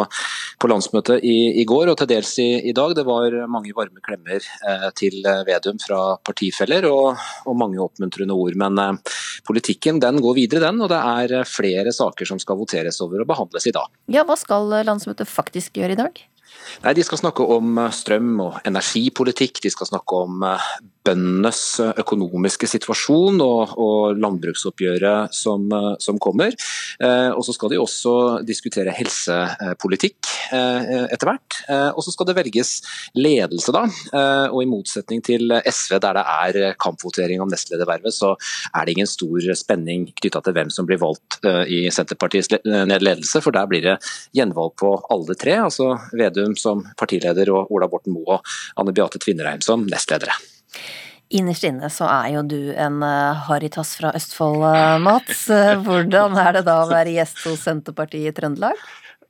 på 0.60 0.70
landsmøtet 0.72 1.24
i, 1.24 1.62
i 1.62 1.66
går, 1.68 1.88
og 1.92 2.00
til 2.02 2.10
dels 2.12 2.34
i, 2.42 2.50
i 2.68 2.76
dag. 2.76 2.92
Det 2.98 3.06
var 3.08 3.38
mange 3.48 3.72
varme 3.76 4.04
klemmer 4.04 4.44
eh, 4.44 4.88
til 4.98 5.24
Vedum 5.48 5.80
fra 5.80 6.02
partifeller, 6.26 6.90
og, 6.92 7.26
og 7.48 7.60
mange 7.64 7.80
oppmuntrende 7.80 8.36
ord. 8.36 8.60
men 8.60 8.84
eh, 8.84 9.05
Politikken 9.46 10.00
den 10.02 10.20
går 10.24 10.38
videre, 10.38 10.64
den, 10.68 10.80
og 10.84 10.90
det 10.92 11.00
er 11.00 11.36
eh, 11.40 11.50
flere 11.50 11.92
saker 11.94 12.28
som 12.28 12.40
skal 12.42 12.58
voteres 12.60 13.00
over 13.04 13.24
og 13.24 13.30
behandles 13.30 13.68
i 13.68 13.74
dag. 13.76 13.92
Ja, 14.12 14.26
hva 14.26 14.38
skal 14.40 14.70
landsmøtet 14.86 15.30
faktisk 15.30 15.78
gjøre 15.80 15.96
i 15.96 16.00
dag? 16.00 16.24
Nei, 16.84 16.92
De 16.96 17.04
skal 17.06 17.20
snakke 17.20 17.46
om 17.56 17.78
eh, 17.80 17.94
strøm 17.94 18.34
og 18.44 18.60
energipolitikk, 18.68 19.62
de 19.64 19.72
skal 19.72 19.90
snakke 19.90 20.22
om 20.26 20.44
eh, 20.46 20.70
bøndenes 21.06 21.60
eh, 21.82 21.92
økonomiske 22.02 22.68
situasjon 22.70 23.40
og, 23.44 23.76
og 23.80 24.18
landbruksoppgjøret 24.20 25.34
som, 25.36 25.66
eh, 25.72 25.92
som 26.02 26.20
kommer. 26.22 26.54
Eh, 27.00 27.30
og 27.32 27.44
så 27.46 27.54
skal 27.56 27.72
de 27.72 27.80
også 27.80 28.14
diskutere 28.46 28.94
helsepolitikk 28.96 30.30
eh, 30.54 31.06
etter 31.12 31.30
hvert. 31.30 31.60
Eh, 31.70 31.90
og 31.92 32.02
så 32.04 32.14
skal 32.14 32.30
det 32.30 32.36
velges 32.38 32.74
ledelse, 33.18 33.74
da. 33.74 33.84
Eh, 33.86 34.46
og 34.50 34.62
i 34.62 34.70
motsetning 34.70 35.22
til 35.26 35.54
SV, 35.62 35.98
der 36.02 36.18
det 36.18 36.24
er 36.24 36.78
kampvotering 36.80 37.42
om 37.42 37.50
nestledervervet, 37.52 38.14
så 38.14 38.34
er 38.72 38.86
det 38.86 38.96
ingen 38.96 39.10
stor 39.10 39.50
spenning 39.58 40.08
knytta 40.16 40.42
til 40.44 40.56
hvem 40.56 40.72
som 40.72 40.88
blir 40.88 41.00
valgt 41.02 41.40
eh, 41.46 41.62
i 41.66 41.80
Senterpartiets 41.92 42.52
eh, 42.58 42.96
ledelse, 42.96 43.42
for 43.44 43.54
der 43.56 43.70
blir 43.70 43.84
det 43.84 43.96
gjenvalg 44.36 44.76
på 44.80 44.94
alle 45.12 45.38
tre. 45.38 45.58
Altså 45.66 45.94
Vedum 46.16 46.56
som 46.58 46.84
partileder 46.98 47.50
og 47.54 47.72
Ola 47.74 47.90
Borten 47.90 48.16
Moe 48.16 48.38
og 48.38 48.52
Anne 48.80 48.94
Beate 48.96 49.20
Tvinnereim 49.22 49.64
som 49.64 49.86
nestledere. 49.90 50.36
Innerst 51.36 51.64
inne 51.66 51.88
så 51.90 52.06
er 52.06 52.28
jo 52.36 52.44
du 52.46 52.60
en 52.70 53.00
uh, 53.02 53.46
Haritas 53.48 53.96
fra 53.98 54.12
Østfold, 54.14 54.62
uh, 54.62 54.94
Mats. 55.02 55.48
Hvordan 55.86 56.38
er 56.38 56.60
det 56.60 56.66
da 56.68 56.78
å 56.84 56.90
være 56.92 57.16
gjest 57.16 57.42
hos 57.48 57.64
Senterpartiet 57.66 58.30
i 58.30 58.36
Trøndelag? 58.36 58.78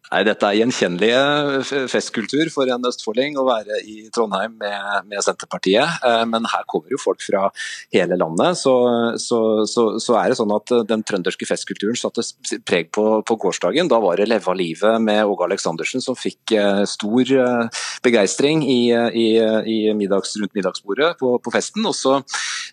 Nei, 0.07 0.21
Dette 0.27 0.47
er 0.47 0.61
gjenkjennelig 0.61 1.87
festkultur 1.91 2.47
for 2.55 2.71
en 2.71 2.87
østfolding 2.87 3.35
å 3.41 3.47
være 3.49 3.81
i 3.91 4.05
Trondheim 4.15 4.55
med, 4.61 5.09
med, 5.09 5.19
Senterpartiet. 5.25 5.99
Eh, 6.07 6.23
men 6.31 6.47
her 6.53 6.63
kommer 6.71 6.95
jo 6.95 7.01
folk 7.03 7.25
fra 7.25 7.49
hele 7.95 8.19
landet. 8.21 8.61
Så, 8.61 8.75
så, 9.19 9.41
så, 9.67 9.89
så, 10.03 10.17
er 10.21 10.31
det 10.31 10.39
sånn 10.39 10.55
at 10.55 10.71
den 10.87 11.03
trønderske 11.07 11.49
festkulturen 11.51 11.99
satte 11.99 12.23
preg 12.69 12.93
på, 12.95 13.07
på 13.27 13.39
gårsdagen. 13.47 13.91
Da 13.91 13.99
var 14.03 14.21
det 14.21 14.29
Leva 14.31 14.55
livet' 14.55 15.03
med 15.03 15.25
Åge 15.27 15.49
Aleksandersen 15.49 16.05
som 16.05 16.19
fikk 16.19 16.55
eh, 16.55 16.85
stor 16.87 17.37
eh, 17.43 17.85
begeistring 18.07 18.63
i, 18.63 18.81
i, 18.95 19.29
i 19.43 19.79
middags, 19.99 20.37
rundt 20.39 20.55
middagsbordet 20.55 21.17
på, 21.19 21.35
på, 21.43 21.55
festen. 21.59 21.83
Og 21.83 21.99
så 21.99 22.21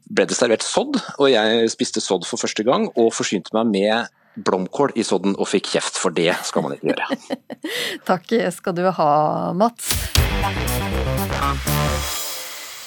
ble 0.05 0.29
det 0.29 0.37
servert 0.37 0.65
sodd, 0.65 1.01
og 1.17 1.31
jeg 1.33 1.71
spiste 1.73 2.03
sodd 2.03 2.29
for 2.29 2.37
første 2.37 2.65
gang 2.67 2.91
og 2.93 3.13
forsynte 3.17 3.57
meg 3.57 3.73
med 3.73 4.19
blomkål 4.35 4.95
i 4.95 5.05
sodden 5.07 5.37
og 5.37 5.49
fikk 5.51 5.73
kjeft, 5.75 5.99
for 5.99 6.15
det 6.15 6.33
skal 6.47 6.65
man 6.65 6.77
ikke 6.77 6.93
gjøre. 6.93 7.37
Takk 8.09 8.35
skal 8.55 8.77
du 8.77 8.87
ha, 8.89 9.11
Mats. 9.57 9.93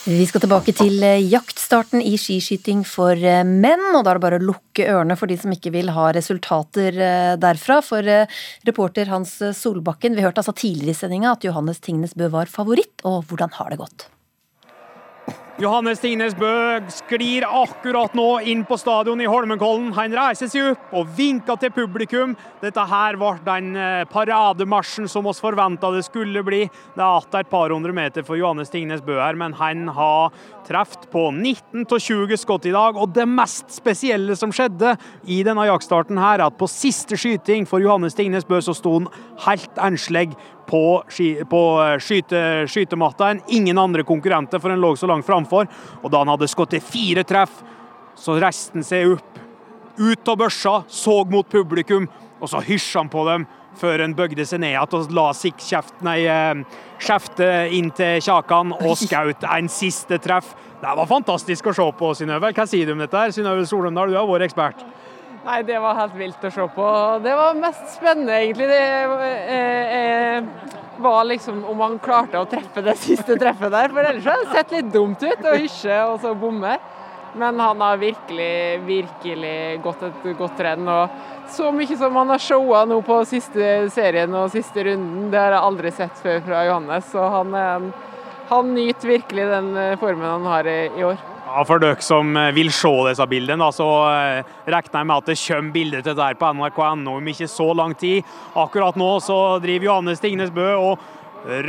Vi 0.06 0.22
skal 0.22 0.38
tilbake 0.38 0.70
til 0.70 1.02
eh, 1.02 1.24
jaktstarten 1.26 1.98
i 1.98 2.12
skiskyting 2.14 2.84
for 2.86 3.18
eh, 3.18 3.40
menn, 3.42 3.88
og 3.90 4.04
da 4.06 4.12
er 4.12 4.20
det 4.20 4.22
bare 4.22 4.38
å 4.38 4.44
lukke 4.52 4.86
ørene 4.86 5.16
for 5.18 5.26
de 5.26 5.34
som 5.42 5.50
ikke 5.50 5.72
vil 5.74 5.90
ha 5.96 6.12
resultater 6.14 6.94
eh, 6.94 7.32
derfra. 7.42 7.80
For 7.82 8.06
reporter 8.68 9.10
Hans 9.10 9.34
Solbakken, 9.58 10.14
vi 10.14 10.22
hørte 10.22 10.44
altså 10.44 10.54
tidligere 10.54 10.94
i 10.94 11.00
sendinga 11.00 11.34
at 11.34 11.48
Johannes 11.48 11.82
Tingnes 11.82 12.14
Bø 12.14 12.30
var 12.30 12.46
favoritt, 12.46 13.02
og 13.02 13.26
hvordan 13.26 13.58
har 13.58 13.74
det 13.74 13.82
gått? 13.82 14.06
Johannes 15.56 16.02
Tingnes 16.02 16.34
Bø 16.36 16.52
sklir 16.92 17.46
akkurat 17.48 18.12
nå 18.12 18.26
inn 18.44 18.60
på 18.68 18.76
stadion 18.76 19.22
i 19.24 19.28
Holmenkollen. 19.30 19.88
Han 19.96 20.12
reiser 20.12 20.50
seg 20.52 20.74
opp 20.74 20.90
og 21.00 21.14
vinker 21.16 21.56
til 21.62 21.72
publikum. 21.72 22.34
Dette 22.60 22.84
her 22.90 23.16
ble 23.16 23.30
den 23.46 23.70
eh, 23.80 24.02
parademarsjen 24.10 25.08
som 25.08 25.24
oss 25.30 25.40
forventa 25.40 25.88
det 25.94 26.02
skulle 26.04 26.42
bli. 26.44 26.66
Det 26.68 27.00
er 27.00 27.24
igjen 27.24 27.40
et 27.40 27.48
par 27.48 27.72
hundre 27.72 27.96
meter 27.96 28.26
for 28.26 28.36
Johannes 28.36 28.68
Tingnes 28.74 29.00
Bø 29.06 29.16
her, 29.16 29.38
men 29.40 29.56
han 29.56 29.86
har 29.96 30.36
truffet 30.68 31.08
på 31.08 31.30
19 31.30 31.86
av 31.86 32.04
20 32.04 32.42
skudd 32.42 32.68
i 32.68 32.74
dag. 32.76 33.00
Og 33.00 33.16
det 33.16 33.24
mest 33.24 33.72
spesielle 33.72 34.36
som 34.36 34.52
skjedde 34.52 34.92
i 35.24 35.40
denne 35.46 35.64
jaktstarten 35.70 36.20
her, 36.20 36.42
er 36.42 36.50
at 36.50 36.60
på 36.60 36.68
siste 36.68 37.16
skyting 37.16 37.64
for 37.64 37.80
Johannes 37.80 38.18
Tingnes 38.18 38.44
Bø 38.44 38.60
så 38.60 38.76
sto 38.76 38.98
han 38.98 39.08
helt 39.46 39.80
enslig 39.80 40.34
på, 40.66 40.82
på 41.50 41.62
eh, 41.82 41.96
skyte, 42.02 42.42
skytematta 42.70 43.30
enn 43.32 43.42
ingen 43.58 43.78
andre 43.78 44.04
konkurrenter, 44.06 44.62
for 44.62 44.74
han 44.74 44.82
lå 44.82 44.94
så 44.96 45.08
langt 45.10 45.26
framfor. 45.26 45.68
Og 46.02 46.12
da 46.12 46.22
han 46.22 46.32
hadde 46.34 46.50
skutt 46.50 46.76
fire 46.84 47.24
treff, 47.26 47.62
så 48.16 48.38
reiste 48.40 48.78
han 48.78 48.86
seg 48.86 49.16
opp, 49.16 49.42
ut 49.96 50.28
av 50.28 50.40
børsa, 50.40 50.80
så 50.88 51.22
mot 51.30 51.48
publikum, 51.48 52.08
og 52.36 52.50
så 52.52 52.60
hysja 52.64 53.00
han 53.00 53.12
på 53.12 53.24
dem 53.28 53.46
før 53.76 54.00
han 54.00 54.14
bøgde 54.16 54.44
seg 54.48 54.62
ned 54.62 54.74
igjen 54.74 54.94
og 54.96 55.10
la 55.16 55.26
eh, 55.32 56.78
skjeftet 57.02 57.74
inn 57.76 57.90
til 57.96 58.22
kjakan 58.24 58.72
og 58.76 58.94
skjøt 59.00 59.44
en 59.50 59.68
siste 59.72 60.18
treff. 60.22 60.54
Det 60.80 60.94
var 60.96 61.08
fantastisk 61.08 61.68
å 61.70 61.74
se 61.76 61.86
på, 61.98 62.12
Synnøve. 62.16 62.52
Hva 62.56 62.66
sier 62.68 62.88
du 62.88 62.94
om 62.94 63.02
dette? 63.04 63.16
her? 63.16 63.34
Synnøve 63.34 63.66
Solumdal, 63.68 64.12
du 64.12 64.18
har 64.18 64.28
vært 64.28 64.48
ekspert. 64.48 64.84
Nei, 65.46 65.62
Det 65.62 65.78
var 65.78 65.94
helt 65.94 66.14
vilt 66.18 66.44
å 66.44 66.50
se 66.50 66.64
på. 66.74 66.86
Det 67.22 67.34
var 67.38 67.54
mest 67.54 67.92
spennende, 67.94 68.34
egentlig. 68.42 68.66
Det 68.66 68.80
eh, 69.54 69.92
eh, 69.98 70.44
var 70.98 71.20
liksom 71.28 71.60
om 71.70 71.82
han 71.84 72.00
klarte 72.02 72.40
å 72.40 72.48
treffe 72.50 72.82
det 72.82 72.96
siste 73.06 73.36
treffet 73.38 73.70
der. 73.70 73.94
For 73.94 74.08
ellers 74.10 74.26
hadde 74.26 74.48
det 74.48 74.56
sett 74.56 74.74
litt 74.74 74.88
dumt 74.90 75.22
ut 75.22 75.46
å 75.46 75.54
hysje 75.54 76.00
og 76.08 76.18
så 76.24 76.32
bomme. 76.34 76.74
Men 77.36 77.60
han 77.60 77.84
har 77.84 78.00
virkelig, 78.00 78.80
virkelig 78.88 79.54
gått 79.84 80.02
et 80.08 80.26
godt 80.38 80.64
renn. 80.66 80.90
Og 80.90 81.54
så 81.54 81.70
mye 81.70 82.00
som 82.00 82.18
han 82.18 82.34
har 82.34 82.42
showa 82.42 82.82
nå 82.88 82.98
på 83.06 83.20
siste 83.28 83.70
serien 83.94 84.34
og 84.34 84.50
siste 84.50 84.88
runden, 84.88 85.28
det 85.30 85.44
har 85.44 85.54
jeg 85.54 85.66
aldri 85.68 85.94
sett 85.94 86.24
før 86.24 86.42
fra 86.48 86.64
Johannes. 86.66 87.12
Så 87.12 87.30
han, 87.36 87.92
han 88.50 88.74
nyter 88.74 89.14
virkelig 89.14 89.48
den 89.52 89.72
formen 90.02 90.30
han 90.32 90.52
har 90.56 90.74
i 90.74 91.06
år. 91.12 91.35
Ja, 91.46 91.62
For 91.62 91.78
dere 91.78 92.02
som 92.02 92.32
eh, 92.34 92.50
vil 92.56 92.72
se 92.74 92.90
disse 93.06 93.26
bildene, 93.30 93.66
så 93.70 93.86
eh, 94.10 94.54
regner 94.66 94.98
jeg 94.98 95.06
med 95.06 95.20
at 95.20 95.28
det 95.30 95.36
kommer 95.38 95.74
bilder 95.76 96.02
til 96.02 96.16
der 96.18 96.38
på 96.40 96.48
nrk.no 96.58 97.20
om 97.20 97.28
ikke 97.30 97.46
så 97.46 97.68
lang 97.78 97.94
tid. 97.94 98.26
Akkurat 98.58 98.98
nå 98.98 99.12
så 99.22 99.36
driver 99.62 99.86
Johannes 99.92 100.22
Tingnes 100.22 100.50
Bø 100.50 100.72
og 100.74 101.04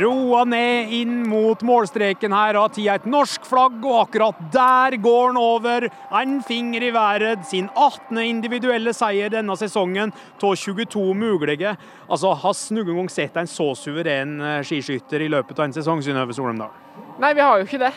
roa 0.00 0.40
ned 0.50 0.90
inn 0.98 1.20
mot 1.30 1.62
målstreken 1.62 2.34
her. 2.34 2.58
Har 2.58 2.72
tatt 2.74 2.80
et 2.96 3.06
norsk 3.06 3.46
flagg, 3.46 3.78
og 3.86 4.00
akkurat 4.00 4.40
der 4.50 4.98
går 4.98 5.28
han 5.28 5.38
over. 5.38 5.86
En 6.10 6.40
finger 6.42 6.88
i 6.88 6.90
været. 6.98 7.46
Sin 7.46 7.70
18. 7.76 8.18
individuelle 8.24 8.96
seier 8.96 9.30
denne 9.30 9.54
sesongen 9.62 10.10
av 10.42 10.58
22 10.58 11.06
mulige. 11.14 11.76
Altså, 12.08 12.34
Har 12.34 12.58
noen 12.74 12.92
gang 12.96 13.14
sett 13.14 13.38
en 13.38 13.46
så 13.46 13.70
suveren 13.78 14.40
eh, 14.42 14.60
skiskytter 14.66 15.22
i 15.22 15.30
løpet 15.30 15.54
av 15.58 15.68
en 15.68 15.78
sesong, 15.78 16.02
Synnøve 16.02 16.34
Solumdal? 16.34 16.87
Nei, 17.18 17.32
vi 17.34 17.42
har 17.42 17.58
jo 17.58 17.66
ikke 17.66 17.80
det. 17.82 17.92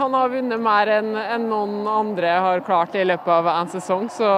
Han 0.00 0.14
har 0.16 0.30
vunnet 0.32 0.58
mer 0.58 0.90
enn 0.96 1.44
noen 1.46 1.84
andre 1.86 2.32
har 2.42 2.62
klart 2.66 2.96
i 2.98 3.04
løpet 3.06 3.30
av 3.30 3.46
en 3.52 3.70
sesong. 3.70 4.08
Så, 4.10 4.30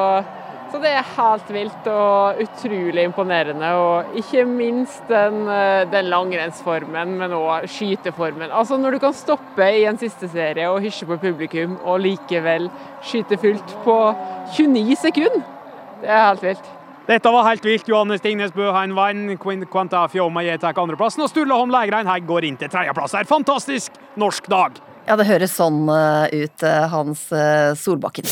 så 0.68 0.80
det 0.82 0.90
er 0.92 1.14
helt 1.14 1.52
vilt 1.54 1.88
og 1.88 2.42
utrolig 2.44 3.06
imponerende. 3.08 3.70
Og 3.80 4.18
ikke 4.20 4.44
minst 4.50 5.08
den, 5.08 5.46
den 5.94 6.10
langrennsformen, 6.12 7.16
men 7.22 7.38
òg 7.38 7.64
skyteformen. 7.72 8.52
Altså 8.52 8.76
Når 8.76 8.98
du 8.98 9.00
kan 9.06 9.16
stoppe 9.16 9.70
i 9.78 9.86
en 9.88 10.00
siste 10.02 10.28
serie 10.28 10.68
og 10.68 10.84
hysje 10.84 11.08
på 11.08 11.16
publikum, 11.24 11.78
og 11.80 12.04
likevel 12.04 12.68
skyte 13.00 13.40
fullt 13.40 13.76
på 13.86 13.98
29 14.58 15.00
sekunder, 15.06 15.40
det 16.04 16.12
er 16.12 16.26
helt 16.28 16.48
vilt. 16.50 16.72
Dette 17.06 17.30
var 17.34 17.48
helt 17.48 17.64
vilt. 17.66 17.88
Johannes 17.90 18.22
Tingnes 18.22 18.52
Bø 18.54 18.68
han 18.70 18.94
vant. 18.94 19.34
Quanta 19.70 20.04
Fjoma 20.08 20.44
tar 20.62 20.78
andreplassen. 20.78 21.24
Og 21.24 21.30
Sturla 21.32 21.58
Holm 21.58 21.72
Lægrein 21.74 22.06
her 22.06 22.22
går 22.22 22.46
inn 22.46 22.58
til 22.60 22.70
tredjeplass. 22.70 23.16
her. 23.18 23.26
Fantastisk 23.26 23.92
norsk 24.16 24.46
dag! 24.46 24.78
Ja, 25.08 25.16
det 25.18 25.26
høres 25.26 25.56
sånn 25.58 25.88
eh, 25.90 26.44
ut, 26.44 26.62
eh, 26.62 26.84
Hans 26.92 27.24
eh, 27.34 27.74
Solbakken. 27.74 28.28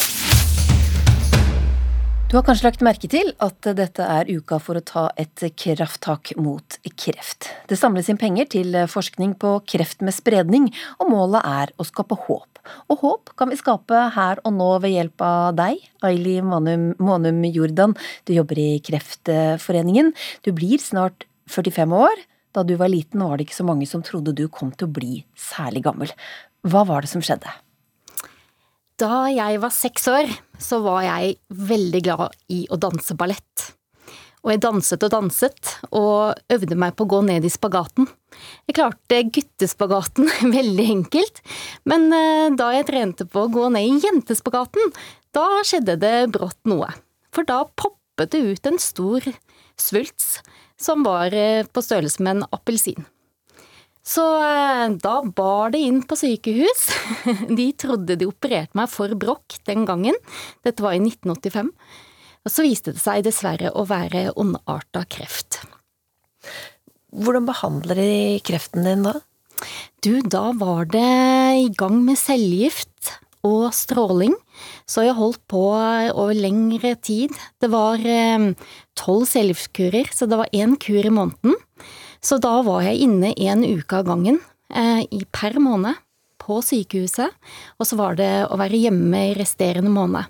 Du 2.30 2.36
har 2.38 2.44
kanskje 2.46 2.68
lagt 2.68 2.84
merke 2.86 3.10
til 3.10 3.32
at 3.42 3.66
dette 3.74 4.06
er 4.06 4.30
uka 4.30 4.60
for 4.62 4.78
å 4.78 4.84
ta 4.86 5.08
et 5.18 5.42
krafttak 5.58 6.30
mot 6.38 6.78
kreft. 6.94 7.50
Det 7.66 7.74
samles 7.74 8.06
inn 8.06 8.20
penger 8.22 8.46
til 8.54 8.78
forskning 8.86 9.34
på 9.34 9.56
kreft 9.66 10.06
med 10.06 10.14
spredning, 10.14 10.70
og 11.02 11.10
målet 11.10 11.42
er 11.42 11.74
å 11.74 11.88
skape 11.90 12.14
håp. 12.28 12.49
Og 12.90 13.02
håp 13.04 13.32
kan 13.38 13.50
vi 13.52 13.58
skape 13.60 14.02
her 14.16 14.40
og 14.44 14.54
nå 14.56 14.68
ved 14.82 14.94
hjelp 14.94 15.24
av 15.24 15.54
deg, 15.58 15.80
Aili 16.06 16.38
Monum 16.44 17.44
Jordan. 17.48 17.96
Du 18.28 18.34
jobber 18.36 18.60
i 18.60 18.70
Kreftforeningen. 18.84 20.12
Du 20.46 20.52
blir 20.56 20.82
snart 20.82 21.26
45 21.50 21.96
år. 21.96 22.26
Da 22.54 22.64
du 22.66 22.74
var 22.78 22.90
liten 22.90 23.22
var 23.22 23.38
det 23.38 23.46
ikke 23.46 23.60
så 23.60 23.66
mange 23.66 23.86
som 23.86 24.02
trodde 24.06 24.34
du 24.34 24.46
kom 24.50 24.72
til 24.74 24.88
å 24.88 24.94
bli 24.94 25.24
særlig 25.38 25.84
gammel. 25.86 26.14
Hva 26.66 26.84
var 26.88 27.06
det 27.06 27.12
som 27.12 27.22
skjedde? 27.24 27.50
Da 29.00 29.30
jeg 29.32 29.60
var 29.62 29.72
seks 29.72 30.08
år, 30.12 30.28
så 30.60 30.82
var 30.84 31.04
jeg 31.06 31.38
veldig 31.48 32.02
glad 32.04 32.34
i 32.52 32.66
å 32.68 32.76
danse 32.76 33.16
ballett. 33.16 33.70
Og 34.40 34.54
jeg 34.54 34.62
danset 34.64 35.04
og 35.04 35.12
danset, 35.12 35.72
og 35.92 36.38
øvde 36.52 36.78
meg 36.80 36.94
på 36.96 37.04
å 37.04 37.10
gå 37.12 37.20
ned 37.28 37.44
i 37.44 37.52
spagaten. 37.52 38.08
Jeg 38.70 38.78
klarte 38.78 39.20
guttespagaten 39.36 40.30
veldig 40.56 40.88
enkelt, 40.96 41.42
men 41.90 42.08
eh, 42.16 42.48
da 42.56 42.70
jeg 42.76 42.88
trente 42.88 43.28
på 43.28 43.44
å 43.44 43.52
gå 43.52 43.68
ned 43.74 43.84
i 43.84 44.00
jentespagaten, 44.00 44.92
da 45.36 45.46
skjedde 45.66 45.98
det 46.00 46.16
brått 46.32 46.60
noe. 46.70 46.88
For 47.34 47.46
da 47.46 47.62
poppet 47.68 48.32
det 48.32 48.42
ut 48.42 48.68
en 48.70 48.80
stor 48.82 49.28
svulst 49.80 50.40
som 50.80 51.04
var 51.04 51.36
eh, 51.36 51.66
på 51.68 51.84
størrelse 51.84 52.24
med 52.24 52.38
en 52.38 52.48
appelsin. 52.56 53.04
Så 54.06 54.24
eh, 54.40 54.86
da 55.04 55.20
bar 55.22 55.74
det 55.74 55.82
inn 55.84 56.00
på 56.08 56.16
sykehus. 56.18 56.86
De 57.58 57.68
trodde 57.78 58.16
de 58.16 58.28
opererte 58.28 58.78
meg 58.78 58.88
for 58.92 59.12
brokk 59.20 59.60
den 59.68 59.84
gangen. 59.88 60.16
Dette 60.64 60.84
var 60.84 60.96
i 60.96 61.02
1985. 61.02 61.68
Og 62.46 62.52
så 62.52 62.64
viste 62.64 62.94
det 62.96 63.02
seg 63.02 63.24
dessverre 63.26 63.72
å 63.76 63.84
være 63.88 64.30
ondarta 64.40 65.04
kreft. 65.10 65.60
Hvordan 67.10 67.48
behandler 67.48 67.98
de 67.98 68.38
kreften 68.46 68.86
din 68.86 69.04
da? 69.04 69.18
Du, 70.00 70.22
da 70.24 70.50
var 70.56 70.86
det 70.88 71.08
i 71.60 71.68
gang 71.76 71.98
med 72.06 72.16
cellegift 72.16 73.18
og 73.44 73.72
stråling, 73.76 74.34
så 74.88 75.04
jeg 75.04 75.16
holdt 75.16 75.40
på 75.48 75.62
over 75.72 76.36
lengre 76.36 76.94
tid. 77.00 77.32
Det 77.60 77.70
var 77.72 78.00
eh, 78.04 78.50
tolv 78.96 79.26
cellegiftkurer, 79.28 80.08
så 80.12 80.28
det 80.28 80.38
var 80.40 80.52
én 80.56 80.76
kur 80.80 81.00
i 81.00 81.12
måneden. 81.12 81.56
Så 82.20 82.36
da 82.40 82.58
var 82.64 82.84
jeg 82.84 83.00
inne 83.06 83.32
en 83.32 83.64
uke 83.64 84.00
av 84.00 84.08
gangen 84.08 84.40
eh, 84.72 85.04
per 85.32 85.56
måned 85.60 86.00
på 86.40 86.60
sykehuset, 86.64 87.32
og 87.80 87.88
så 87.88 87.96
var 88.00 88.16
det 88.20 88.32
å 88.48 88.58
være 88.60 88.80
hjemme 88.80 89.24
i 89.30 89.36
resterende 89.36 89.92
måned. 89.92 90.28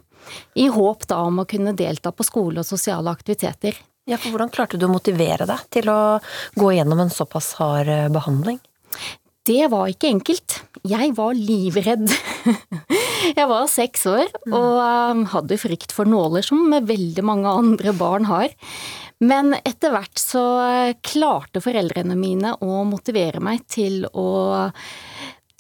I 0.55 0.68
håp 0.72 1.07
da 1.11 1.22
om 1.26 1.43
å 1.43 1.49
kunne 1.49 1.76
delta 1.76 2.12
på 2.12 2.26
skole 2.26 2.62
og 2.62 2.68
sosiale 2.68 3.12
aktiviteter. 3.12 3.78
Ja, 4.09 4.18
for 4.18 4.33
Hvordan 4.33 4.51
klarte 4.53 4.78
du 4.81 4.89
å 4.89 4.93
motivere 4.93 5.47
deg 5.47 5.66
til 5.72 5.91
å 5.93 6.01
gå 6.59 6.72
gjennom 6.74 7.03
en 7.05 7.12
såpass 7.14 7.53
hard 7.61 7.91
eh, 7.91 8.09
behandling? 8.12 8.59
Det 9.47 9.66
var 9.72 9.89
ikke 9.89 10.11
enkelt. 10.11 10.61
Jeg 10.87 11.12
var 11.16 11.37
livredd 11.37 12.11
Jeg 13.39 13.47
var 13.49 13.68
seks 13.70 14.05
år 14.09 14.26
og 14.49 14.76
um, 14.81 15.22
hadde 15.33 15.59
frykt 15.61 15.93
for 15.95 16.09
nåler, 16.09 16.45
som 16.45 16.72
veldig 16.72 17.24
mange 17.24 17.53
andre 17.62 17.93
barn 17.97 18.26
har. 18.28 18.53
Men 19.20 19.53
etter 19.59 19.93
hvert 19.93 20.20
så 20.20 20.43
klarte 21.05 21.61
foreldrene 21.61 22.16
mine 22.16 22.55
å 22.64 22.81
motivere 22.89 23.43
meg 23.45 23.66
til 23.68 24.07
å 24.09 24.70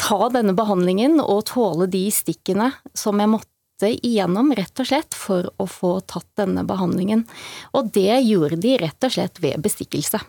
ta 0.00 0.20
denne 0.32 0.56
behandlingen 0.56 1.20
og 1.20 1.44
tåle 1.52 1.88
de 1.92 2.06
stikkene 2.14 2.70
som 2.96 3.20
jeg 3.20 3.32
måtte 3.36 3.59
igjennom, 3.88 4.52
rett 4.56 4.82
og 4.82 4.88
slett, 4.90 5.16
for 5.16 5.48
å 5.56 5.66
få 5.70 5.92
tatt 6.04 6.28
denne 6.38 6.64
behandlingen. 6.68 7.24
Og 7.72 7.88
det 7.94 8.20
gjorde 8.26 8.60
de 8.60 8.76
rett 8.82 9.06
og 9.08 9.14
slett 9.14 9.40
ved 9.42 9.62
bestikkelse. 9.64 10.20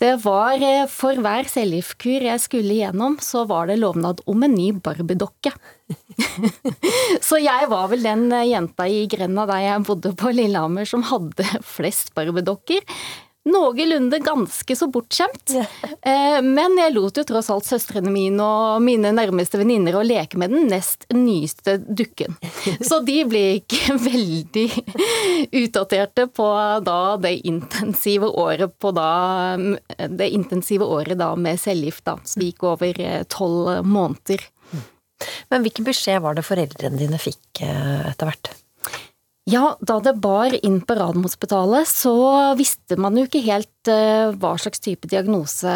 Det 0.00 0.14
var 0.22 0.62
eh, 0.62 0.84
for 0.90 1.18
hver 1.18 1.50
cellegiftkur 1.50 2.28
jeg 2.28 2.42
skulle 2.42 2.76
igjennom, 2.76 3.18
så 3.22 3.44
var 3.50 3.68
det 3.70 3.80
lovnad 3.82 4.22
om 4.30 4.46
en 4.46 4.54
ny 4.54 4.70
barbiedokke. 4.78 5.54
så 7.28 7.38
jeg 7.42 7.68
var 7.68 7.90
vel 7.92 8.06
den 8.06 8.28
jenta 8.48 8.86
i 8.88 9.04
grenda 9.10 9.44
der 9.50 9.66
jeg 9.66 9.84
bodde 9.84 10.14
på 10.16 10.32
Lillehammer 10.32 10.88
som 10.88 11.04
hadde 11.10 11.44
flest 11.76 12.14
barbiedokker 12.16 12.86
noenlunde 13.44 14.18
ganske 14.24 14.76
så 14.76 14.88
bortskjemt. 14.92 15.54
Eh, 15.54 16.38
men 16.42 16.78
jeg 16.80 16.94
lot 16.94 17.18
jo 17.18 17.24
tross 17.28 17.50
alt 17.52 17.68
søstrene 17.68 18.12
mine 18.12 18.44
og 18.44 18.82
mine 18.84 19.12
nærmeste 19.14 19.60
venninner 19.60 19.98
å 19.98 20.04
leke 20.06 20.40
med 20.40 20.54
den 20.54 20.68
nest 20.72 21.06
nyeste 21.12 21.76
dukken. 21.84 22.36
Så 22.88 23.00
de 23.04 23.20
ble 23.28 23.44
ikke 23.60 23.98
veldig 24.08 24.66
utdaterte 25.64 26.26
på 26.32 26.48
da 26.86 26.98
det 27.20 27.36
intensive 27.48 28.30
året 28.30 28.72
på 28.80 28.90
da 28.94 29.56
Det 30.08 30.28
intensive 30.32 30.84
året 30.84 31.18
da 31.18 31.34
med 31.36 31.60
cellegift, 31.60 32.04
da. 32.08 32.18
Som 32.24 32.44
gikk 32.44 32.64
over 32.68 33.00
eh, 33.00 33.22
tolv 33.28 33.84
måneder. 33.86 34.48
Men 35.52 35.64
hvilken 35.64 35.86
beskjed 35.86 36.22
var 36.24 36.36
det 36.36 36.46
foreldrene 36.46 36.98
dine 36.98 37.20
fikk 37.20 37.62
eh, 37.64 38.10
etter 38.10 38.30
hvert? 38.30 38.52
Ja, 39.44 39.74
da 39.84 39.98
det 40.00 40.14
bar 40.24 40.54
inn 40.64 40.78
på 40.88 40.94
Radiumhospitalet, 40.96 41.84
så 41.90 42.14
visste 42.56 42.96
man 42.96 43.18
jo 43.18 43.26
ikke 43.26 43.42
helt 43.44 43.90
uh, 43.92 44.32
hva 44.40 44.54
slags 44.56 44.80
type 44.80 45.10
diagnose 45.12 45.68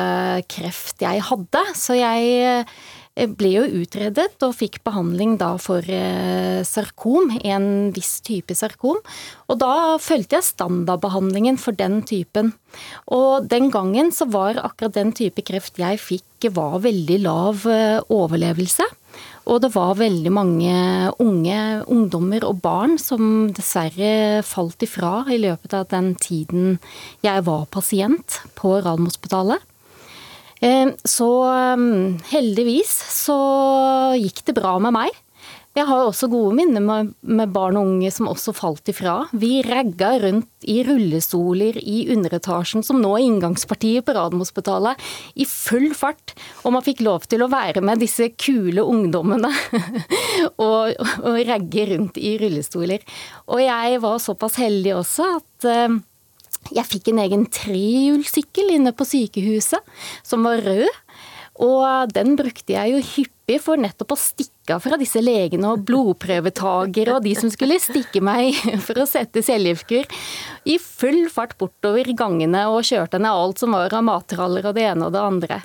kreft 0.49 1.05
jeg 1.05 1.21
hadde. 1.27 1.65
Så 1.77 1.99
jeg 1.99 2.63
uh, 2.65 3.27
ble 3.37 3.51
jo 3.53 3.67
utredet 3.83 4.31
og 4.47 4.55
fikk 4.57 4.79
behandling 4.89 5.35
da 5.43 5.51
for 5.61 5.85
uh, 5.85 6.65
sarkom, 6.65 7.35
en 7.45 7.93
viss 7.93 8.23
type 8.25 8.57
sarkom. 8.57 9.03
Og 9.53 9.61
da 9.61 9.99
fulgte 10.01 10.39
jeg 10.39 10.49
standardbehandlingen 10.49 11.61
for 11.61 11.77
den 11.77 12.01
typen. 12.09 12.55
Og 13.13 13.51
den 13.53 13.69
gangen 13.75 14.15
så 14.17 14.31
var 14.33 14.63
akkurat 14.65 14.97
den 14.97 15.13
type 15.13 15.45
kreft 15.45 15.77
jeg 15.77 16.01
fikk, 16.01 16.49
var 16.57 16.81
veldig 16.89 17.21
lav 17.21 17.69
overlevelse. 17.69 18.89
Og 19.49 19.63
det 19.65 19.71
var 19.73 19.97
veldig 19.97 20.33
mange 20.35 20.73
unge 21.25 21.59
ungdommer 21.89 22.45
og 22.45 22.61
barn 22.65 22.99
som 23.01 23.49
dessverre 23.57 24.43
falt 24.45 24.85
ifra 24.85 25.23
i 25.33 25.39
løpet 25.41 25.77
av 25.79 25.87
den 25.89 26.13
tiden 26.21 26.77
jeg 27.25 27.47
var 27.47 27.65
pasient 27.73 28.43
på 28.59 28.77
Radiumhospitalet. 28.85 29.65
Eh, 30.61 30.91
så 31.07 31.31
mm, 31.81 32.19
heldigvis 32.33 32.93
så 33.15 33.39
gikk 34.19 34.45
det 34.51 34.59
bra 34.59 34.77
med 34.83 34.97
meg. 34.99 35.17
Jeg 35.77 35.85
har 35.87 36.09
også 36.09 36.27
gode 36.33 36.57
minner 36.57 36.83
med, 36.83 37.11
med, 37.23 37.53
barn 37.55 37.77
og 37.79 37.87
unge 37.91 38.09
som 38.11 38.27
også 38.31 38.55
falt 38.57 38.89
ifra. 38.91 39.29
Vi 39.37 39.61
ragga 39.63 40.15
rundt 40.25 40.67
i 40.67 40.81
rullestoler 40.87 41.77
i 41.79 42.09
underetasjen, 42.15 42.83
som 42.87 42.99
nå 43.03 43.13
er 43.15 43.27
inngangspartiet 43.27 44.07
på 44.07 44.17
Radiumhospitalet, 44.17 44.99
i 45.39 45.47
full 45.47 45.93
fart. 45.95 46.35
Og 46.65 46.75
man 46.75 46.87
fikk 46.87 47.05
lov 47.07 47.29
til 47.31 47.45
å 47.45 47.51
være 47.53 47.85
med 47.85 48.03
disse 48.03 48.31
kule 48.41 48.83
ungdommene 48.83 49.53
og, 50.67 50.99
og 50.99 51.41
ragge 51.47 51.87
rundt 51.93 52.19
i 52.19 52.35
rullestoler. 52.43 53.07
Og 53.53 53.63
jeg 53.63 54.03
var 54.03 54.21
såpass 54.25 54.59
heldig 54.65 54.97
også 54.99 55.31
at 55.37 55.71
uh, 55.71 55.99
jeg 56.75 56.91
fikk 56.91 57.13
en 57.13 57.23
egen 57.29 57.49
trehjulssykkel 57.55 58.75
inne 58.81 58.97
på 58.97 59.07
sykehuset, 59.07 59.99
som 60.27 60.49
var 60.49 60.65
rød. 60.65 60.89
Og 61.63 62.15
den 62.15 62.39
brukte 62.39 62.75
jeg 62.75 62.97
jo 62.97 63.09
hyppig 63.15 63.38
for 63.57 63.81
nettopp 63.81 64.13
å 64.13 64.19
stikke 64.21 64.75
av 64.75 64.83
fra 64.85 64.99
disse 65.01 65.23
legene 65.25 65.71
og 65.73 65.87
blodprøvetagere 65.89 67.15
og 67.17 67.25
de 67.25 67.33
som 67.39 67.49
skulle 67.53 67.79
stikke 67.81 68.21
meg 68.21 68.59
for 68.87 69.01
å 69.01 69.07
sette 69.09 69.41
cellegiftkur, 69.45 70.05
i 70.69 70.77
full 70.83 71.23
fart 71.33 71.57
bortover 71.61 72.11
gangene 72.19 72.67
og 72.69 72.85
kjørte 72.85 73.21
ned 73.23 73.33
alt 73.33 73.63
som 73.63 73.73
var 73.73 73.97
av 73.97 74.05
mattraller 74.05 74.69
og 74.69 74.77
det 74.77 74.85
ene 74.91 75.09
og 75.09 75.17
det 75.17 75.25
andre. 75.25 75.61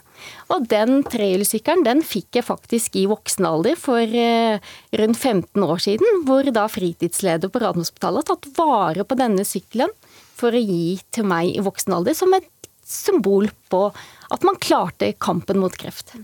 Og 0.55 0.69
den 0.71 1.03
trehjulssykkelen 1.11 1.83
den 1.83 2.05
fikk 2.07 2.39
jeg 2.39 2.47
faktisk 2.47 2.95
i 2.95 3.05
voksen 3.11 3.49
alder 3.49 3.75
for 3.79 3.99
eh, 3.99 4.63
rundt 5.03 5.19
15 5.19 5.67
år 5.67 5.83
siden, 5.83 6.23
hvor 6.27 6.47
da 6.55 6.69
fritidsleder 6.71 7.51
på 7.51 7.65
Radiumhospitalet 7.65 8.23
har 8.23 8.31
tatt 8.31 8.51
vare 8.55 9.03
på 9.03 9.19
denne 9.19 9.43
sykkelen 9.47 9.91
for 10.39 10.55
å 10.55 10.63
gi 10.63 10.99
til 11.11 11.27
meg 11.27 11.51
i 11.51 11.63
voksen 11.63 11.99
alder 11.99 12.15
som 12.15 12.31
et 12.37 12.47
symbol 12.87 13.49
på 13.71 13.87
at 14.33 14.45
man 14.47 14.59
klarte 14.61 15.13
kampen 15.19 15.59
mot 15.59 15.75
kreft. 15.75 16.15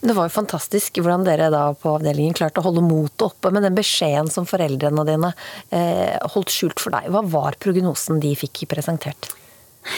Det 0.00 0.14
var 0.16 0.28
jo 0.28 0.34
fantastisk 0.36 1.00
hvordan 1.00 1.24
dere 1.26 1.48
da 1.52 1.64
på 1.76 1.96
avdelingen 1.96 2.36
klarte 2.36 2.62
å 2.62 2.66
holde 2.68 2.84
motet 2.86 3.26
oppe 3.26 3.50
med 3.54 3.66
den 3.66 3.76
beskjeden 3.76 4.30
som 4.32 4.46
foreldrene 4.48 5.06
dine 5.08 5.32
eh, 5.74 6.14
holdt 6.34 6.54
skjult 6.54 6.82
for 6.82 6.94
deg. 6.94 7.10
Hva 7.12 7.24
var 7.26 7.58
prognosen 7.62 8.22
de 8.22 8.34
fikk 8.38 8.64
presentert? 8.70 9.32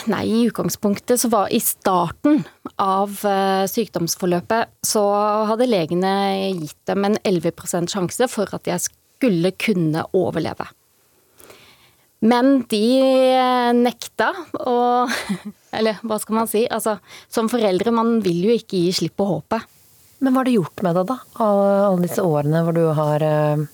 Nei, 0.09 0.25
i 0.29 0.41
utgangspunktet 0.49 1.21
så 1.21 1.31
var 1.33 1.53
i 1.53 1.61
starten 1.65 2.43
av 2.81 3.15
eh, 3.27 3.65
sykdomsforløpet 3.71 4.75
så 4.85 5.05
hadde 5.49 5.69
legene 5.69 6.13
gitt 6.59 6.81
dem 6.91 7.07
en 7.09 7.17
11% 7.25 7.93
sjanse 7.93 8.29
for 8.31 8.53
at 8.57 8.69
jeg 8.69 8.85
skulle 8.89 9.55
kunne 9.57 10.05
overleve. 10.17 10.69
Men 12.29 12.65
de 12.71 12.83
eh, 13.01 13.73
nekta, 13.79 14.33
og 14.59 15.13
Eller 15.77 15.99
hva 16.07 16.19
skal 16.21 16.39
man 16.41 16.49
si? 16.51 16.65
Altså, 16.73 16.97
som 17.33 17.51
foreldre, 17.53 17.93
man 17.95 18.19
vil 18.25 18.47
jo 18.49 18.57
ikke 18.57 18.81
gi 18.87 18.95
slipp 19.01 19.19
på 19.21 19.27
håpet. 19.29 19.67
Men 20.25 20.35
hva 20.35 20.43
har 20.43 20.49
det 20.49 20.57
gjort 20.57 20.83
med 20.83 20.97
deg, 20.99 21.11
da? 21.11 21.19
Alle 21.45 22.03
disse 22.03 22.25
årene 22.25 22.63
hvor 22.67 22.75
du 22.75 22.85
har 22.97 23.23
uh, 23.23 23.67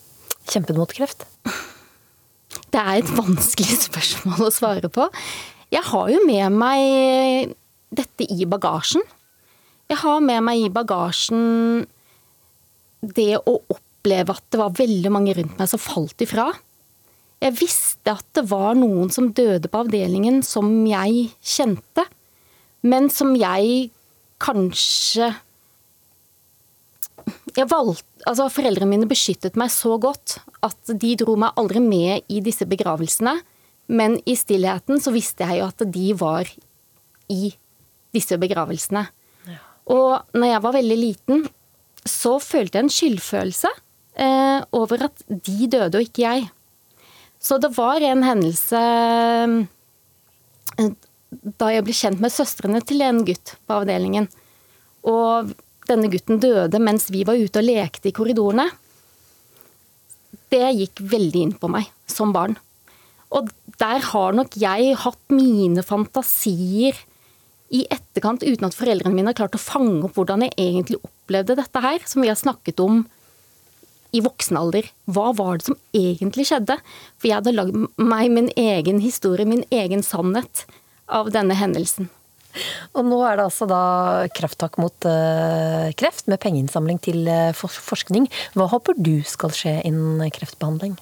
kjempet 0.51 0.77
mot 0.77 0.93
kreft? 0.93 1.25
Det 2.75 2.81
er 2.81 3.01
et 3.01 3.13
vanskelig 3.17 3.79
spørsmål 3.87 4.49
å 4.49 4.53
svare 4.53 4.91
på. 4.93 5.07
Jeg 5.73 5.87
har 5.89 6.11
jo 6.13 6.21
med 6.27 6.59
meg 6.59 7.55
dette 7.95 8.27
i 8.31 8.47
bagasjen. 8.51 9.03
Jeg 9.91 10.01
har 10.01 10.23
med 10.25 10.43
meg 10.45 10.67
i 10.67 10.73
bagasjen 10.73 11.85
det 13.05 13.35
å 13.39 13.59
oppleve 13.73 14.35
at 14.35 14.45
det 14.53 14.61
var 14.61 14.77
veldig 14.77 15.13
mange 15.13 15.35
rundt 15.37 15.59
meg 15.61 15.71
som 15.71 15.83
falt 15.83 16.25
ifra. 16.25 16.49
Jeg 17.43 17.57
visste 17.59 18.15
at 18.15 18.27
det 18.37 18.47
var 18.51 18.77
noen 18.79 19.11
som 19.13 19.33
døde 19.37 19.69
på 19.71 19.83
avdelingen 19.85 20.43
som 20.47 20.69
jeg 20.89 21.29
kjente, 21.43 22.07
men 22.85 23.11
som 23.13 23.35
jeg 23.39 23.91
kanskje 24.43 25.33
jeg 27.55 27.69
valgte, 27.71 28.05
altså 28.29 28.49
Foreldrene 28.53 28.91
mine 28.91 29.09
beskyttet 29.09 29.57
meg 29.61 29.71
så 29.73 29.97
godt 30.01 30.39
at 30.65 30.95
de 31.01 31.15
dro 31.21 31.37
meg 31.41 31.57
aldri 31.61 31.81
med 31.81 32.25
i 32.33 32.41
disse 32.45 32.67
begravelsene. 32.69 33.37
Men 33.95 34.17
i 34.29 34.35
stillheten 34.37 35.01
så 35.03 35.13
visste 35.15 35.47
jeg 35.47 35.61
jo 35.61 35.69
at 35.69 35.85
de 35.93 36.07
var 36.17 36.49
i 37.33 37.53
disse 38.15 38.39
begravelsene. 38.41 39.05
Ja. 39.49 39.61
Og 39.93 40.37
når 40.37 40.51
jeg 40.55 40.65
var 40.65 40.77
veldig 40.79 40.99
liten, 40.99 41.45
så 42.05 42.37
følte 42.43 42.79
jeg 42.79 42.87
en 42.87 42.95
skyldfølelse 42.97 43.71
eh, 44.21 44.61
over 44.77 45.07
at 45.09 45.25
de 45.29 45.69
døde 45.69 46.01
og 46.01 46.09
ikke 46.09 46.25
jeg. 46.25 46.49
Så 47.45 47.59
det 47.61 47.75
var 47.77 48.01
en 48.01 48.23
hendelse 48.25 48.81
eh, 48.81 50.89
da 51.61 51.71
jeg 51.75 51.85
ble 51.85 51.97
kjent 51.97 52.23
med 52.23 52.33
søstrene 52.33 52.81
til 52.87 53.05
en 53.05 53.21
gutt 53.27 53.57
på 53.67 53.81
avdelingen. 53.83 54.31
Og 55.05 55.53
denne 55.89 56.09
gutten 56.13 56.41
døde 56.41 56.81
mens 56.81 57.11
vi 57.13 57.25
var 57.29 57.37
ute 57.37 57.61
og 57.61 57.69
lekte 57.69 58.09
i 58.09 58.17
korridorene. 58.17 58.69
Det 60.49 60.71
gikk 60.79 61.03
veldig 61.13 61.43
inn 61.45 61.57
på 61.59 61.69
meg 61.73 61.91
som 62.09 62.33
barn. 62.33 62.57
Og 63.35 63.51
der 63.81 64.05
har 64.13 64.37
nok 64.37 64.55
jeg 64.57 64.95
hatt 65.03 65.35
mine 65.35 65.83
fantasier 65.85 66.97
i 67.75 67.83
etterkant 67.91 68.45
uten 68.45 68.69
at 68.69 68.77
foreldrene 68.77 69.17
mine 69.17 69.33
har 69.33 69.41
klart 69.41 69.57
å 69.59 69.61
fange 69.61 70.05
opp 70.07 70.17
hvordan 70.17 70.45
jeg 70.47 70.55
egentlig 70.61 71.01
opplevde 71.03 71.57
dette 71.59 71.83
her, 71.83 71.99
som 72.07 72.23
vi 72.23 72.31
har 72.31 72.39
snakket 72.39 72.81
om 72.85 73.03
i 74.15 74.23
voksen 74.25 74.59
alder. 74.59 74.87
Hva 75.11 75.33
var 75.37 75.59
det 75.59 75.69
som 75.69 75.79
egentlig 75.97 76.47
skjedde? 76.51 76.79
For 77.19 77.31
jeg 77.31 77.41
hadde 77.41 77.55
lagd 77.57 77.79
meg 78.01 78.31
min 78.35 78.51
egen 78.57 79.01
historie, 79.03 79.49
min 79.49 79.65
egen 79.75 80.05
sannhet 80.07 80.67
av 81.11 81.33
denne 81.35 81.57
hendelsen. 81.59 82.11
Og 82.95 83.03
nå 83.09 83.19
er 83.27 83.39
det 83.39 83.49
altså 83.49 83.67
da 83.67 83.83
krafttak 84.35 84.79
mot 84.79 85.09
uh, 85.09 85.91
kreft, 85.99 86.29
med 86.31 86.39
pengeinnsamling 86.43 87.01
til 87.03 87.27
uh, 87.27 87.51
forskning. 87.55 88.29
Hva 88.55 88.69
håper 88.71 88.95
du 88.99 89.17
skal 89.27 89.55
skje 89.55 89.81
innen 89.89 90.23
kreftbehandling? 90.35 90.95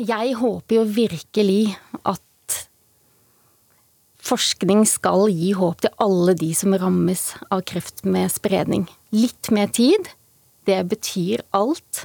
Jeg 0.00 0.36
håper 0.40 0.78
jo 0.78 0.86
virkelig 0.96 1.74
at 2.08 2.22
forskning 4.24 4.86
skal 4.88 5.28
gi 5.28 5.52
håp 5.58 5.84
til 5.84 5.92
alle 6.00 6.32
de 6.40 6.50
som 6.56 6.72
rammes 6.80 7.26
av 7.52 7.64
kreft 7.68 8.06
med 8.08 8.32
spredning. 8.32 8.86
Litt 9.12 9.52
mer 9.52 9.68
tid, 9.68 10.08
det 10.68 10.80
betyr 10.90 11.44
alt. 11.56 12.04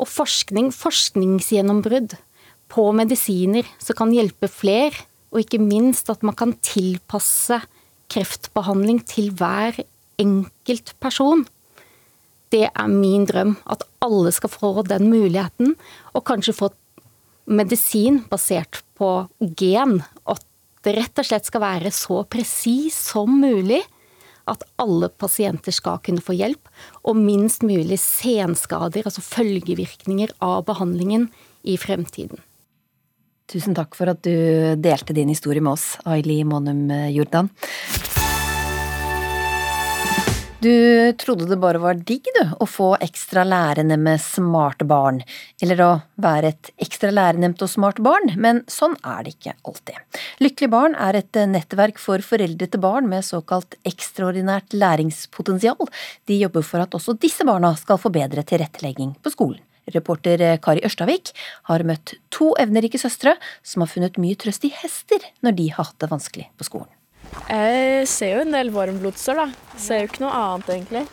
Og 0.00 0.08
forskning, 0.10 0.72
forskningsgjennombrudd 0.74 2.16
på 2.72 2.84
medisiner 2.96 3.66
som 3.78 3.98
kan 3.98 4.14
hjelpe 4.14 4.50
fler, 4.50 4.96
og 5.34 5.42
ikke 5.42 5.62
minst 5.62 6.10
at 6.12 6.22
man 6.26 6.36
kan 6.38 6.54
tilpasse 6.64 7.60
kreftbehandling 8.12 9.02
til 9.08 9.32
hver 9.34 9.80
enkelt 10.20 10.94
person. 11.02 11.44
Det 12.54 12.68
er 12.68 12.90
min 12.90 13.26
drøm, 13.26 13.56
at 13.66 13.82
alle 14.04 14.30
skal 14.34 14.52
få 14.52 14.72
den 14.86 15.08
muligheten, 15.10 15.74
og 16.14 16.26
kanskje 16.28 16.54
få 16.54 16.70
medisin 17.50 18.22
basert 18.30 18.82
på 18.98 19.26
gen. 19.58 19.98
At 20.26 20.44
det 20.84 20.94
rett 20.98 21.18
og 21.18 21.26
slett 21.26 21.48
skal 21.48 21.64
være 21.64 21.92
så 21.94 22.22
presis 22.30 22.96
som 23.10 23.40
mulig. 23.40 23.82
At 24.50 24.64
alle 24.80 25.08
pasienter 25.08 25.72
skal 25.72 26.00
kunne 26.04 26.24
få 26.24 26.36
hjelp, 26.36 26.68
og 27.08 27.16
minst 27.16 27.64
mulig 27.64 27.98
senskader, 28.02 29.06
altså 29.06 29.24
følgevirkninger 29.24 30.34
av 30.44 30.66
behandlingen 30.68 31.30
i 31.64 31.78
fremtiden. 31.80 32.42
Tusen 33.50 33.76
takk 33.76 33.96
for 33.96 34.08
at 34.12 34.22
du 34.24 34.32
delte 34.80 35.16
din 35.16 35.32
historie 35.32 35.64
med 35.64 35.76
oss, 35.76 35.94
Aili 36.08 36.42
Monum 36.48 36.86
Jordan. 37.12 37.50
Du 40.64 41.12
trodde 41.12 41.44
det 41.44 41.56
bare 41.60 41.76
var 41.76 41.98
digg, 42.08 42.24
du, 42.38 42.44
å 42.56 42.64
få 42.64 42.94
ekstra 43.04 43.42
lærende 43.44 43.98
med 44.00 44.22
smarte 44.22 44.86
barn, 44.88 45.18
eller 45.60 45.82
å 45.84 45.88
være 46.24 46.54
et 46.54 46.70
ekstra 46.80 47.10
lærenemt 47.12 47.60
og 47.60 47.68
smart 47.68 48.00
barn, 48.06 48.32
men 48.40 48.62
sånn 48.72 48.94
er 49.04 49.26
det 49.26 49.34
ikke 49.34 49.52
alltid. 49.68 50.22
Lykkelig 50.40 50.70
barn 50.72 50.96
er 50.96 51.18
et 51.20 51.40
nettverk 51.52 52.00
for 52.00 52.24
foreldre 52.24 52.70
til 52.70 52.80
barn 52.80 53.12
med 53.12 53.28
såkalt 53.28 53.76
ekstraordinært 53.84 54.72
læringspotensial. 54.72 55.92
De 56.24 56.40
jobber 56.40 56.64
for 56.64 56.86
at 56.86 56.96
også 56.96 57.18
disse 57.20 57.44
barna 57.44 57.74
skal 57.76 58.00
få 58.00 58.14
bedre 58.16 58.46
tilrettelegging 58.48 59.18
på 59.20 59.36
skolen. 59.36 59.60
Reporter 59.92 60.48
Kari 60.64 60.80
Ørstavik 60.88 61.34
har 61.68 61.84
møtt 61.84 62.16
to 62.32 62.54
evnerike 62.56 62.96
søstre 62.96 63.36
som 63.60 63.84
har 63.84 63.92
funnet 63.92 64.16
mye 64.16 64.40
trøst 64.40 64.64
i 64.64 64.72
hester 64.80 65.28
når 65.44 65.60
de 65.60 65.72
har 65.74 65.92
hatt 65.92 66.00
det 66.00 66.14
vanskelig 66.16 66.48
på 66.56 66.72
skolen. 66.72 66.88
Jeg 67.48 68.08
ser 68.08 68.36
jo 68.36 68.44
en 68.44 68.54
del 68.54 68.72
varmblodser, 68.74 69.38
da. 69.38 69.78
Ser 69.80 70.02
jo 70.02 70.08
ikke 70.10 70.24
noe 70.24 70.38
annet, 70.38 70.72
egentlig. 70.76 71.04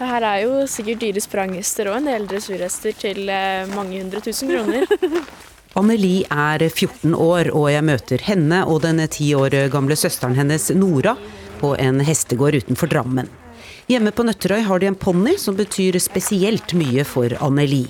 Det 0.00 0.08
her 0.08 0.24
er 0.24 0.38
jo 0.46 0.62
sikkert 0.70 1.02
dyre 1.02 1.20
spranghester 1.20 1.90
og 1.90 1.98
en 1.98 2.08
del 2.08 2.26
dressurhester 2.28 2.94
til 2.96 3.28
eh, 3.28 3.68
mange 3.74 4.00
hundre 4.00 4.22
tusen 4.24 4.48
kroner. 4.48 4.86
Anneli 5.78 6.24
er 6.24 6.64
14 6.66 7.12
år, 7.14 7.52
og 7.54 7.68
jeg 7.70 7.86
møter 7.86 8.24
henne 8.26 8.64
og 8.66 8.80
den 8.82 9.02
ti 9.12 9.28
år 9.38 9.54
gamle 9.70 9.94
søsteren 10.00 10.34
hennes 10.38 10.70
Nora 10.74 11.14
på 11.60 11.74
en 11.78 12.00
hestegård 12.02 12.56
utenfor 12.62 12.90
Drammen. 12.90 13.28
Hjemme 13.90 14.10
på 14.14 14.24
Nøtterøy 14.26 14.64
har 14.66 14.80
de 14.80 14.88
en 14.88 14.98
ponni 14.98 15.36
som 15.38 15.56
betyr 15.58 15.98
spesielt 16.02 16.74
mye 16.78 17.04
for 17.06 17.36
Anneli. 17.44 17.84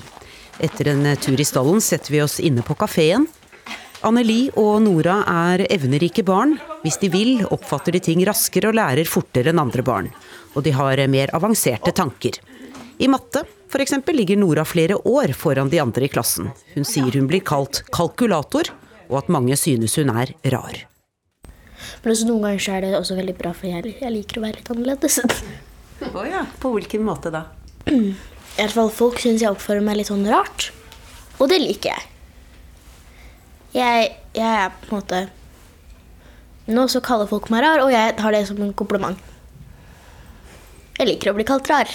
Etter 0.61 0.91
en 0.93 1.07
tur 1.23 1.41
i 1.41 1.47
stallen 1.47 1.81
setter 1.85 2.13
vi 2.13 2.23
oss 2.25 2.41
inne 2.43 2.65
på 2.67 2.77
kafeen 2.77 3.27
Anneli 4.01 4.47
og 4.57 4.79
Nora 4.81 5.19
er 5.29 5.67
evnerike 5.69 6.23
barn. 6.25 6.55
Hvis 6.81 6.97
de 7.03 7.11
vil, 7.13 7.33
oppfatter 7.53 7.93
de 7.93 8.01
ting 8.01 8.23
raskere 8.25 8.71
og 8.71 8.79
lærer 8.79 9.09
fortere 9.09 9.53
enn 9.53 9.61
andre 9.61 9.85
barn. 9.85 10.07
Og 10.57 10.65
de 10.65 10.73
har 10.73 11.03
mer 11.13 11.33
avanserte 11.37 11.93
tanker. 11.93 12.39
I 12.97 13.09
matte 13.13 13.43
f.eks. 13.69 13.93
ligger 14.17 14.41
Nora 14.41 14.65
flere 14.65 14.97
år 15.05 15.35
foran 15.37 15.69
de 15.69 15.83
andre 15.83 16.09
i 16.09 16.13
klassen. 16.13 16.49
Hun 16.73 16.89
sier 16.89 17.13
hun 17.13 17.29
blir 17.29 17.45
kalt 17.45 17.83
kalkulator, 17.93 18.73
og 19.11 19.19
at 19.21 19.29
mange 19.29 19.57
synes 19.61 19.99
hun 20.01 20.13
er 20.15 20.33
rar. 20.55 20.79
Men 22.01 22.15
også 22.15 22.29
noen 22.29 22.47
ganger 22.47 22.73
er 22.73 22.87
det 22.87 22.95
også 22.97 23.19
veldig 23.21 23.35
bra, 23.37 23.53
for 23.57 23.69
jeg, 23.69 23.95
jeg 24.01 24.15
liker 24.15 24.41
å 24.41 24.47
være 24.47 24.63
litt 24.63 24.73
annerledes. 24.77 25.21
Oh 26.17 26.25
ja, 26.25 26.47
På 26.57 26.71
hvilken 26.73 27.03
måte 27.05 27.29
da? 27.29 27.43
I 27.85 28.15
hvert 28.57 28.73
fall 28.73 28.89
folk 28.89 29.19
syns 29.21 29.43
jeg 29.45 29.53
oppfører 29.53 29.85
meg 29.85 29.99
litt 29.99 30.09
sånn 30.09 30.25
rart. 30.25 30.71
Og 31.37 31.51
det 31.53 31.59
liker 31.61 31.93
jeg. 31.93 32.07
Jeg, 33.75 34.09
jeg 34.35 34.47
er 34.65 34.73
på 34.83 34.89
en 34.89 34.97
måte 34.99 35.21
Nå 36.71 36.87
så 36.91 37.03
kaller 37.03 37.27
folk 37.27 37.49
meg 37.51 37.65
rar, 37.65 37.83
og 37.83 37.91
jeg 37.91 38.15
tar 38.19 38.35
det 38.35 38.45
som 38.47 38.59
en 38.63 38.75
kompliment. 38.79 39.19
Jeg 41.01 41.09
liker 41.09 41.33
å 41.33 41.35
bli 41.35 41.47
kalt 41.49 41.67
rar. 41.67 41.89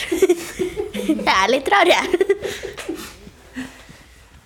jeg 1.05 1.31
er 1.31 1.51
litt 1.53 1.69
rar, 1.71 1.87
jeg. 1.87 2.25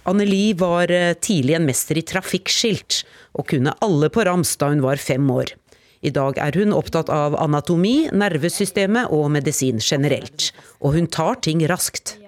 Anneli 0.10 0.52
var 0.60 0.92
eh, 0.94 1.16
tidlig 1.18 1.56
en 1.58 1.66
mester 1.66 1.98
i 1.98 2.06
trafikkskilt, 2.06 3.00
og 3.42 3.48
kunne 3.50 3.74
alle 3.82 4.12
på 4.14 4.28
rams 4.28 4.54
da 4.62 4.70
hun 4.70 4.86
var 4.86 5.02
fem 5.02 5.26
år. 5.34 5.56
I 6.06 6.14
dag 6.14 6.38
er 6.40 6.56
hun 6.62 6.78
opptatt 6.78 7.10
av 7.10 7.34
anatomi, 7.40 8.12
nervesystemet 8.14 9.10
og 9.16 9.32
medisin 9.34 9.82
generelt. 9.82 10.52
Og 10.80 10.94
hun 11.00 11.10
tar 11.12 11.42
ting 11.44 11.66
raskt. 11.68 12.20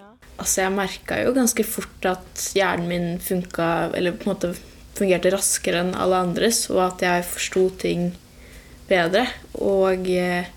Altså, 0.42 0.64
jeg 0.66 0.74
merka 0.74 1.22
jo 1.22 1.36
ganske 1.38 1.64
fort 1.70 2.10
at 2.10 2.50
hjernen 2.58 2.90
min 2.90 3.08
funka, 3.22 3.92
eller 3.94 4.18
på 4.18 4.26
en 4.26 4.34
måte 4.34 4.54
fungerte 5.02 5.34
raskere 5.34 5.82
enn 5.82 5.96
alle 5.98 6.22
andres, 6.22 6.68
og 6.72 6.84
at 6.86 7.06
jeg 7.06 7.28
forsto 7.28 7.68
ting 7.82 8.12
bedre. 8.90 9.26
Og, 9.58 10.08
eh, 10.08 10.50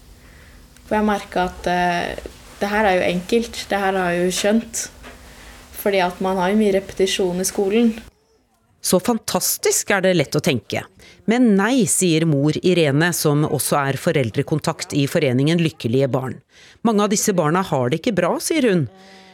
og 0.85 0.93
jeg 0.93 1.07
merka 1.09 1.49
at 1.49 1.69
uh, 1.71 2.33
det 2.61 2.71
her 2.71 2.89
er 2.89 2.99
jo 2.99 3.07
enkelt. 3.09 3.63
Det 3.71 3.79
her 3.81 3.97
har 3.97 4.13
jeg 4.13 4.27
jo 4.27 4.35
skjønt. 4.41 4.83
Fordi 5.81 6.01
at 6.05 6.21
man 6.25 6.41
har 6.41 6.53
jo 6.53 6.61
mye 6.61 6.75
repetisjon 6.77 7.41
i 7.41 7.47
skolen. 7.49 7.95
Så 8.85 9.01
fantastisk 9.01 9.95
er 9.97 10.05
det 10.05 10.13
lett 10.19 10.37
å 10.37 10.43
tenke. 10.45 10.83
Men 11.25 11.55
nei, 11.57 11.87
sier 11.89 12.27
mor 12.29 12.57
Irene, 12.61 13.09
som 13.17 13.47
også 13.49 13.79
er 13.81 14.01
foreldrekontakt 14.01 14.93
i 14.93 15.07
foreningen 15.09 15.63
Lykkelige 15.65 16.11
barn. 16.13 16.37
Mange 16.85 17.07
av 17.07 17.13
disse 17.15 17.33
barna 17.37 17.63
har 17.65 17.89
det 17.89 18.03
ikke 18.03 18.17
bra, 18.21 18.35
sier 18.45 18.69
hun. 18.69 18.83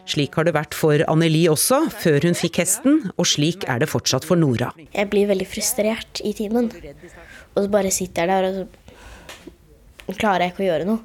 Slik 0.08 0.34
har 0.38 0.46
det 0.48 0.54
vært 0.56 0.74
for 0.76 1.02
Anneli 1.10 1.44
også, 1.50 1.82
før 1.92 2.24
hun 2.26 2.36
fikk 2.38 2.60
hesten, 2.62 3.10
og 3.16 3.28
slik 3.28 3.66
er 3.70 3.82
det 3.82 3.90
fortsatt 3.90 4.26
for 4.26 4.40
Nora. 4.40 4.72
Jeg 4.94 5.10
blir 5.12 5.28
veldig 5.30 5.46
frustrert 5.48 6.22
i 6.24 6.32
timen. 6.36 6.70
Og 7.54 7.64
så 7.64 7.68
bare 7.72 7.92
sitter 7.94 8.30
jeg 8.30 8.30
der, 8.30 8.48
og 8.48 10.10
så 10.10 10.18
klarer 10.18 10.46
jeg 10.46 10.54
ikke 10.54 10.64
å 10.64 10.70
gjøre 10.70 10.88
noe. 10.88 11.04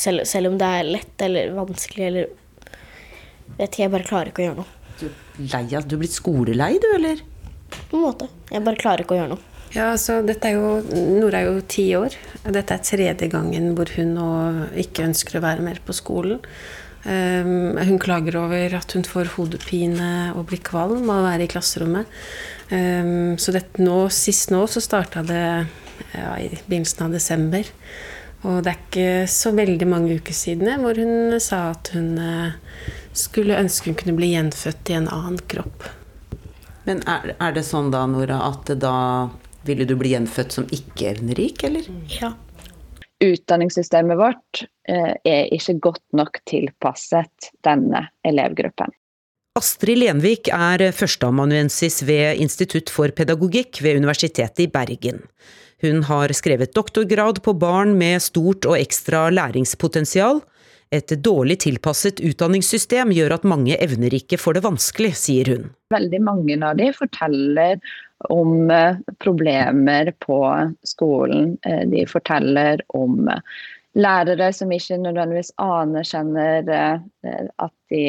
Selv, 0.00 0.24
selv 0.28 0.52
om 0.52 0.58
det 0.58 0.66
er 0.66 0.86
lett 0.86 1.24
eller 1.26 1.50
vanskelig 1.56 2.06
eller 2.06 2.36
Vet 3.58 3.74
ikke, 3.74 3.82
jeg 3.82 3.90
bare 3.92 4.06
klarer 4.06 4.30
ikke 4.30 4.40
å 4.40 4.44
gjøre 4.44 4.60
noe. 4.60 4.74
Du 5.00 5.06
er 5.08 5.48
lei 5.50 5.80
Du 5.82 5.96
er 5.96 6.00
blitt 6.00 6.14
skolelei, 6.14 6.74
du, 6.80 6.86
eller? 6.94 7.22
På 7.90 7.98
en 7.98 8.04
måte. 8.06 8.28
Jeg 8.50 8.62
bare 8.64 8.80
klarer 8.80 9.02
ikke 9.04 9.16
å 9.16 9.18
gjøre 9.18 9.32
noe. 9.34 9.46
Ja, 9.74 9.92
altså, 9.92 10.16
dette 10.26 10.50
er 10.50 10.56
jo, 10.58 10.70
Nora 11.18 11.42
er 11.42 11.50
jo 11.50 11.60
ti 11.70 11.84
år. 11.98 12.14
Dette 12.42 12.74
er 12.74 12.86
tredje 12.86 13.28
gangen 13.30 13.72
hvor 13.78 13.90
hun 13.94 14.14
nå 14.16 14.28
ikke 14.82 15.04
ønsker 15.06 15.38
å 15.38 15.44
være 15.44 15.66
mer 15.66 15.78
på 15.86 15.94
skolen. 15.94 16.40
Um, 17.00 17.78
hun 17.80 17.98
klager 18.02 18.36
over 18.42 18.74
at 18.76 18.92
hun 18.92 19.06
får 19.08 19.32
hodepine 19.36 20.34
og 20.36 20.50
blir 20.50 20.60
kvalm 20.64 21.08
av 21.08 21.22
å 21.22 21.26
være 21.30 21.46
i 21.46 21.50
klasserommet. 21.50 22.08
Um, 22.70 23.38
så 23.40 23.54
nå, 23.80 23.98
sist 24.12 24.52
nå 24.52 24.66
så 24.68 24.82
starta 24.84 25.24
det 25.26 25.44
ja, 26.12 26.32
i 26.36 26.50
begynnelsen 26.66 27.06
av 27.06 27.16
desember. 27.16 27.70
Og 28.44 28.62
det 28.64 28.72
er 28.72 28.82
ikke 28.84 29.08
så 29.28 29.52
veldig 29.52 29.88
mange 29.88 30.16
uker 30.16 30.36
siden 30.36 30.84
hvor 30.84 30.96
hun 30.96 31.36
sa 31.42 31.70
at 31.74 31.92
hun 31.96 32.14
uh, 32.20 32.52
skulle 33.16 33.58
ønske 33.58 33.90
hun 33.90 33.98
kunne 34.00 34.16
bli 34.16 34.34
gjenfødt 34.34 34.92
i 34.92 35.00
en 35.00 35.10
annen 35.12 35.40
kropp. 35.50 35.88
Men 36.88 37.02
er, 37.08 37.34
er 37.36 37.56
det 37.56 37.66
sånn 37.68 37.90
da, 37.92 38.06
Nora, 38.08 38.40
at 38.48 38.70
da 38.80 38.94
ville 39.68 39.84
du 39.84 39.96
bli 40.00 40.14
gjenfødt 40.14 40.56
som 40.56 40.68
ikke-evnerik, 40.72 41.64
eller? 41.68 41.88
Ja. 42.16 42.32
Utdanningssystemet 43.20 44.16
vårt 44.16 44.62
eh, 44.64 44.79
er 44.90 45.52
ikke 45.54 45.76
godt 45.88 46.02
nok 46.16 46.40
tilpasset 46.50 47.52
denne 47.66 48.08
elevgruppen. 48.26 48.90
Astrid 49.58 49.98
Lenvik 49.98 50.48
er 50.54 50.86
førsteamanuensis 50.94 52.00
ved 52.06 52.38
Institutt 52.42 52.90
for 52.92 53.10
pedagogikk 53.14 53.80
ved 53.84 53.98
Universitetet 53.98 54.62
i 54.64 54.70
Bergen. 54.70 55.24
Hun 55.82 56.04
har 56.06 56.32
skrevet 56.36 56.74
doktorgrad 56.76 57.40
på 57.42 57.54
barn 57.58 57.96
med 57.98 58.20
stort 58.22 58.68
og 58.68 58.76
ekstra 58.78 59.26
læringspotensial. 59.32 60.42
Et 60.92 61.12
dårlig 61.22 61.60
tilpasset 61.64 62.20
utdanningssystem 62.26 63.12
gjør 63.14 63.36
at 63.36 63.46
mange 63.48 63.76
evner 63.78 64.14
ikke 64.16 64.38
får 64.40 64.58
det 64.58 64.64
vanskelig, 64.66 65.12
sier 65.16 65.50
hun. 65.52 65.68
Veldig 65.94 66.20
mange 66.26 66.56
av 66.66 66.78
de 66.80 66.88
forteller 66.96 67.78
om 68.28 68.70
eh, 68.74 68.98
problemer 69.22 70.10
på 70.20 70.40
skolen. 70.84 71.54
Eh, 71.66 71.84
de 71.88 72.04
forteller 72.10 72.82
om 72.98 73.30
eh, 73.30 73.60
lærere 74.00 74.50
som 74.56 74.72
ikke 74.74 74.98
nødvendigvis 75.00 75.52
anerkjenner 75.60 76.70
at 76.72 77.74
de 77.92 78.04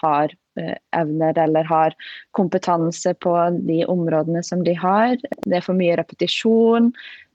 har 0.00 0.36
evner 0.96 1.38
eller 1.38 1.64
har 1.64 1.94
kompetanse 2.36 3.12
på 3.22 3.32
de 3.66 3.84
områdene 3.88 4.42
som 4.44 4.64
de 4.64 4.74
har. 4.76 5.16
Det 5.44 5.58
er 5.58 5.64
for 5.64 5.76
mye 5.78 5.96
repetisjon. 6.00 6.90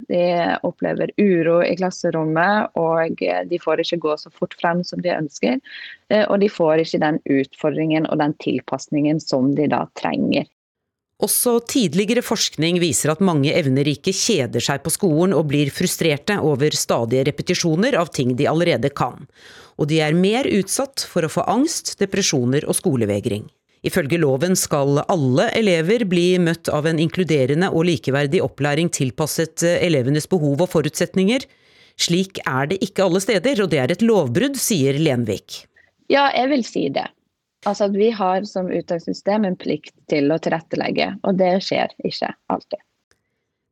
De 0.09 0.23
opplever 0.67 1.13
uro 1.21 1.61
i 1.63 1.75
klasserommet, 1.79 2.75
og 2.79 3.21
de 3.21 3.61
får 3.61 3.83
ikke 3.85 4.01
gå 4.07 4.17
så 4.19 4.31
fort 4.33 4.57
frem 4.61 4.83
som 4.87 5.01
de 5.05 5.13
ønsker. 5.15 5.61
Og 6.25 6.39
de 6.41 6.51
får 6.51 6.83
ikke 6.83 7.03
den 7.05 7.21
utfordringen 7.37 8.09
og 8.09 8.19
den 8.23 8.35
tilpasningen 8.43 9.21
som 9.23 9.53
de 9.57 9.69
da 9.71 9.85
trenger. 9.99 10.49
Også 11.23 11.61
tidligere 11.63 12.19
forskning 12.25 12.81
viser 12.83 13.13
at 13.13 13.21
mange 13.23 13.53
evnerike 13.55 14.11
kjeder 14.11 14.63
seg 14.63 14.81
på 14.83 14.91
skolen 14.91 15.35
og 15.37 15.47
blir 15.47 15.71
frustrerte 15.71 16.35
over 16.43 16.75
stadige 16.75 17.23
repetisjoner 17.29 17.95
av 17.95 18.11
ting 18.11 18.33
de 18.35 18.49
allerede 18.51 18.91
kan. 18.91 19.23
Og 19.79 19.87
de 19.87 20.01
er 20.03 20.17
mer 20.17 20.47
utsatt 20.49 21.05
for 21.07 21.23
å 21.23 21.31
få 21.31 21.45
angst, 21.47 21.95
depresjoner 22.03 22.67
og 22.67 22.75
skolevegring. 22.75 23.47
Ifølge 23.85 24.17
loven 24.19 24.57
skal 24.57 25.03
alle 25.05 25.49
elever 25.55 26.03
bli 26.09 26.39
møtt 26.41 26.71
av 26.73 26.87
en 26.89 26.99
inkluderende 26.99 27.69
og 27.71 27.85
likeverdig 27.87 28.41
opplæring 28.43 28.89
tilpasset 28.89 29.63
eh, 29.63 29.77
elevenes 29.85 30.27
behov 30.31 30.65
og 30.65 30.71
forutsetninger. 30.71 31.45
Slik 32.01 32.41
er 32.43 32.71
det 32.71 32.81
ikke 32.83 33.05
alle 33.05 33.21
steder, 33.23 33.61
og 33.61 33.69
det 33.71 33.79
er 33.83 33.93
et 33.93 34.03
lovbrudd, 34.03 34.57
sier 34.59 34.97
Lenvik. 34.99 35.61
Ja, 36.11 36.27
jeg 36.33 36.49
vil 36.51 36.65
si 36.65 36.89
det. 36.93 37.05
Altså 37.65 37.89
at 37.89 37.95
Vi 37.97 38.11
har 38.13 38.45
som 38.49 38.69
uttakssystem 38.69 39.45
en 39.47 39.57
plikt 39.57 39.95
til 40.11 40.29
å 40.31 40.41
tilrettelegge, 40.41 41.15
og 41.25 41.39
det 41.41 41.55
skjer 41.65 41.95
ikke 42.05 42.33
alltid. 42.53 42.81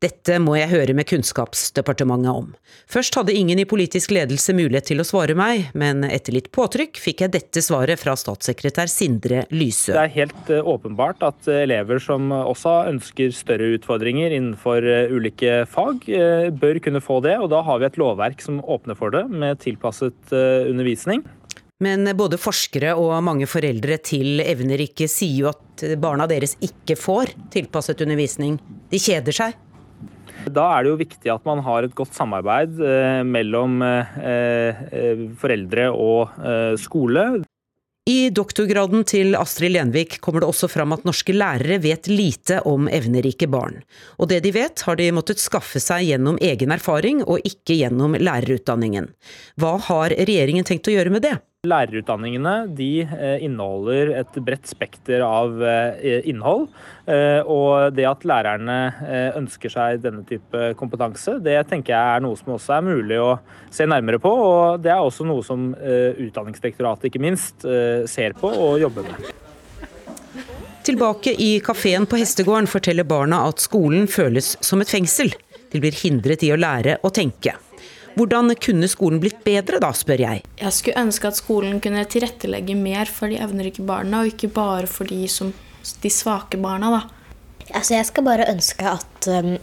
Dette 0.03 0.35
må 0.43 0.57
jeg 0.57 0.67
høre 0.67 0.93
med 0.97 1.07
Kunnskapsdepartementet 1.07 2.35
om. 2.35 2.49
Først 2.91 3.15
hadde 3.15 3.35
ingen 3.39 3.61
i 3.61 3.65
politisk 3.69 4.11
ledelse 4.11 4.51
mulighet 4.55 4.89
til 4.89 4.99
å 4.99 5.05
svare 5.07 5.35
meg, 5.37 5.69
men 5.79 6.03
etter 6.03 6.35
litt 6.35 6.49
påtrykk 6.55 6.99
fikk 6.99 7.23
jeg 7.23 7.31
dette 7.37 7.63
svaret 7.63 8.01
fra 8.01 8.17
statssekretær 8.19 8.91
Sindre 8.91 9.45
Lysø. 9.53 9.93
Det 9.95 10.01
er 10.01 10.11
helt 10.17 10.51
eh, 10.51 10.67
åpenbart 10.73 11.23
at 11.23 11.47
eh, 11.47 11.61
elever 11.63 12.03
som 12.03 12.33
også 12.35 12.75
ønsker 12.91 13.31
større 13.37 13.71
utfordringer 13.77 14.35
innenfor 14.35 14.83
eh, 14.83 15.13
ulike 15.13 15.61
fag, 15.71 16.03
bør 16.59 16.81
kunne 16.83 17.03
få 17.03 17.21
det. 17.23 17.37
Og 17.39 17.47
da 17.53 17.63
har 17.63 17.79
vi 17.79 17.87
et 17.87 18.01
lovverk 18.01 18.43
som 18.43 18.59
åpner 18.59 18.99
for 18.99 19.15
det, 19.15 19.23
med 19.31 19.61
tilpasset 19.63 20.35
undervisning. 20.35 21.23
Men 21.84 22.07
både 22.17 22.39
forskere 22.39 22.93
og 22.99 23.17
mange 23.25 23.47
foreldre 23.49 23.99
til 24.03 24.41
evnerike 24.43 25.09
sier 25.11 25.43
jo 25.43 25.51
at 25.51 25.86
barna 25.99 26.27
deres 26.29 26.55
ikke 26.63 26.95
får 26.99 27.34
tilpasset 27.53 28.05
undervisning. 28.05 28.57
De 28.91 29.01
kjeder 29.01 29.36
seg. 29.36 29.59
Da 30.43 30.65
er 30.75 30.84
det 30.84 30.91
jo 30.91 30.99
viktig 30.99 31.31
at 31.31 31.45
man 31.47 31.61
har 31.63 31.86
et 31.86 31.95
godt 31.95 32.15
samarbeid 32.17 32.79
eh, 32.84 33.21
mellom 33.23 33.81
eh, 33.86 34.19
eh, 34.91 35.25
foreldre 35.39 35.89
og 35.93 36.77
skole. 36.81 37.25
I 38.03 38.27
doktorgraden 38.36 39.05
til 39.07 39.31
Astrid 39.39 39.71
Lenvik 39.71 40.17
kommer 40.23 40.43
det 40.43 40.49
også 40.51 40.67
fram 40.67 40.91
at 40.91 41.05
norske 41.07 41.31
lærere 41.31 41.77
vet 41.79 42.09
lite 42.11 42.57
om 42.67 42.89
evnerike 42.91 43.47
barn. 43.47 43.77
Og 44.19 44.27
det 44.27 44.41
de 44.43 44.51
vet, 44.51 44.84
har 44.84 44.99
de 44.99 45.07
måttet 45.15 45.39
skaffe 45.39 45.79
seg 45.79 46.09
gjennom 46.09 46.36
egen 46.43 46.75
erfaring, 46.75 47.21
og 47.23 47.47
ikke 47.47 47.77
gjennom 47.79 48.17
lærerutdanningen. 48.19 49.07
Hva 49.55 49.77
har 49.88 50.17
regjeringen 50.19 50.67
tenkt 50.67 50.91
å 50.91 50.97
gjøre 50.97 51.15
med 51.15 51.23
det? 51.23 51.38
Lærerutdanningene 51.64 52.66
de 52.76 53.05
eh, 53.05 53.43
inneholder 53.45 54.09
et 54.20 54.39
bredt 54.43 54.68
spekter 54.68 55.22
av 55.24 55.61
eh, 55.64 56.18
innhold. 56.28 56.66
Eh, 57.07 57.39
og 57.47 57.95
det 57.95 58.03
at 58.09 58.26
lærerne 58.28 58.76
ønsker 59.39 59.72
seg 59.72 60.01
denne 60.03 60.26
type 60.28 60.74
kompetanse, 60.76 61.38
det 61.39 61.55
tenker 61.72 61.95
jeg 61.95 62.18
er 62.18 62.28
noe 62.28 62.36
som 62.36 62.51
også 62.57 62.76
er 62.76 62.84
mulig 62.89 63.22
å 63.24 63.38
se 63.72 63.88
nærmere 63.88 64.20
på. 64.20 64.36
Og 64.49 64.84
det 64.84 64.91
er 64.91 64.99
også 64.99 65.24
noe 65.24 65.39
som 65.47 65.72
Utdanningsdirektoratet 65.72 67.07
ikke 67.07 67.24
minst 67.24 67.64
ser 68.11 68.36
på 68.36 68.51
og 68.51 68.82
jobber 68.84 69.07
med. 69.07 69.32
Tilbake 70.84 71.32
i 71.39 71.53
kafeen 71.64 72.11
på 72.11 72.20
Hestegården 72.20 72.68
forteller 72.68 73.07
barna 73.07 73.45
at 73.47 73.64
skolen 73.64 74.11
føles 74.11 74.57
som 74.59 74.84
et 74.84 74.91
fengsel. 74.91 75.32
De 75.72 75.80
blir 75.80 75.95
hindret 75.95 76.43
i 76.43 76.51
å 76.51 76.59
lære 76.59 76.99
å 77.07 77.16
tenke. 77.24 77.55
Hvordan 78.18 78.53
kunne 78.61 78.89
skolen 78.91 79.22
blitt 79.24 79.41
bedre 79.45 79.80
da, 79.82 79.89
spør 79.95 80.22
jeg. 80.26 80.43
Jeg 80.59 80.76
skulle 80.76 81.03
ønske 81.05 81.30
at 81.30 81.39
skolen 81.39 81.80
kunne 81.84 82.05
tilrettelegge 82.09 82.76
mer 82.78 83.09
for 83.09 83.32
de 83.32 83.39
evnerike 83.41 83.86
barna, 83.86 84.22
og 84.22 84.34
ikke 84.34 84.51
bare 84.53 84.89
for 84.89 85.09
de, 85.09 85.24
som, 85.32 85.53
de 86.03 86.11
svake 86.14 86.59
barna. 86.61 86.91
da. 86.93 87.01
Altså, 87.74 87.95
jeg 87.97 88.09
skal 88.09 88.28
bare 88.28 88.49
ønske 88.51 88.93
at 88.93 89.30
um, 89.32 89.55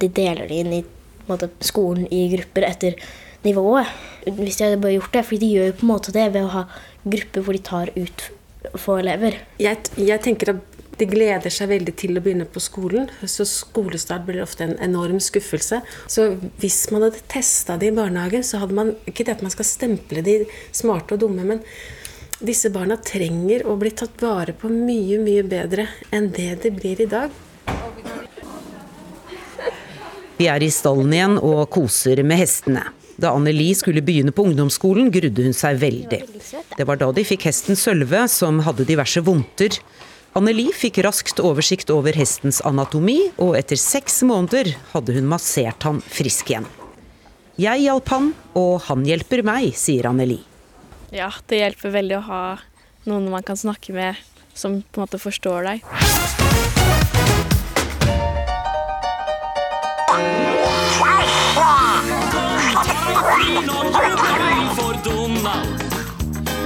de 0.00 0.08
deler 0.08 0.46
det 0.50 0.62
inn 0.62 0.78
i 0.78 0.84
måte, 1.28 1.50
skolen 1.64 2.06
i 2.12 2.26
grupper 2.36 2.68
etter 2.68 2.98
nivået. 3.44 3.90
Hvis 4.24 4.60
de 4.60 4.68
hadde 4.68 4.80
bare 4.82 4.96
gjort 4.98 5.16
det, 5.16 5.26
for 5.26 5.40
de 5.40 5.52
gjør 5.56 5.70
jo 5.70 5.76
på 5.80 5.86
en 5.86 5.92
måte 5.92 6.14
det 6.14 6.30
ved 6.34 6.46
å 6.46 6.54
ha 6.54 6.64
grupper 7.04 7.44
hvor 7.44 7.56
de 7.56 7.64
tar 7.64 7.92
ut 7.96 8.28
få 8.80 8.98
elever. 9.02 9.36
Jeg, 9.60 9.82
jeg 10.00 10.22
tenker 10.24 10.54
at 10.54 10.73
de 10.98 11.08
gleder 11.10 11.52
seg 11.52 11.70
veldig 11.72 11.94
til 11.98 12.18
å 12.18 12.22
begynne 12.22 12.46
på 12.50 12.62
skolen, 12.62 13.08
så 13.26 13.46
skolestart 13.48 14.26
blir 14.28 14.42
ofte 14.44 14.66
en 14.66 14.76
enorm 14.84 15.20
skuffelse. 15.22 15.80
Så 16.06 16.28
hvis 16.62 16.84
man 16.94 17.06
hadde 17.08 17.24
testa 17.30 17.78
det 17.80 17.90
i 17.90 17.96
barnehagen, 17.96 18.46
så 18.46 18.62
hadde 18.62 18.78
man 18.78 18.94
Ikke 19.08 19.24
det 19.26 19.36
at 19.36 19.42
man 19.44 19.52
skal 19.52 19.66
stemple 19.68 20.22
de 20.24 20.40
smarte 20.72 21.16
og 21.16 21.24
dumme, 21.24 21.44
men 21.46 21.62
disse 22.44 22.70
barna 22.74 22.96
trenger 23.00 23.64
å 23.66 23.76
bli 23.80 23.92
tatt 23.96 24.20
vare 24.22 24.54
på 24.56 24.68
mye, 24.70 25.18
mye 25.22 25.44
bedre 25.46 25.86
enn 26.14 26.30
det 26.34 26.50
det 26.64 26.74
blir 26.76 27.00
i 27.00 27.08
dag. 27.10 27.30
Vi 30.34 30.48
er 30.50 30.62
i 30.66 30.70
stallen 30.74 31.12
igjen 31.14 31.38
og 31.38 31.68
koser 31.72 32.22
med 32.26 32.40
hestene. 32.42 32.88
Da 33.16 33.30
Anneli 33.30 33.68
skulle 33.78 34.02
begynne 34.02 34.34
på 34.34 34.42
ungdomsskolen, 34.48 35.12
grudde 35.14 35.44
hun 35.46 35.54
seg 35.54 35.78
veldig. 35.78 36.20
Det 36.74 36.86
var 36.88 36.98
da 36.98 37.12
de 37.14 37.22
fikk 37.26 37.46
hesten 37.46 37.78
Sølve, 37.78 38.24
som 38.28 38.58
hadde 38.66 38.86
diverse 38.88 39.22
vondter. 39.22 39.78
Anneli 40.34 40.64
fikk 40.74 40.96
raskt 41.06 41.38
oversikt 41.38 41.92
over 41.94 42.16
hestens 42.18 42.56
anatomi, 42.66 43.20
og 43.38 43.54
etter 43.54 43.78
seks 43.78 44.16
måneder 44.26 44.72
hadde 44.90 45.14
hun 45.14 45.28
massert 45.30 45.86
han 45.86 46.00
frisk 46.10 46.50
igjen. 46.50 46.66
Jeg 47.54 47.84
hjalp 47.84 48.10
han, 48.10 48.32
og 48.58 48.82
han 48.88 49.04
hjelper 49.06 49.44
meg, 49.46 49.70
sier 49.78 50.08
Anneli. 50.10 50.40
Ja, 51.14 51.30
det 51.46 51.60
hjelper 51.60 51.94
veldig 51.94 52.18
å 52.18 52.24
ha 52.26 52.42
noen 53.06 53.30
man 53.30 53.46
kan 53.46 53.54
snakke 53.54 53.94
med 53.94 54.18
som 54.58 54.80
på 54.82 54.98
en 54.98 55.06
måte 55.06 55.22
forstår 55.22 55.70
deg. 55.70 55.86
For 64.74 64.98
Donald, 65.06 65.78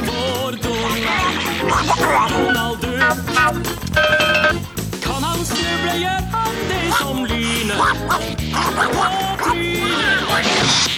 for 0.08 0.56
Donald, 0.64 1.28
Donald 2.32 2.67
kan 5.02 5.22
han 5.22 5.44
snuble, 5.44 5.94
gjør 6.02 6.20
han 6.32 6.54
det 6.68 6.92
som 6.98 7.24
lynet 7.24 7.78
på 7.78 9.08
trynet. 9.44 10.97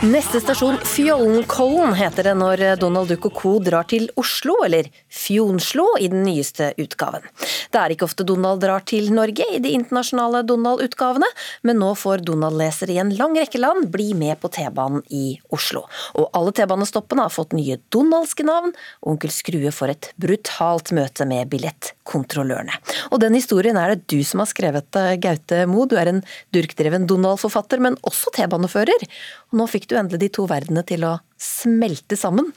Neste 0.00 0.38
stasjon 0.40 0.78
Fjollenkollen 0.88 1.90
heter 1.92 2.30
det 2.30 2.32
når 2.40 2.62
Donald 2.80 3.10
Duck 3.12 3.26
og 3.28 3.34
co. 3.36 3.50
drar 3.60 3.84
til 3.84 4.06
Oslo, 4.16 4.54
eller 4.64 4.86
Fjonslo 5.12 5.84
i 6.00 6.06
den 6.08 6.22
nyeste 6.24 6.70
utgaven. 6.80 7.26
Det 7.68 7.76
er 7.76 7.92
ikke 7.92 8.06
ofte 8.06 8.24
Donald 8.24 8.62
drar 8.64 8.80
til 8.88 9.10
Norge 9.12 9.44
i 9.44 9.58
de 9.60 9.74
internasjonale 9.76 10.40
Donald-utgavene, 10.48 11.28
men 11.68 11.76
nå 11.82 11.90
får 12.00 12.24
Donald-lesere 12.24 12.94
i 12.94 13.00
en 13.02 13.12
lang 13.18 13.36
rekke 13.36 13.60
land 13.60 13.90
bli 13.92 14.14
med 14.16 14.40
på 14.40 14.48
T-banen 14.56 15.04
i 15.12 15.34
Oslo. 15.52 15.84
Og 16.16 16.32
alle 16.32 16.56
T-banestoppene 16.56 17.28
har 17.28 17.36
fått 17.36 17.52
nye 17.58 17.76
donaldske 17.92 18.48
navn, 18.48 18.72
og 19.04 19.12
Onkel 19.18 19.34
Skrue 19.36 19.68
får 19.68 19.94
et 19.98 20.10
brutalt 20.16 20.94
møte 20.96 21.28
med 21.28 21.52
billettkontrollørene. 21.52 22.80
Og 23.12 23.20
den 23.20 23.36
historien 23.36 23.76
er 23.76 23.92
det 23.92 24.08
du 24.08 24.24
som 24.24 24.40
har 24.40 24.48
skrevet, 24.48 24.96
Gaute 25.20 25.60
Mo. 25.68 25.84
Du 25.84 25.98
er 26.00 26.08
en 26.08 26.24
durkdreven 26.56 27.04
Donald-forfatter, 27.04 27.84
men 27.84 28.00
også 28.00 28.32
T-banefører. 28.40 29.06
Og 29.52 29.60
nå 29.60 29.68
fikk 29.68 29.89
du 29.90 29.98
endelig 29.98 30.22
de 30.22 30.30
to 30.38 30.46
verdenene 30.50 30.84
til 30.86 31.04
å 31.06 31.16
smelte 31.40 32.18
sammen. 32.18 32.50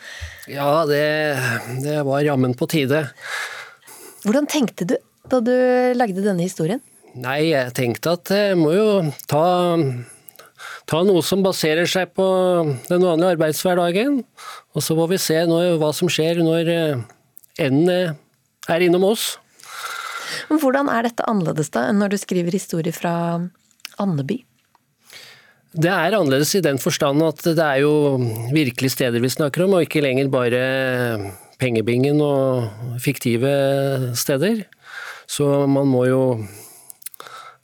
Ja, 0.51 0.83
det, 0.89 1.03
det 1.83 1.99
var 2.07 2.23
jammen 2.25 2.55
på 2.57 2.67
tide. 2.71 3.05
Hvordan 4.23 4.47
tenkte 4.51 4.87
du 4.87 4.97
da 5.31 5.39
du 5.43 5.53
lagde 5.97 6.23
denne 6.23 6.45
historien? 6.45 6.81
Nei, 7.13 7.51
jeg 7.51 7.73
tenkte 7.77 8.15
at 8.17 8.31
jeg 8.33 8.57
må 8.57 8.71
jo 8.73 8.87
ta, 9.29 9.45
ta 10.89 11.03
noe 11.05 11.21
som 11.25 11.43
baserer 11.45 11.89
seg 11.89 12.13
på 12.17 12.25
den 12.89 13.05
vanlige 13.05 13.35
arbeidshverdagen. 13.35 14.23
Og 14.73 14.85
så 14.85 14.97
får 14.97 15.11
vi 15.11 15.21
se 15.21 15.37
når, 15.49 15.75
hva 15.81 15.91
som 15.95 16.09
skjer 16.11 16.41
når 16.45 16.73
enden 17.61 18.17
er 18.71 18.85
innom 18.85 19.05
oss. 19.11 19.35
Hvordan 20.49 20.89
er 20.91 21.05
dette 21.07 21.25
annerledes 21.29 21.69
da 21.73 21.87
enn 21.89 22.01
når 22.01 22.15
du 22.15 22.19
skriver 22.21 22.55
historier 22.55 22.95
fra 22.95 23.13
Andeby? 24.01 24.41
Det 25.73 25.89
er 25.89 26.13
annerledes 26.13 26.51
i 26.53 26.61
den 26.61 26.77
forstand 26.77 27.23
at 27.25 27.39
det 27.47 27.63
er 27.63 27.79
jo 27.81 28.19
virkelig 28.53 28.91
steder 28.93 29.23
vi 29.23 29.31
snakker 29.33 29.65
om, 29.65 29.73
og 29.73 29.87
ikke 29.87 30.03
lenger 30.05 30.29
bare 30.29 30.61
pengebingen 31.61 32.21
og 32.21 32.99
fiktive 33.01 33.53
steder. 34.17 34.65
Så 35.25 35.65
man 35.65 35.89
må 35.89 36.05
jo 36.05 36.21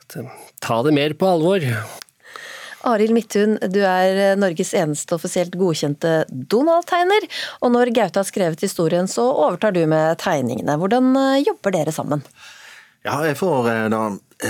ta 0.10 0.82
det 0.86 0.94
mer 0.96 1.14
på 1.14 1.30
alvor. 1.30 1.66
Arild 2.90 3.14
Midthun, 3.14 3.58
du 3.70 3.82
er 3.84 4.38
Norges 4.40 4.72
eneste 4.74 5.14
offisielt 5.18 5.54
godkjente 5.60 6.24
Donald-tegner. 6.32 7.28
Og 7.62 7.76
når 7.76 7.92
Gaute 7.94 8.24
har 8.24 8.26
skrevet 8.26 8.64
historien, 8.64 9.06
så 9.12 9.28
overtar 9.28 9.76
du 9.76 9.84
med 9.86 10.18
tegningene. 10.24 10.80
Hvordan 10.80 11.12
jobber 11.44 11.76
dere 11.76 11.94
sammen? 11.94 12.24
Ja, 13.06 13.20
jeg 13.28 13.38
får 13.40 13.70
eh, 13.72 13.86
da 13.92 14.02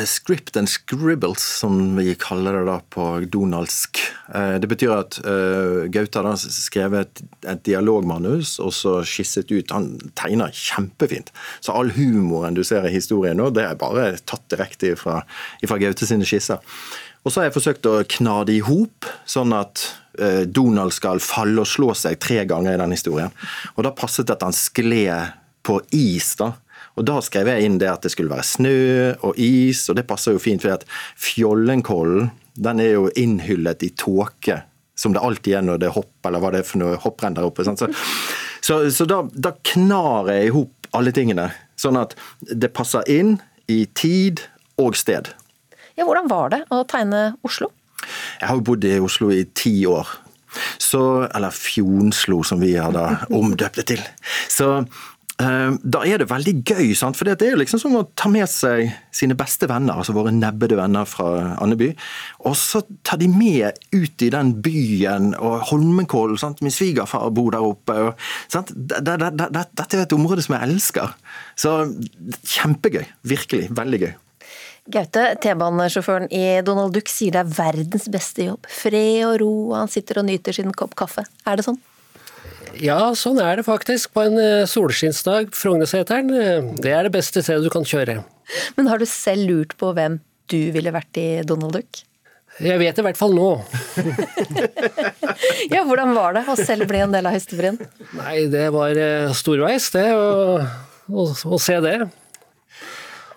script 0.05 0.57
and 0.57 0.69
scribbles, 0.69 1.41
som 1.41 1.95
vi 1.97 2.13
kaller 2.15 2.59
det 2.59 2.65
da 2.67 2.75
på 2.93 3.05
donaldsk. 3.25 3.99
Eh, 4.35 4.59
Det 4.61 4.69
betyr 4.69 4.93
at 4.93 5.17
eh, 5.25 5.89
Gaute 5.89 6.21
har 6.21 6.37
skrevet 6.37 7.21
et, 7.41 7.63
dialogmanus 7.65 8.59
og 8.61 8.73
så 8.73 8.99
skisset 9.01 9.49
ut 9.49 9.71
Han 9.73 9.95
tegner 10.13 10.53
kjempefint. 10.53 11.33
Så 11.59 11.73
all 11.73 11.89
humoren 11.95 12.53
du 12.53 12.63
ser 12.63 12.85
i 12.85 12.93
historien 12.93 13.37
nå, 13.37 13.49
det 13.49 13.65
er 13.65 13.79
bare 13.81 14.11
tatt 14.21 14.45
direkte 14.53 14.93
fra, 14.99 15.23
Gaute 15.65 16.05
sine 16.05 16.27
skisser. 16.27 16.61
Og 17.25 17.31
så 17.31 17.41
har 17.41 17.49
jeg 17.49 17.57
forsøkt 17.57 17.89
å 17.89 17.97
kna 18.07 18.43
det 18.47 18.59
i 18.59 18.63
hop, 18.63 19.09
sånn 19.27 19.51
at 19.57 19.87
eh, 20.21 20.45
Donald 20.45 20.93
skal 20.95 21.19
falle 21.23 21.65
og 21.65 21.67
slå 21.67 21.91
seg 21.97 22.19
tre 22.21 22.45
ganger 22.45 22.77
i 22.77 22.81
den 22.81 22.93
historien. 22.95 23.33
Og 23.75 23.83
da 23.83 23.91
passet 23.95 24.29
det 24.29 24.37
at 24.37 24.45
han 24.45 24.55
skled 24.55 25.33
på 25.65 25.81
is, 25.91 26.35
da. 26.39 26.53
Og 26.99 27.07
da 27.07 27.19
skrev 27.23 27.47
jeg 27.47 27.65
inn 27.65 27.77
det 27.79 27.87
at 27.87 28.03
det 28.03 28.11
skulle 28.11 28.33
være 28.33 28.47
snø 28.47 28.79
og 29.25 29.39
is, 29.39 29.85
og 29.87 29.95
det 29.95 30.07
passer 30.09 30.35
jo 30.35 30.43
fint, 30.43 30.63
for 30.65 30.75
at 30.75 30.85
Fjollenkollen 31.19 32.29
den 32.59 32.81
er 32.83 32.91
jo 32.97 33.05
innhyllet 33.15 33.85
i 33.87 33.93
tåke, 33.95 34.57
som 34.99 35.15
det 35.15 35.23
alltid 35.23 35.55
er 35.55 35.63
når 35.63 35.79
det 35.79 35.87
er 35.87 35.95
hopp, 35.95 36.17
eller 36.27 36.43
hva 36.43 36.51
det 36.51 36.59
er 36.59 36.67
for 36.67 36.81
noe 36.81 36.99
hopprenn 36.99 37.37
der 37.37 37.47
oppe. 37.47 37.63
sant? 37.63 37.79
Så, 37.79 37.87
så, 38.59 38.81
så 38.91 39.07
da, 39.07 39.21
da 39.31 39.53
knar 39.71 40.27
jeg 40.33 40.49
i 40.49 40.53
hop 40.57 40.89
alle 40.97 41.13
tingene, 41.15 41.47
sånn 41.79 41.99
at 41.99 42.17
det 42.43 42.73
passer 42.75 43.07
inn 43.07 43.37
i 43.71 43.85
tid 43.95 44.43
og 44.81 44.97
sted. 44.99 45.31
Ja, 45.95 46.03
hvordan 46.07 46.27
var 46.31 46.51
det 46.51 46.65
å 46.73 46.81
tegne 46.89 47.29
Oslo? 47.47 47.71
Jeg 48.39 48.49
har 48.49 48.59
jo 48.59 48.65
bodd 48.71 48.87
i 48.87 48.97
Oslo 49.03 49.31
i 49.35 49.45
ti 49.55 49.73
år. 49.87 50.09
Så, 50.81 51.01
eller 51.27 51.53
Fjonslo, 51.53 52.41
som 52.47 52.59
vi 52.63 52.73
har 52.75 52.91
da 52.95 53.21
omdøpt 53.35 53.79
det 53.81 53.87
til. 53.91 54.03
Så 54.49 54.81
da 55.39 56.01
er 56.03 56.19
det 56.19 56.27
veldig 56.27 56.53
gøy, 56.67 56.89
sant? 56.99 57.15
for 57.15 57.23
det 57.23 57.37
er 57.45 57.53
jo 57.53 57.59
liksom 57.61 57.79
som 57.79 57.93
å 57.95 58.03
ta 58.17 58.27
med 58.31 58.43
seg 58.51 58.89
sine 59.15 59.37
beste 59.39 59.69
venner, 59.71 59.95
altså 59.95 60.11
våre 60.15 60.33
nebbede 60.35 60.75
venner 60.75 61.07
fra 61.07 61.55
Andeby, 61.63 61.93
og 62.43 62.57
så 62.59 62.81
ta 63.07 63.15
de 63.19 63.29
med 63.31 63.79
ut 63.95 64.25
i 64.25 64.31
den 64.33 64.51
byen, 64.65 65.31
og 65.39 65.63
Holmenkollen, 65.71 66.57
min 66.59 66.75
svigerfar 66.75 67.29
bor 67.35 67.53
der 67.55 67.63
oppe. 67.63 67.95
Og, 68.09 68.25
Dette 68.51 69.89
er 69.95 70.01
et 70.03 70.15
område 70.15 70.43
som 70.43 70.57
jeg 70.57 70.67
elsker. 70.67 71.13
Så 71.59 71.75
kjempegøy. 72.55 73.05
Virkelig. 73.27 73.69
Veldig 73.75 74.01
gøy. 74.03 74.11
Gaute, 74.89 75.25
T-banesjåføren 75.43 76.31
i 76.33 76.43
Donald 76.65 76.95
Duck 76.95 77.11
sier 77.11 77.35
det 77.35 77.43
er 77.43 77.53
verdens 77.59 78.07
beste 78.11 78.47
jobb. 78.47 78.65
Fred 78.73 79.21
og 79.27 79.35
ro, 79.43 79.51
han 79.77 79.91
sitter 79.91 80.21
og 80.21 80.29
nyter 80.31 80.55
sin 80.55 80.73
kopp 80.73 80.95
kaffe. 80.97 81.27
Er 81.45 81.59
det 81.59 81.67
sånn? 81.67 81.77
Ja, 82.77 83.13
sånn 83.17 83.39
er 83.41 83.59
det 83.59 83.65
faktisk 83.67 84.13
på 84.13 84.25
en 84.27 84.37
eh, 84.39 84.65
solskinnsdag. 84.69 85.53
Frognerseteren, 85.57 86.29
eh, 86.35 86.67
det 86.83 86.93
er 86.93 87.07
det 87.07 87.13
beste 87.15 87.41
stedet 87.43 87.65
du 87.65 87.71
kan 87.73 87.87
kjøre. 87.87 88.19
Men 88.77 88.89
har 88.91 89.01
du 89.01 89.07
selv 89.09 89.49
lurt 89.49 89.75
på 89.79 89.91
hvem 89.97 90.19
du 90.49 90.59
ville 90.75 90.93
vært 90.93 91.19
i 91.21 91.27
Donald 91.47 91.75
Duck? 91.77 92.03
Jeg 92.59 92.79
vet 92.81 92.97
det 92.97 93.03
i 93.03 93.07
hvert 93.07 93.19
fall 93.19 93.35
nå. 93.37 93.49
Ja, 95.73 95.85
hvordan 95.87 96.11
var 96.15 96.33
det 96.35 96.43
å 96.51 96.55
selv 96.59 96.89
bli 96.89 96.99
en 96.99 97.13
del 97.13 97.27
av 97.29 97.35
hestebrien? 97.35 97.77
Nei, 98.17 98.47
det 98.51 98.65
var 98.75 98.97
eh, 98.99 99.29
storveis, 99.37 99.87
det, 99.95 100.09
å, 100.11 100.57
å, 101.07 101.27
å 101.31 101.59
se 101.61 101.77
det. 101.83 101.99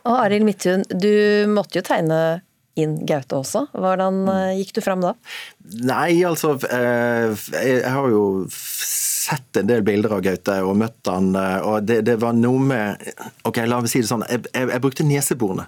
Og 0.03 0.16
Arild 0.16 0.49
Midthun, 0.49 0.83
du 0.91 1.47
måtte 1.53 1.78
jo 1.78 1.85
tegne 1.87 2.18
inn 2.78 2.97
Gaute 3.07 3.37
også. 3.37 3.66
Hvordan 3.76 4.24
gikk 4.57 4.72
du 4.78 4.80
fram 4.83 5.05
da? 5.05 5.12
Nei, 5.85 6.24
altså 6.26 6.57
eh, 6.72 7.37
Jeg 7.53 7.85
har 7.85 8.09
jo 8.11 8.24
sett 9.23 9.57
en 9.61 9.68
del 9.68 9.83
bilder 9.87 10.16
av 10.16 10.23
Gaute 10.25 10.57
og 10.66 10.77
møtt 10.81 11.11
han, 11.11 11.31
eh, 11.39 11.66
og 11.66 11.87
det, 11.87 12.01
det 12.09 12.16
var 12.23 12.35
noe 12.37 12.61
med 12.62 13.11
Ok, 13.49 13.61
la 13.68 13.81
meg 13.83 13.91
si 13.91 14.03
det 14.03 14.09
sånn. 14.09 14.25
Jeg, 14.31 14.45
jeg, 14.53 14.68
jeg 14.70 14.83
brukte 14.83 15.07
neseborene. 15.07 15.66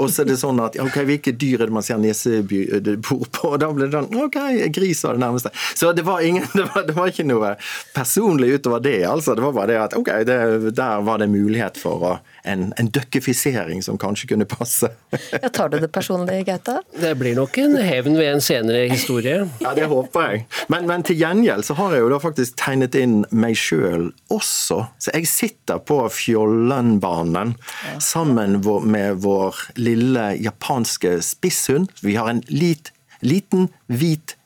Og 0.00 0.10
så 0.12 0.22
er 0.22 0.30
det 0.30 0.38
sånn 0.40 0.60
at 0.64 0.76
ok, 0.80 0.98
hvilke 1.08 1.34
dyr 1.36 1.64
er 1.64 1.70
det 1.70 1.76
man 1.76 1.84
ser 1.86 2.00
nesebor 2.02 3.30
på? 3.34 3.50
Og 3.50 3.56
da 3.62 3.70
ble 3.74 3.88
det 3.88 3.96
sånn 3.96 4.20
Ok, 4.24 4.38
gris 4.74 5.02
var 5.06 5.18
det 5.18 5.24
nærmeste. 5.24 5.52
Så 5.74 5.92
det 5.96 6.04
var, 6.06 6.24
ingen, 6.24 6.46
det 6.58 6.66
var, 6.70 6.86
det 6.88 6.96
var 6.96 7.12
ikke 7.12 7.26
noe 7.28 7.54
personlig 7.96 8.54
utover 8.58 8.84
det. 8.84 9.00
altså. 9.08 9.36
Det 9.36 9.44
var 9.44 9.56
bare 9.56 9.72
det 9.72 9.80
at 9.82 9.98
ok, 9.98 10.12
der 10.24 11.04
var 11.06 11.22
det 11.22 11.30
mulighet 11.32 11.80
for 11.80 12.08
å, 12.12 12.14
en, 12.44 12.72
en 12.76 12.88
døkkefisering 12.92 13.82
som 13.82 13.98
kanskje 14.00 14.28
kunne 14.34 14.48
passe. 14.48 14.90
Ja, 15.42 15.48
tar 15.48 15.68
du 15.72 15.78
det 15.80 15.88
personlig, 15.92 16.44
Gaute? 16.46 16.78
Det 17.00 17.14
blir 17.18 17.34
nok 17.36 17.56
en 17.58 17.76
hevn 17.80 18.16
ved 18.18 18.28
en 18.34 18.42
senere 18.44 18.84
historie. 18.90 19.44
Ja, 19.64 19.72
det 19.76 19.88
håper 19.90 20.28
jeg. 20.28 20.44
Men, 20.72 20.86
men 20.88 21.04
til 21.06 21.18
gjengjeld 21.18 21.66
så 21.66 21.76
har 21.78 21.94
jeg 21.94 22.04
jo 22.04 22.12
da 22.12 22.20
faktisk 22.22 22.56
tegnet 22.60 22.96
inn 22.98 23.16
meg 23.34 23.56
sjøl 23.58 24.10
også. 24.32 24.84
Så 25.00 25.14
jeg 25.16 25.28
sitter 25.30 25.82
på 25.82 25.98
Fjollenbanen 26.12 27.54
sammen 28.02 28.60
med 28.90 29.24
vår 29.24 29.66
lille 29.80 30.30
japanske 30.44 31.18
spisshund. 31.24 31.92
Vi 32.04 32.16
har 32.20 32.30
en 32.30 32.44
lit, 32.52 32.92
liten, 33.24 33.70
hvit 33.88 34.36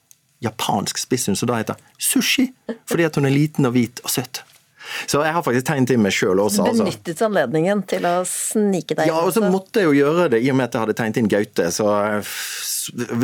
japansk 0.44 0.98
spisshund 0.98 1.38
som 1.38 1.50
da 1.50 1.58
heter 1.58 1.78
Sushi, 1.98 2.48
fordi 2.88 3.06
at 3.08 3.18
hun 3.18 3.26
er 3.26 3.34
liten 3.34 3.66
og 3.66 3.74
hvit 3.74 4.02
og 4.04 4.12
søt. 4.12 4.44
Så 5.10 5.20
jeg 5.24 5.34
har 5.36 5.42
faktisk 5.44 5.66
tegnet 5.68 5.90
inn 5.94 6.02
meg 6.04 6.14
sjøl 6.16 6.40
også. 6.40 6.64
altså. 6.64 6.84
Benyttet 6.86 7.20
anledningen 7.26 7.82
til 7.90 8.06
å 8.08 8.14
snike 8.28 8.96
deg 8.96 9.04
inn? 9.06 9.12
Ja, 9.12 9.20
og 9.26 9.34
så 9.36 9.42
måtte 9.44 9.82
jeg 9.82 9.90
jo 9.90 9.96
gjøre 9.98 10.28
det 10.32 10.40
i 10.44 10.50
og 10.52 10.56
med 10.58 10.68
at 10.70 10.76
jeg 10.78 10.84
hadde 10.86 10.96
tegnet 10.98 11.20
inn 11.22 11.28
Gaute. 11.32 11.68
Så 11.74 11.86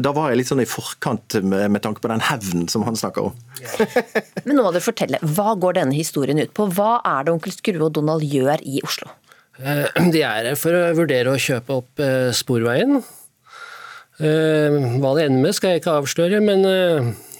da 0.04 0.12
var 0.12 0.30
jeg 0.32 0.42
litt 0.42 0.50
sånn 0.50 0.60
i 0.64 0.68
forkant 0.68 1.38
med, 1.40 1.66
med 1.72 1.82
tanke 1.84 2.02
på 2.04 2.10
den 2.12 2.20
hevnen 2.28 2.68
som 2.68 2.84
han 2.84 2.96
snakker 3.00 3.30
om. 3.30 3.36
Men 4.44 4.58
nå 4.58 4.64
må 4.66 4.72
du 4.76 4.80
fortelle, 4.84 5.20
hva 5.36 5.54
går 5.56 5.78
denne 5.80 5.96
historien 5.96 6.40
ut 6.42 6.52
på? 6.56 6.68
Hva 6.76 6.98
er 7.00 7.24
det 7.28 7.32
onkel 7.36 7.54
Skrue 7.56 7.86
og 7.88 7.94
Donald 7.96 8.24
gjør 8.28 8.60
i 8.68 8.82
Oslo? 8.84 9.08
Eh, 9.62 9.86
De 10.12 10.20
er 10.26 10.50
her 10.50 10.56
for 10.60 10.74
å 10.76 10.82
vurdere 10.98 11.32
å 11.32 11.40
kjøpe 11.40 11.78
opp 11.80 12.02
eh, 12.04 12.28
Sporveien. 12.36 12.98
Eh, 14.20 14.80
Hva 15.00 15.14
det 15.16 15.28
ender 15.30 15.40
med 15.48 15.56
skal 15.56 15.74
jeg 15.74 15.82
ikke 15.84 15.96
avsløre, 16.02 16.42
men 16.44 16.66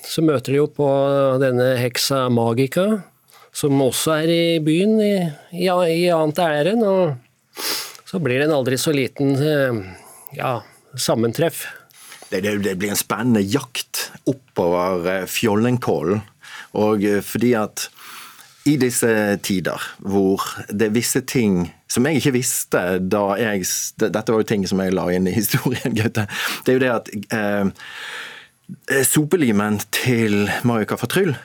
så 0.04 0.20
møter 0.24 0.52
de 0.54 0.58
jo 0.62 0.66
på 0.72 0.86
denne 1.42 1.74
heksa 1.80 2.26
Magica, 2.32 2.86
som 3.55 3.82
også 3.84 4.18
er 4.24 4.32
i 4.34 4.44
byen 4.64 4.98
i, 5.02 5.14
i, 5.55 5.68
i 5.70 6.11
annet 6.11 6.42
ærend. 6.42 6.84
Og 6.84 7.62
så 8.09 8.20
blir 8.22 8.40
det 8.40 8.48
en 8.48 8.57
aldri 8.59 8.78
så 8.80 8.94
liten 8.94 9.34
eh, 9.38 9.80
ja, 10.36 10.59
sammentreff. 10.98 11.64
Det, 12.28 12.42
det, 12.42 12.59
det 12.66 12.76
blir 12.80 12.90
en 12.90 12.98
spennende 12.98 13.44
jakt 13.46 14.09
oppover 14.30 15.07
eh, 15.12 15.26
Fjollenkollen. 15.30 16.24
Og 16.80 17.07
eh, 17.07 17.22
fordi 17.22 17.55
at 17.59 17.88
i 18.64 18.78
disse 18.80 19.09
tider 19.44 19.82
hvor 20.00 20.40
det 20.72 20.88
er 20.88 20.94
visse 20.94 21.20
ting 21.28 21.66
som 21.92 22.07
jeg 22.09 22.22
ikke 22.22 22.32
visste 22.38 22.80
da 23.12 23.34
jeg 23.36 23.66
Dette 24.00 24.32
var 24.32 24.40
jo 24.40 24.46
ting 24.48 24.64
som 24.64 24.80
jeg 24.80 24.94
la 24.96 25.05
inn 25.12 25.28
i 25.28 25.34
historien, 25.36 25.94
Gaute. 25.98 26.24
Det 26.64 26.72
er 26.72 26.78
jo 26.78 26.84
det 26.84 26.94
at 26.94 27.12
eh, 27.36 29.05
sopelimen 29.05 29.78
til 29.94 30.48
Marika 30.64 30.96
fra 30.98 31.11
Tryll 31.12 31.36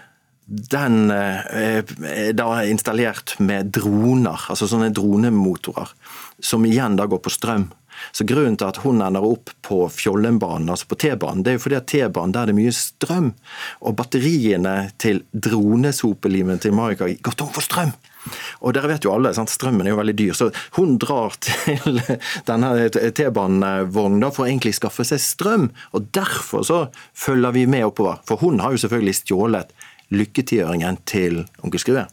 den 0.50 1.12
eh, 1.14 1.82
er 2.10 2.34
da 2.34 2.48
installert 2.66 3.36
med 3.40 3.70
droner, 3.76 4.48
altså 4.50 4.68
sånne 4.70 4.90
dronemotorer, 4.96 5.92
som 6.42 6.66
igjen 6.66 6.98
da 6.98 7.06
går 7.10 7.22
på 7.26 7.34
strøm. 7.34 7.70
Så 8.16 8.24
Grunnen 8.24 8.56
til 8.58 8.70
at 8.70 8.80
hun 8.84 9.02
ender 9.04 9.26
opp 9.26 9.52
på 9.66 9.82
Fjollenbanen, 9.92 10.70
altså 10.72 10.88
på 10.90 10.98
T-banen, 11.04 11.44
det 11.44 11.52
er 11.52 11.58
jo 11.58 11.64
fordi 11.66 11.78
at 11.80 11.90
T-banen 11.92 12.36
der 12.36 12.46
er 12.46 12.52
det 12.52 12.58
mye 12.58 12.76
strøm. 12.76 13.34
Og 13.84 13.98
batteriene 14.00 14.76
til 15.02 15.24
dronesopelimen 15.34 16.62
til 16.64 16.76
Marika 16.78 17.10
går 17.10 17.38
tom 17.40 17.52
for 17.56 17.66
strøm. 17.66 17.92
Og 18.64 18.76
dere 18.76 18.92
vet 18.92 19.06
jo 19.08 19.14
alle, 19.16 19.32
sant? 19.36 19.52
strømmen 19.52 19.88
er 19.88 19.94
jo 19.94 20.00
veldig 20.00 20.16
dyr, 20.20 20.34
så 20.38 20.50
hun 20.78 20.98
drar 21.02 21.36
til 21.46 22.02
denne 22.48 22.90
T-banevogna 22.90 24.32
for 24.36 24.46
å 24.46 24.50
egentlig 24.50 24.76
skaffe 24.78 25.06
seg 25.08 25.24
strøm. 25.24 25.70
Og 25.96 26.10
derfor 26.16 26.66
så 26.68 26.82
følger 27.18 27.56
vi 27.56 27.68
med 27.70 27.88
oppover. 27.88 28.20
For 28.28 28.42
hun 28.44 28.60
har 28.64 28.76
jo 28.76 28.84
selvfølgelig 28.84 29.22
stjålet 29.22 29.74
lykketiøringen 30.14 31.00
til 31.10 31.44
onkel 31.64 31.82
Skrue. 31.82 32.06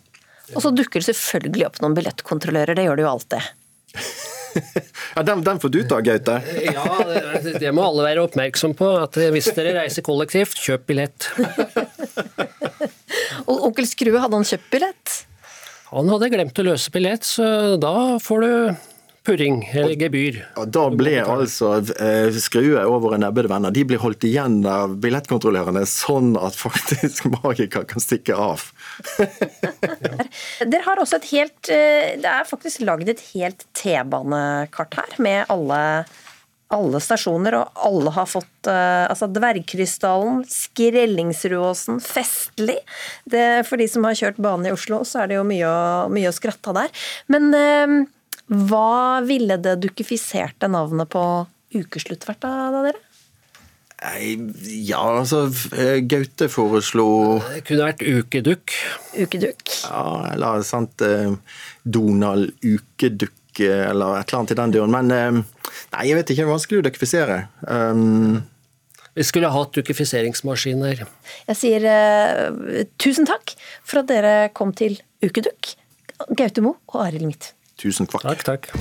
Og 0.55 0.63
så 0.63 0.71
dukker 0.75 1.03
det 1.03 1.09
selvfølgelig 1.09 1.67
opp 1.69 1.81
noen 1.83 1.97
billettkontrollører, 1.97 2.79
det 2.79 2.87
gjør 2.87 3.01
det 3.01 3.07
jo 3.07 3.13
alltid. 3.17 3.53
Ja, 5.17 5.21
den, 5.21 5.43
den 5.45 5.59
får 5.61 5.69
du 5.69 5.83
ta, 5.89 5.99
Gaute. 6.01 6.39
Ja, 6.65 6.85
det, 7.45 7.59
det 7.61 7.73
må 7.77 7.83
alle 7.85 8.07
være 8.07 8.23
oppmerksom 8.25 8.73
på. 8.79 8.89
at 9.03 9.17
Hvis 9.33 9.51
dere 9.57 9.75
reiser 9.77 10.05
kollektivt, 10.07 10.57
kjøp 10.65 10.87
billett. 10.89 11.29
Og 13.51 13.69
onkel 13.69 13.89
Skrue, 13.89 14.17
hadde 14.21 14.39
han 14.39 14.49
kjøpt 14.49 14.71
billett? 14.73 15.17
Han 15.91 16.09
hadde 16.09 16.31
glemt 16.33 16.61
å 16.61 16.67
løse 16.67 16.93
billett, 16.95 17.25
så 17.29 17.77
da 17.81 17.93
får 18.23 18.45
du 18.47 18.53
purring, 19.27 19.61
eller 19.75 19.97
gebyr. 19.99 20.39
Og 20.61 20.71
da 20.75 20.87
ble 20.95 21.17
altså 21.23 21.73
eh, 21.99 22.29
Skrue 22.41 22.83
og 22.87 23.01
våre 23.05 23.19
nebbede 23.21 23.51
venner 23.51 23.75
de 23.75 23.85
blir 23.89 24.01
holdt 24.03 24.27
igjen 24.29 24.61
av 24.71 24.97
billettkontrollørene, 25.03 25.83
sånn 25.91 26.35
at 26.39 26.59
faktisk 26.59 27.27
Magiker 27.35 27.87
kan 27.91 28.03
stikke 28.03 28.37
av. 28.39 28.69
Dere 30.71 30.85
har 30.87 31.03
også 31.03 31.19
et 31.19 31.31
helt 31.35 31.73
eh, 31.73 32.15
Det 32.23 32.31
er 32.31 32.47
faktisk 32.49 32.85
lagd 32.87 33.11
et 33.11 33.25
helt 33.35 33.67
T-banekart 33.77 34.97
her, 35.01 35.19
med 35.23 35.53
alle, 35.53 35.81
alle 36.73 37.03
stasjoner, 37.03 37.59
og 37.59 37.87
alle 37.89 38.15
har 38.17 38.31
fått 38.31 38.71
eh, 38.71 39.05
altså 39.11 39.29
Dvergkrystallen, 39.35 40.45
Skrellingsrudåsen, 40.51 42.03
Festlig. 42.05 42.79
Det, 43.25 43.47
for 43.69 43.83
de 43.83 43.91
som 43.91 44.07
har 44.07 44.19
kjørt 44.19 44.43
bane 44.43 44.71
i 44.71 44.77
Oslo, 44.77 45.03
så 45.09 45.25
er 45.25 45.33
det 45.33 45.41
jo 45.41 45.49
mye 45.49 45.71
å, 45.71 45.81
mye 46.13 46.31
å 46.31 46.37
skratte 46.37 46.73
av 46.73 46.85
der. 46.85 47.09
Men 47.33 47.51
eh, 47.57 47.97
Hva 48.47 49.21
ville 49.27 49.59
det 49.59 49.79
dukifiserte 49.83 50.69
navnet 50.71 51.11
på 51.11 51.23
ukeslutt 51.75 52.27
vært 52.29 52.45
da, 52.45 52.53
da 52.75 52.85
dere? 52.87 53.03
Nei, 53.97 54.37
Ja, 54.85 55.01
altså 55.23 55.47
eh, 55.73 56.03
Gaute 56.05 56.51
foreslo 56.53 57.07
Det 57.41 57.63
kunne 57.67 57.89
vært 57.89 58.05
ukedukk. 58.05 58.75
Ukedukk. 59.17 59.73
Ja, 59.87 60.05
eller 60.35 60.67
sant 60.69 61.03
eh, 61.05 61.33
Donald 61.83 62.53
ukedukk, 62.61 63.63
eller 63.63 64.19
et 64.21 64.29
eller 64.29 64.43
annet 64.43 64.53
i 64.53 64.59
den 64.61 64.77
duren. 64.77 64.93
Men 64.93 65.15
eh, 65.17 65.41
nei, 65.97 66.05
jeg 66.11 66.21
vet 66.21 66.35
ikke. 66.35 66.45
Det 66.45 66.47
er 66.47 66.53
vanskelig 66.53 66.83
å 66.83 66.87
dukkifisere. 66.91 67.41
Um, 67.67 68.45
Vi 69.17 69.25
skulle 69.25 69.51
hatt 69.55 69.75
dukifiseringsmaskiner. 69.81 71.07
Jeg 71.49 71.57
sier 71.57 71.89
uh, 71.89 72.83
tusen 73.01 73.27
takk 73.27 73.57
for 73.81 74.05
at 74.05 74.13
dere 74.13 74.39
kom 74.53 74.77
til 74.77 75.01
Ukedukk. 75.25 75.73
Gaute 76.37 76.65
Mo 76.65 76.77
og 76.93 77.01
Arild 77.09 77.25
Midt. 77.33 77.56
Tusen 77.81 78.09
kvakk. 78.11 78.27
Takk, 78.27 78.47
takk. 78.47 78.73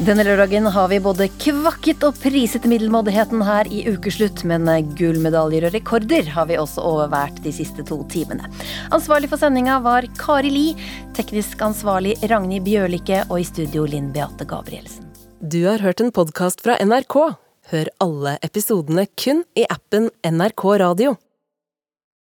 Denne 0.00 0.24
lørdagen 0.24 0.64
har 0.72 0.86
vi 0.88 0.96
både 1.04 1.26
kvakket 1.42 2.06
og 2.08 2.16
priset 2.22 2.64
middelmådigheten 2.64 3.42
her 3.44 3.68
i 3.68 3.82
Ukeslutt, 3.90 4.46
men 4.48 4.64
gullmedaljer 4.96 5.66
og 5.68 5.74
rekorder 5.76 6.30
har 6.32 6.48
vi 6.48 6.56
også 6.56 6.80
overvært 6.88 7.42
de 7.44 7.52
siste 7.52 7.84
to 7.84 7.98
timene. 8.08 8.48
Ansvarlig 8.96 9.28
for 9.28 9.42
sendinga 9.42 9.76
var 9.84 10.08
Kari 10.16 10.54
Li, 10.54 10.64
teknisk 11.18 11.60
ansvarlig 11.68 12.16
Ragnhild 12.32 12.64
Bjørlikke 12.64 13.26
og 13.28 13.42
i 13.42 13.48
studio 13.50 13.84
Linn 13.84 14.08
Beate 14.14 14.48
Gabrielsen. 14.48 15.04
Du 15.40 15.66
har 15.68 15.84
hørt 15.84 16.00
en 16.00 16.14
podkast 16.16 16.64
fra 16.64 16.80
NRK. 16.80 17.18
Hør 17.74 17.92
alle 18.00 18.38
episodene 18.40 19.04
kun 19.20 19.44
i 19.52 19.68
appen 19.68 20.08
NRK 20.24 20.64
Radio. 20.80 21.18